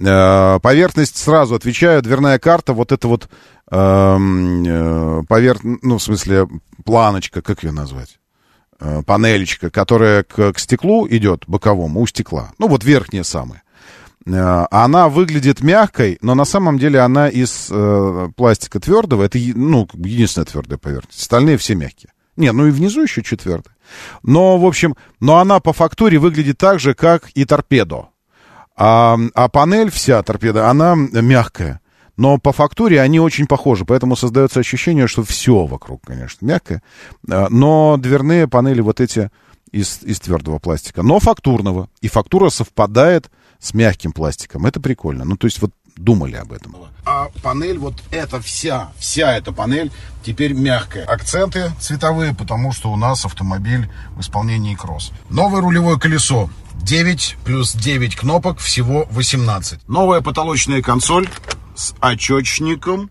[0.00, 3.28] Э, Поверхность, сразу отвечаю, дверная карта, вот это вот
[3.70, 6.48] эм, э, поверх, ну, в смысле,
[6.84, 8.18] планочка, как ее назвать?
[8.80, 12.52] Э, Панелечка, которая к, к стеклу идет, боковому, у стекла.
[12.58, 13.62] Ну, вот верхняя самая.
[14.26, 19.22] Она выглядит мягкой, но на самом деле она из э, пластика твердого.
[19.22, 21.22] Это, ну, единственная твердая поверхность.
[21.22, 22.12] Остальные все мягкие.
[22.36, 23.74] Не, ну и внизу еще чуть твердая.
[24.22, 28.08] Но, в общем, но она по фактуре выглядит так же, как и торпедо.
[28.82, 31.80] А, а панель вся торпеда, она мягкая.
[32.16, 36.82] Но по фактуре они очень похожи, поэтому создается ощущение, что все вокруг, конечно, мягкое.
[37.30, 39.30] А, Но дверные панели вот эти
[39.70, 41.90] из, из твердого пластика, но фактурного.
[42.00, 44.64] И фактура совпадает с мягким пластиком.
[44.64, 45.24] Это прикольно.
[45.24, 46.76] Ну, то есть вот думали об этом.
[47.04, 49.92] А панель, вот эта вся, вся эта панель
[50.24, 51.04] теперь мягкая.
[51.04, 55.12] Акценты цветовые, потому что у нас автомобиль в исполнении кросс.
[55.28, 56.48] Новое рулевое колесо.
[56.82, 59.88] 9 плюс 9 кнопок, всего 18.
[59.88, 61.28] Новая потолочная консоль
[61.74, 63.10] с очечником.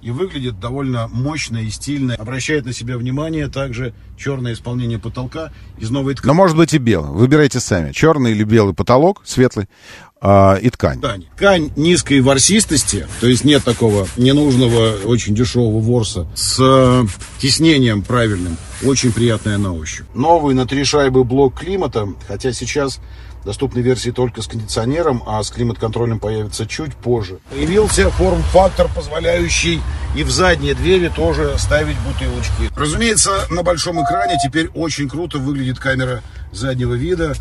[0.00, 2.16] И выглядит довольно мощно и стильно.
[2.16, 6.26] Обращает на себя внимание также черное исполнение потолка из новой ткани.
[6.26, 7.12] Но может быть и белый.
[7.12, 7.92] Выбирайте сами.
[7.92, 9.68] Черный или белый потолок, светлый,
[10.22, 10.98] а, и ткань.
[10.98, 11.28] ткани.
[11.36, 17.04] Ткань низкой ворсистости, то есть нет такого ненужного, очень дешевого ворса, с э,
[17.38, 20.06] тиснением правильным, очень приятная на ощупь.
[20.14, 23.00] Новый на три шайбы блок климата, хотя сейчас
[23.44, 27.38] доступны версии только с кондиционером, а с климат-контролем появится чуть позже.
[27.50, 29.80] Появился форм-фактор, позволяющий
[30.14, 32.70] и в задние двери тоже ставить бутылочки.
[32.76, 37.34] Разумеется, на большом экране теперь очень круто выглядит камера заднего вида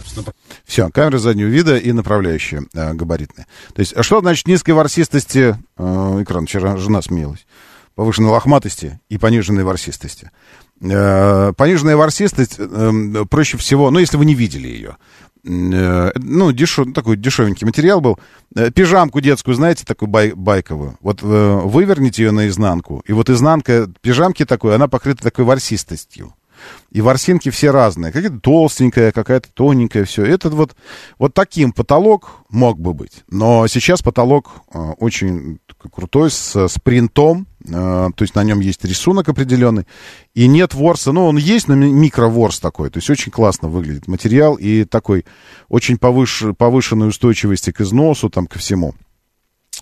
[0.65, 3.47] Все, камера заднего вида и направляющая э, габаритная.
[3.73, 6.45] То есть, а что значит низкой ворсистости э, экран?
[6.45, 7.45] Вчера жена смеялась.
[7.95, 10.31] Повышенной лохматости и пониженной ворсистости.
[10.81, 14.97] Э, пониженная ворсистость э, проще всего, ну, если вы не видели ее.
[15.43, 18.19] Э, ну, дешев, такой дешевенький материал был.
[18.55, 20.97] Э, пижамку детскую, знаете, такую бай, байковую.
[21.01, 21.25] Вот э,
[21.63, 26.33] выверните ее наизнанку, и вот изнанка пижамки такой, она покрыта такой ворсистостью.
[26.91, 28.11] И ворсинки все разные.
[28.11, 30.25] Какая-то толстенькая, какая-то тоненькая, все.
[30.25, 30.75] Этот вот,
[31.17, 33.23] вот таким потолок мог бы быть.
[33.29, 35.59] Но сейчас потолок э, очень
[35.91, 37.47] крутой, с, с принтом.
[37.65, 39.85] э, то есть на нем есть рисунок определенный.
[40.33, 41.11] И нет ворса.
[41.11, 42.89] Ну, он есть, но ми- микроворс такой.
[42.89, 44.55] То есть очень классно выглядит материал.
[44.55, 45.25] И такой
[45.69, 48.93] очень повыш, повышенной устойчивости к износу, там, ко всему.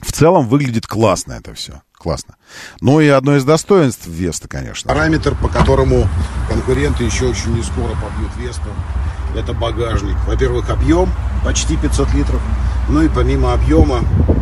[0.01, 1.81] В целом выглядит классно это все.
[1.97, 2.35] Классно.
[2.79, 4.87] Ну и одно из достоинств Веста, конечно.
[4.87, 6.07] Параметр, по которому
[6.47, 8.69] конкуренты еще очень не скоро побьют Весту,
[9.35, 10.15] это багажник.
[10.25, 11.11] Во-первых, объем
[11.43, 12.41] почти 500 литров,
[12.87, 13.99] ну и помимо объема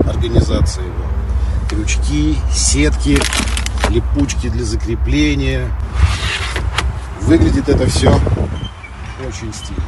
[0.08, 1.06] организация его.
[1.68, 3.20] Крючки, сетки,
[3.90, 5.68] липучки для закрепления.
[7.22, 8.10] Выглядит это все
[9.28, 9.84] очень стильно.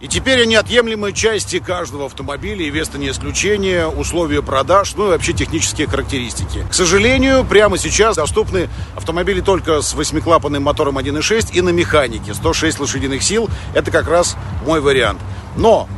[0.00, 5.08] И теперь они отъемлемые части каждого автомобиля, и Веста не исключение, условия продаж, ну и
[5.08, 6.66] вообще технические характеристики.
[6.70, 12.34] К сожалению, прямо сейчас доступны автомобили только с восьмиклапанным мотором 1.6 и на механике.
[12.34, 14.36] 106 лошадиных сил– это как раз
[14.66, 15.18] мой вариант.
[15.56, 15.88] Но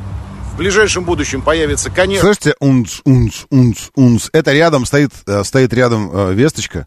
[0.52, 2.22] в ближайшем будущем появится, конечно...
[2.26, 4.28] Слышите, унц, унц, унц, унц.
[4.32, 6.86] Это рядом стоит, э, стоит рядом э, весточка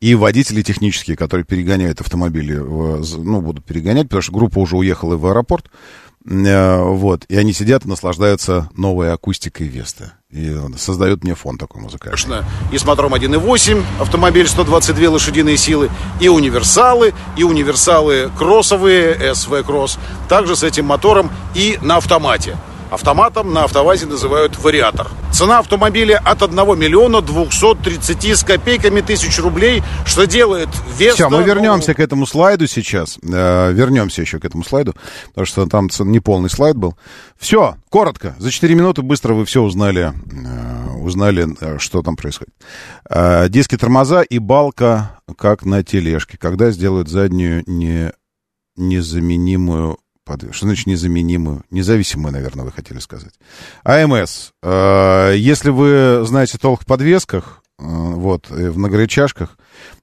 [0.00, 5.16] и водители технические, которые перегоняют автомобили, в- ну, будут перегонять, потому что группа уже уехала
[5.16, 5.66] в аэропорт.
[6.28, 10.14] Э, Вот, и они сидят и наслаждаются новой акустикой Веста.
[10.30, 12.16] И создают мне фон такой музыкальный.
[12.16, 15.88] конечно, и с мотором 1.8 автомобиль 122 лошадиные силы,
[16.20, 19.98] и универсалы, и универсалы кроссовые, SV Cross,
[20.28, 22.56] также с этим мотором и на автомате.
[22.90, 25.08] Автоматом на автовазе называют вариатор.
[25.32, 31.14] Цена автомобиля от 1 миллиона 230 с копейками тысяч рублей, что делает вес...
[31.14, 33.18] Все, мы вернемся к этому слайду сейчас.
[33.22, 34.94] Э, вернемся еще к этому слайду,
[35.28, 36.96] потому что там ц- неполный слайд был.
[37.38, 38.34] Все, коротко.
[38.38, 42.54] За 4 минуты быстро вы все узнали, э, узнали, э, что там происходит.
[43.10, 46.38] Э, диски тормоза и балка, как на тележке.
[46.38, 48.12] Когда сделают заднюю не,
[48.76, 50.54] незаменимую подвеску.
[50.54, 51.62] Что значит незаменимую?
[51.70, 53.32] Независимую, наверное, вы хотели сказать.
[53.84, 54.50] АМС.
[54.62, 59.56] Э, если вы знаете толк в подвесках, э, вот, в многорычажках,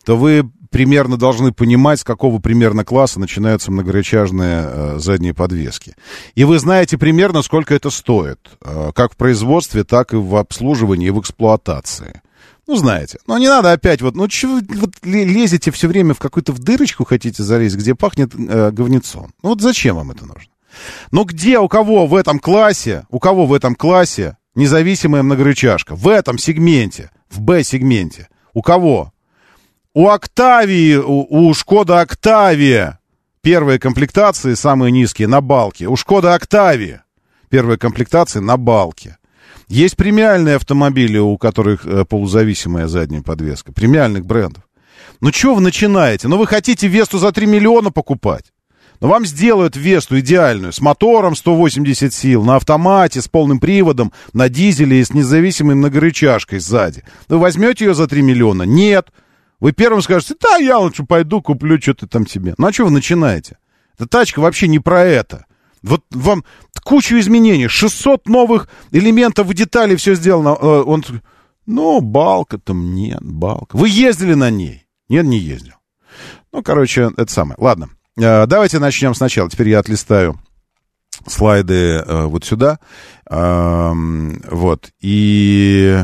[0.04, 5.96] то вы примерно должны понимать, с какого примерно класса начинаются многорычажные э, задние подвески.
[6.34, 11.08] И вы знаете примерно, сколько это стоит, э, как в производстве, так и в обслуживании
[11.08, 12.22] и в эксплуатации.
[12.66, 13.20] Ну, знаете.
[13.28, 16.60] Но не надо опять вот, ну, чего вот ле- лезете все время в какую-то в
[16.60, 19.34] дырочку хотите залезть, где пахнет э, говнецом.
[19.44, 20.52] Ну, вот зачем вам это нужно?
[21.12, 25.96] Ну, где у кого в этом классе, у кого в этом классе независимая многорычажка?
[25.96, 28.30] В этом сегменте, в Б-сегменте.
[28.54, 29.12] У кого?
[29.94, 33.00] У Октавии, у, у Шкода Октавия
[33.42, 35.88] первые комплектации самые низкие на балке.
[35.88, 37.04] У Шкода Октавия
[37.50, 39.18] первые комплектации на балке.
[39.68, 43.72] Есть премиальные автомобили, у которых э, полузависимая задняя подвеска.
[43.72, 44.64] Премиальных брендов.
[45.22, 46.28] Ну, что вы начинаете?
[46.28, 48.54] Ну, вы хотите Весту за 3 миллиона покупать?
[49.00, 54.48] Но вам сделают Весту идеальную, с мотором 180 сил, на автомате, с полным приводом, на
[54.48, 57.04] дизеле и с независимой многорычажкой сзади.
[57.28, 58.64] Вы возьмете ее за 3 миллиона?
[58.64, 59.12] Нет.
[59.60, 62.54] Вы первым скажете, да, я лучше пойду куплю что-то там себе.
[62.58, 63.58] Ну, а что вы начинаете?
[63.98, 65.46] Эта тачка вообще не про это.
[65.84, 66.44] Вот вам
[66.84, 70.58] кучу изменений, 600 новых элементов и деталей, все сделано.
[70.60, 71.04] Э, Он,
[71.66, 73.78] ну, балка там нет, балка.
[73.78, 74.88] Вы ездили на ней?
[75.10, 75.76] Нет, не ездил.
[76.52, 77.56] Ну, короче, это самое.
[77.60, 79.50] Ладно, Э, давайте начнем сначала.
[79.50, 80.40] Теперь я отлистаю
[81.28, 81.74] слайды
[82.06, 82.80] э, вот сюда.
[83.30, 84.92] Эм, вот.
[85.00, 86.04] И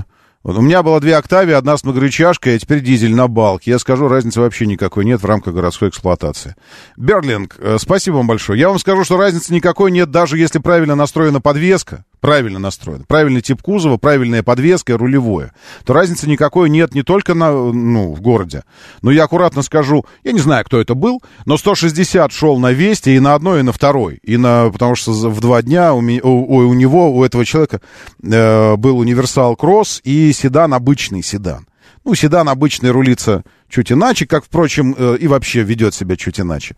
[0.50, 3.70] вот у меня было две октавии, одна с многорычажкой, а теперь дизель на балке.
[3.70, 6.56] Я скажу, разницы вообще никакой нет в рамках городской эксплуатации.
[6.98, 8.60] Берлинг, э, спасибо вам большое.
[8.60, 13.42] Я вам скажу, что разницы никакой нет, даже если правильно настроена подвеска, правильно настроена, правильный
[13.42, 15.54] тип кузова, правильная подвеска рулевое,
[15.86, 18.64] то разницы никакой нет не только на, ну, в городе.
[19.02, 23.16] Но я аккуратно скажу, я не знаю, кто это был, но 160 шел на Весте
[23.16, 24.20] и на одной, и на второй.
[24.24, 27.82] И на, потому что в два дня у, меня, у, у него, у этого человека
[28.22, 31.68] э, был универсал кросс и седан, обычный седан.
[32.06, 36.76] Ну, седан обычный рулится чуть иначе, как, впрочем, э, и вообще ведет себя чуть иначе.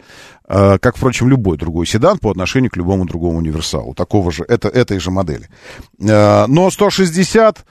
[0.47, 3.93] Э, как, впрочем, любой другой седан по отношению к любому другому универсалу.
[3.93, 5.49] Такого же, это, этой же модели.
[5.99, 7.65] Э, но 160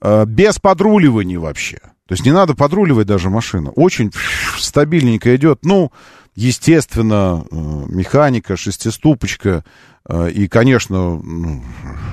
[0.00, 1.78] э, без подруливаний вообще.
[2.06, 3.72] То есть не надо подруливать даже машину.
[3.74, 4.12] Очень
[4.58, 5.64] стабильненько идет.
[5.64, 5.92] Ну,
[6.36, 9.64] естественно, механика, шестиступочка.
[10.08, 11.64] И, конечно, ну,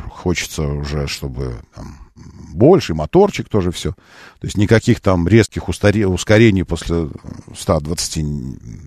[0.10, 2.03] хочется уже, чтобы там,
[2.54, 3.92] больше, моторчик тоже все.
[3.92, 7.10] То есть никаких там резких устаре- ускорений после
[7.56, 8.18] 120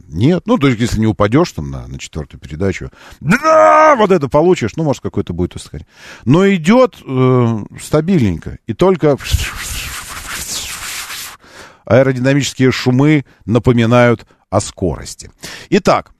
[0.09, 0.43] нет.
[0.47, 2.91] Ну, то есть если не упадешь там на, на четвертую передачу,
[3.21, 5.87] да, вот это получишь, ну, может, какой-то будет ускорение.
[6.25, 8.59] Но идет э, стабильненько.
[8.67, 9.17] И только
[11.87, 15.31] аэродинамические шумы напоминают о скорости.
[15.71, 16.13] Итак,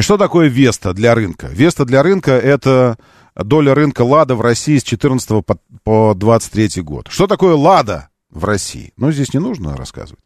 [0.00, 1.48] что такое Веста для рынка?
[1.48, 2.96] Веста для рынка это
[3.34, 7.08] доля рынка Лада в России с 14 по, по 23 год.
[7.08, 8.92] Что такое Лада в России?
[8.96, 10.22] Ну, здесь не нужно рассказывать.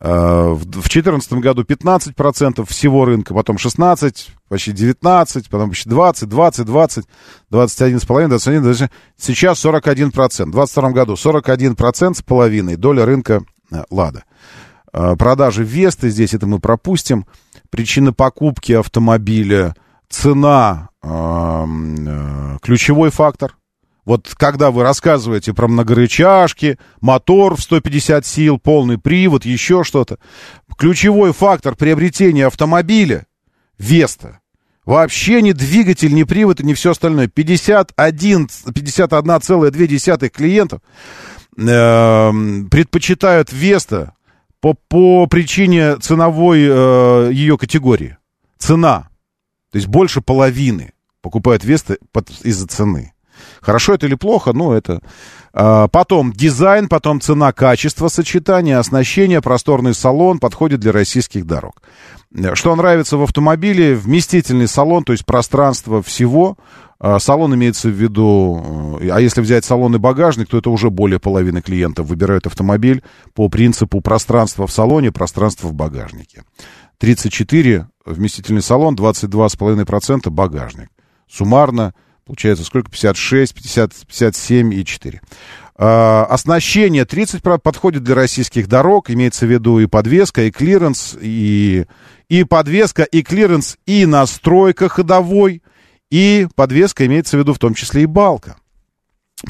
[0.00, 7.04] В 2014 году 15% всего рынка, потом 16, почти 19, потом почти 20, 20, 20,
[7.50, 8.88] 21,5, 21, 21.
[9.16, 10.04] Сейчас 41%.
[10.04, 13.44] В 2022 году 41% с половиной доля рынка
[13.88, 14.24] Лада.
[14.92, 17.24] Продажи Весты, здесь это мы пропустим.
[17.70, 19.74] Причина покупки автомобиля,
[20.14, 20.88] цена,
[22.62, 23.56] ключевой фактор.
[24.04, 30.18] Вот когда вы рассказываете про многорычажки, мотор в 150 сил, полный привод, еще что-то,
[30.76, 33.26] ключевой фактор приобретения автомобиля–
[33.78, 34.40] Веста.
[34.84, 37.26] Вообще не двигатель, не привод и не все остальное.
[37.28, 40.80] 51, 51,2 клиентов
[41.56, 42.32] э,
[42.70, 44.12] предпочитают Веста
[44.60, 48.18] по, по причине ценовой э, ее категории.
[48.58, 49.08] Цена.
[49.74, 51.96] То есть больше половины покупают Веста
[52.44, 53.12] из-за цены.
[53.60, 55.00] Хорошо это или плохо, ну это...
[55.52, 61.82] А, потом дизайн, потом цена, качество сочетания, оснащение, просторный салон подходит для российских дорог.
[62.52, 63.96] Что нравится в автомобиле?
[63.96, 66.56] Вместительный салон, то есть пространство всего.
[67.00, 71.18] А, салон имеется в виду, а если взять салон и багажник, то это уже более
[71.18, 73.02] половины клиентов выбирают автомобиль
[73.34, 76.44] по принципу пространства в салоне, пространства в багажнике.
[76.98, 80.88] 34 вместительный салон, 22,5% багажник.
[81.28, 81.94] Суммарно
[82.26, 82.90] Получается, сколько?
[82.90, 85.20] 56, 50, 57 и 4.
[85.76, 89.10] А, оснащение 30 подходит для российских дорог.
[89.10, 91.84] Имеется в виду и подвеска, и клиренс, и,
[92.28, 95.62] и подвеска, и клиренс, и настройка ходовой,
[96.10, 98.56] и подвеска имеется в виду в том числе и балка.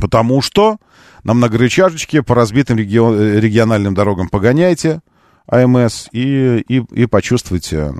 [0.00, 0.78] Потому что
[1.22, 5.00] на многорычажечке по разбитым регион, региональным дорогам погоняйте
[5.46, 7.92] АМС и, и, и почувствуйте,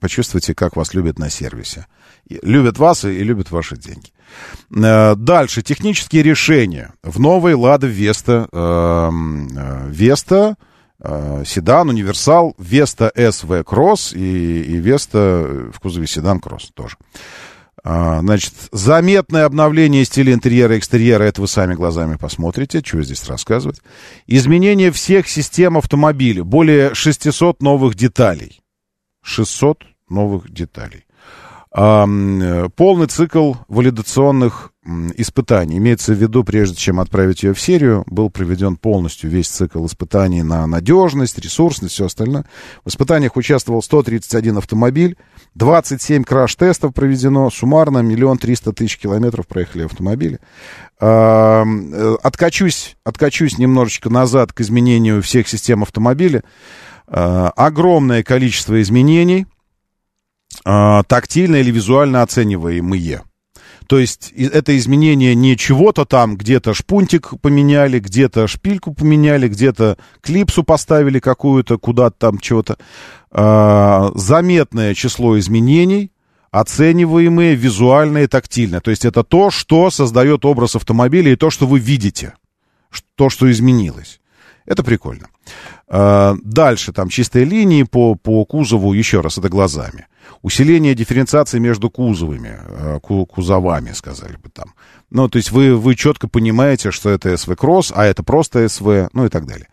[0.00, 1.86] почувствуйте, как вас любят на сервисе
[2.28, 4.10] любят вас и, любят ваши деньги.
[4.74, 5.62] Э, дальше.
[5.62, 6.92] Технические решения.
[7.02, 8.48] В новой Лада Веста.
[8.52, 9.10] Э,
[9.88, 10.56] Веста,
[11.00, 16.96] э, седан, универсал, Веста СВ Кросс и, и Веста в кузове седан Кросс тоже.
[17.88, 23.24] А, Значит, заметное обновление стиля интерьера и экстерьера, это вы сами глазами посмотрите, что здесь
[23.28, 23.80] рассказывать.
[24.26, 28.60] Изменение всех систем автомобиля, более 600 новых деталей.
[29.22, 31.05] 600 новых деталей.
[31.76, 34.72] Э, полный цикл валидационных
[35.16, 35.76] испытаний.
[35.76, 40.42] Имеется в виду, прежде чем отправить ее в серию, был проведен полностью весь цикл испытаний
[40.42, 42.46] на надежность, ресурсность, все остальное.
[42.84, 45.16] В испытаниях участвовал 131 автомобиль,
[45.54, 50.38] 27 краш-тестов проведено, суммарно миллион триста тысяч километров проехали автомобили.
[51.00, 51.64] Э,
[52.22, 56.42] Откачусь, откачусь немножечко назад к изменению всех систем автомобиля.
[57.08, 59.46] А, Огромное количество изменений,
[60.68, 63.22] а, тактильно или визуально оцениваемые.
[63.86, 70.64] То есть это изменение не чего-то там, где-то шпунтик поменяли, где-то шпильку поменяли, где-то клипсу
[70.64, 72.78] поставили какую-то, куда-то там чего-то.
[73.30, 76.10] А, заметное число изменений,
[76.50, 78.80] оцениваемые визуально и тактильно.
[78.80, 82.34] То есть это то, что создает образ автомобиля и то, что вы видите,
[83.14, 84.18] то, что изменилось.
[84.66, 85.28] Это прикольно.
[85.88, 90.06] А, Дальше там чистые линии по, по кузову, еще раз, это глазами.
[90.42, 94.74] Усиление дифференциации между кузовами, ку- кузовами, сказали бы там.
[95.10, 99.24] Ну, то есть вы, вы четко понимаете, что это СВ-кросс, а это просто СВ, ну
[99.26, 99.68] и так далее.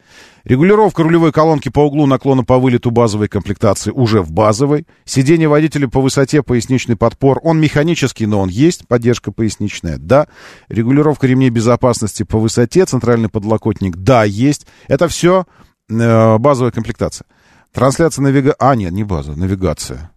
[0.45, 4.85] Регулировка рулевой колонки по углу наклона по вылету базовой комплектации уже в базовой.
[5.05, 7.39] Сиденье водителя по высоте, поясничный подпор.
[7.43, 8.85] Он механический, но он есть.
[8.87, 10.27] Поддержка поясничная, да.
[10.67, 12.85] Регулировка ремней безопасности по высоте.
[12.85, 14.67] Центральный подлокотник, да, есть.
[14.89, 15.45] Это все
[15.89, 17.25] э, базовая комплектация.
[17.71, 18.53] Трансляция навига...
[18.59, 20.11] А, нет, не база, навигация.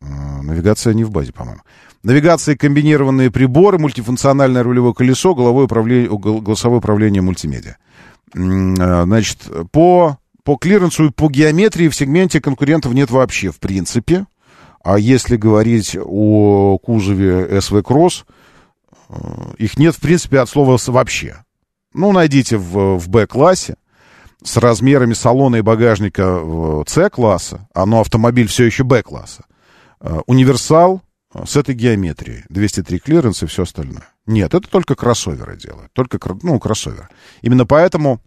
[0.00, 0.06] Э,
[0.40, 1.60] Навигация не в базе, по-моему.
[2.02, 7.76] Навигация, комбинированные приборы, мультифункциональное рулевое колесо, головое управление, гол- голосовое управление мультимедиа.
[8.34, 14.26] Э, Значит, по, по клиренсу и по геометрии в сегменте конкурентов нет вообще, в принципе.
[14.82, 18.24] А если говорить о кузове SV Cross,
[19.08, 19.14] э,
[19.58, 21.44] их нет, в принципе, от слова вообще.
[21.92, 23.76] Ну, найдите в, в Б-классе
[24.44, 26.40] с размерами салона и багажника
[26.86, 29.44] С-класса, а но автомобиль все еще Б-класса.
[30.00, 31.05] Э, Универсал э,
[31.44, 32.44] с этой геометрией.
[32.48, 34.08] 203 клиренс и все остальное.
[34.26, 35.92] Нет, это только кроссоверы делают.
[35.92, 37.10] Только, ну, кроссовер.
[37.42, 38.20] Именно поэтому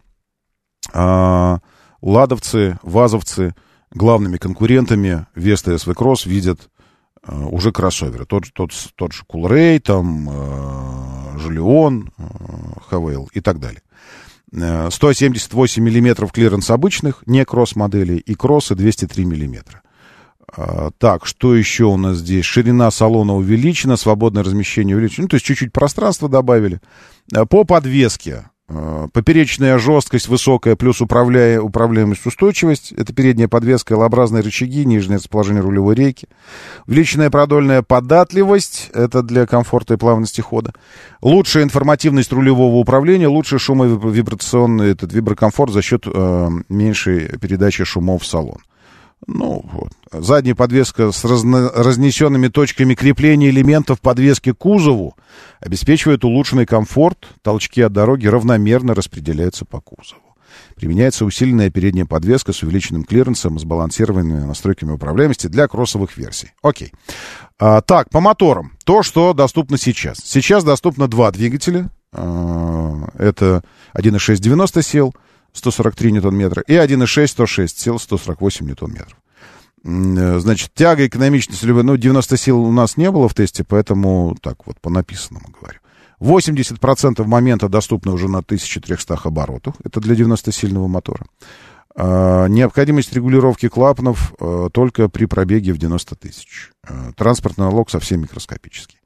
[0.92, 1.58] а,
[2.00, 3.54] ладовцы, вазовцы
[3.90, 5.92] главными конкурентами Веста SW
[6.26, 6.70] видят
[7.22, 8.24] а, уже кроссоверы.
[8.24, 12.22] Тот, тот, тот же Coolray, там, э, Jolion, э,
[12.88, 13.82] Haval и так далее.
[14.52, 19.82] Э, 178 миллиметров клиренс обычных, не кросс-моделей, и кроссы 203 миллиметра.
[20.56, 22.44] А, Так, что еще у нас здесь?
[22.44, 25.24] Ширина салона увеличена, свободное размещение увеличено.
[25.24, 26.80] Ну, то есть чуть-чуть пространства добавили.
[27.34, 28.50] А, По подвеске.
[28.68, 32.92] а, Поперечная жесткость высокая, плюс управляя, управляемость, устойчивость.
[32.92, 36.28] Это передняя подвеска, L-образные рычаги, нижнее расположение рулевой рейки.
[36.86, 38.90] Увеличенная продольная податливость.
[38.92, 40.72] Это для комфорта и плавности хода.
[41.22, 48.26] Лучшая информативность рулевого управления, лучший шумовибрационный этот виброкомфорт за счет э, меньшей передачи шумов в
[48.26, 48.58] салон.
[49.26, 49.92] Ну, вот.
[50.12, 55.16] Задняя подвеска с разно- разнесенными точками крепления элементов подвески к кузову
[55.60, 57.28] обеспечивает улучшенный комфорт.
[57.42, 60.22] Толчки от дороги равномерно распределяются по кузову.
[60.74, 66.52] Применяется усиленная передняя подвеска с увеличенным клиренсом, с балансированными настройками управляемости для кроссовых версий.
[66.62, 66.92] Окей.
[67.58, 68.72] А, так, по моторам.
[68.84, 70.18] То, что доступно сейчас.
[70.24, 71.90] Сейчас доступно два двигателя.
[72.12, 73.62] А, это
[73.94, 75.14] 1.6 90 сил,
[75.52, 79.16] 143 ньютон-метра, и 1.6 106 сил, 148 ньютон-метров.
[79.84, 84.36] Э, Значит, тяга, экономичность, любая- ну, 90 сил у нас не было в тесте, поэтому
[84.40, 85.78] так вот по написанному говорю.
[86.20, 89.74] 80% момента доступно уже на 1300 оборотах.
[89.82, 91.24] Это для 90-сильного мотора.
[91.96, 96.70] А, Необходимость регулировки клапанов э, только при пробеге в 90 тысяч.
[96.86, 98.99] Э, Транспортный налог совсем микроскопический.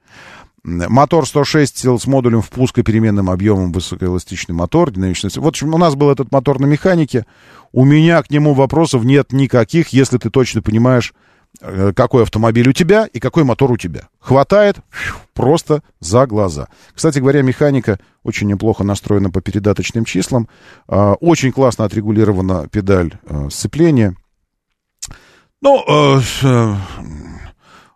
[0.64, 5.36] Мотор 106 сил с модулем впуска переменным объемом, высокоэластичный мотор, динамичность.
[5.36, 7.26] Вот у нас был этот мотор на механике.
[7.72, 11.12] У меня к нему вопросов нет никаких, если ты точно понимаешь,
[11.60, 14.08] э, какой автомобиль у тебя и какой мотор у тебя.
[14.20, 14.78] Хватает
[15.34, 16.68] просто за глаза.
[16.94, 20.48] Кстати говоря, механика очень неплохо настроена по передаточным числам.
[20.88, 24.16] А, Очень классно отрегулирована педаль э, сцепления.
[25.60, 26.76] Ну, э,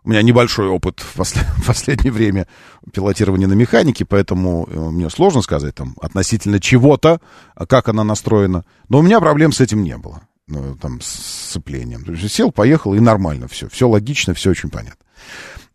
[0.09, 2.47] у меня небольшой опыт в послед- в последнее время
[2.91, 7.21] пилотирования на механике, поэтому э, мне сложно сказать там относительно чего-то,
[7.53, 8.65] а как она настроена.
[8.89, 10.21] Но у меня проблем с этим не было.
[10.47, 12.03] Ну, там, с сцеплением.
[12.27, 13.69] Сел, поехал, и нормально все.
[13.69, 15.05] Все логично, все очень понятно.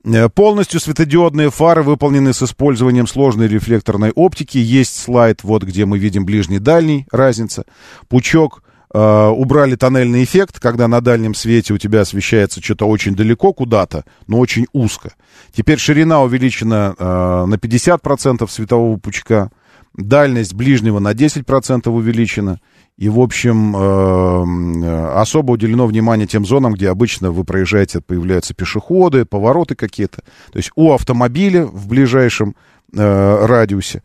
[0.05, 4.59] Э, Полностью светодиодные фары выполнены с использованием сложной рефлекторной оптики.
[4.59, 7.67] Есть слайд, вот где мы видим ближний-дальний, разница.
[8.09, 8.64] Пучок
[8.95, 14.05] Э, убрали тоннельный эффект, когда на дальнем свете у тебя освещается что-то очень далеко куда-то,
[14.29, 15.15] но очень узко.
[15.53, 19.51] Теперь ширина увеличена э, на 50% светового пучка,
[19.95, 22.61] дальность ближнего на 10% увеличена.
[22.97, 29.25] И, в общем, э, особо уделено внимание тем зонам, где обычно вы проезжаете, появляются пешеходы,
[29.25, 30.19] повороты какие-то.
[30.53, 32.55] То есть у автомобиля в ближайшем
[32.93, 34.05] радиусе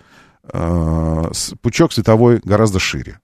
[1.61, 3.19] пучок световой гораздо шире.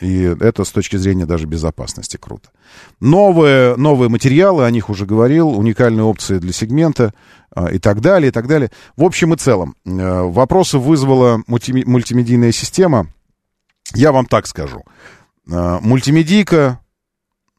[0.00, 2.48] И это с точки зрения даже безопасности круто.
[3.00, 7.12] Новые, новые материалы, о них уже говорил, уникальные опции для сегмента
[7.70, 8.70] и так далее, и так далее.
[8.96, 13.08] В общем и целом, вопросы вызвала мультимедийная система.
[13.94, 14.84] Я вам так скажу.
[15.44, 16.80] Мультимедийка,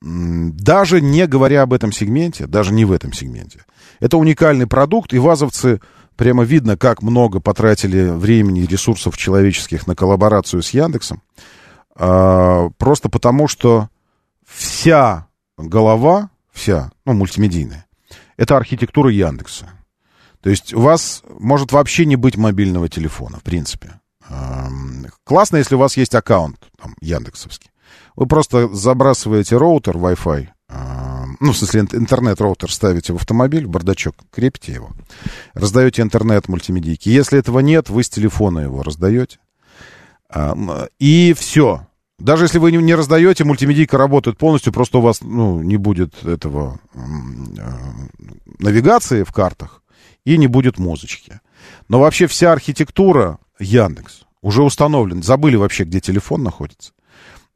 [0.01, 3.65] даже не говоря об этом сегменте, даже не в этом сегменте,
[3.99, 5.79] это уникальный продукт, и вазовцы
[6.15, 11.21] прямо видно, как много потратили времени и ресурсов человеческих на коллаборацию с Яндексом.
[11.99, 13.89] А, просто потому, что
[14.47, 15.27] вся
[15.57, 17.85] голова, вся, ну, мультимедийная,
[18.37, 19.69] это архитектура Яндекса.
[20.41, 23.99] То есть у вас может вообще не быть мобильного телефона, в принципе.
[25.25, 27.69] Классно, если у вас есть аккаунт там, яндексовский.
[28.15, 30.47] Вы просто забрасываете роутер Wi-Fi,
[31.41, 34.91] ну, в смысле, интернет-роутер ставите в автомобиль, в бардачок, крепите его,
[35.53, 37.09] раздаете интернет мультимедийки.
[37.09, 39.39] Если этого нет, вы с телефона его раздаете.
[40.99, 41.87] И все.
[42.19, 46.79] Даже если вы не раздаете, мультимедийка работает полностью, просто у вас ну, не будет этого
[46.93, 46.99] э,
[48.59, 49.81] навигации в картах
[50.25, 51.39] и не будет музычки.
[51.87, 55.21] Но вообще вся архитектура Яндекс уже установлена.
[55.21, 56.91] Забыли вообще, где телефон находится.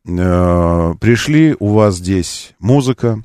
[0.07, 3.22] Э, пришли, у вас здесь музыка.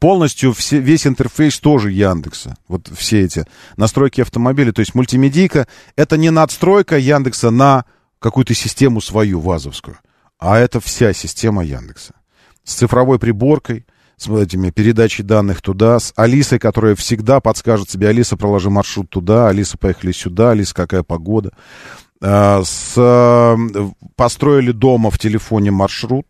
[0.00, 2.56] Полностью все, весь интерфейс тоже Яндекса.
[2.66, 3.44] Вот все эти
[3.76, 4.72] настройки автомобиля.
[4.72, 7.84] То есть мультимедийка это не надстройка Яндекса на
[8.18, 9.98] какую-то систему свою вазовскую
[10.40, 12.14] а это вся система Яндекса.
[12.64, 13.84] С цифровой приборкой,
[14.16, 19.48] с этими передачей данных туда, с Алисой, которая всегда подскажет себе, Алиса, проложи маршрут туда,
[19.48, 21.52] Алиса, поехали сюда, Алиса, какая погода.
[22.22, 23.56] А, с, э,
[24.16, 26.26] построили дома в телефоне маршрут,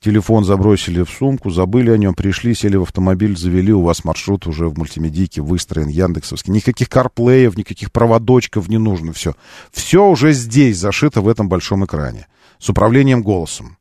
[0.00, 4.46] телефон забросили в сумку, забыли о нем, пришли, сели в автомобиль, завели, у вас маршрут
[4.46, 6.52] уже в мультимедийке выстроен, яндексовский.
[6.52, 9.34] Никаких карплеев, никаких проводочков не нужно, все.
[9.72, 12.26] Все уже здесь зашито в этом большом экране
[12.58, 13.76] с управлением голосом.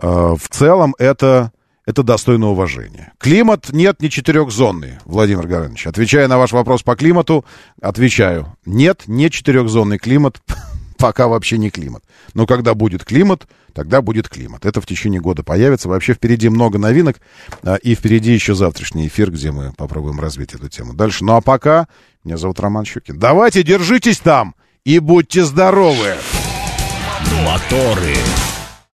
[0.00, 1.52] Э, в целом это,
[1.84, 3.12] это достойно уважения.
[3.18, 5.86] Климат нет, не четырехзонный, Владимир Горанович.
[5.86, 7.44] Отвечая на ваш вопрос по климату,
[7.80, 8.56] отвечаю.
[8.64, 10.42] Нет, не четырехзонный климат,
[10.98, 12.04] пока вообще не климат.
[12.34, 14.66] Но когда будет климат, тогда будет климат.
[14.66, 15.88] Это в течение года появится.
[15.88, 17.20] Вообще впереди много новинок.
[17.62, 21.24] Э, и впереди еще завтрашний эфир, где мы попробуем развить эту тему дальше.
[21.24, 21.88] Ну а пока,
[22.24, 23.18] меня зовут Роман Щукин.
[23.18, 26.14] Давайте, держитесь там и будьте здоровы!
[27.44, 28.14] Моторы.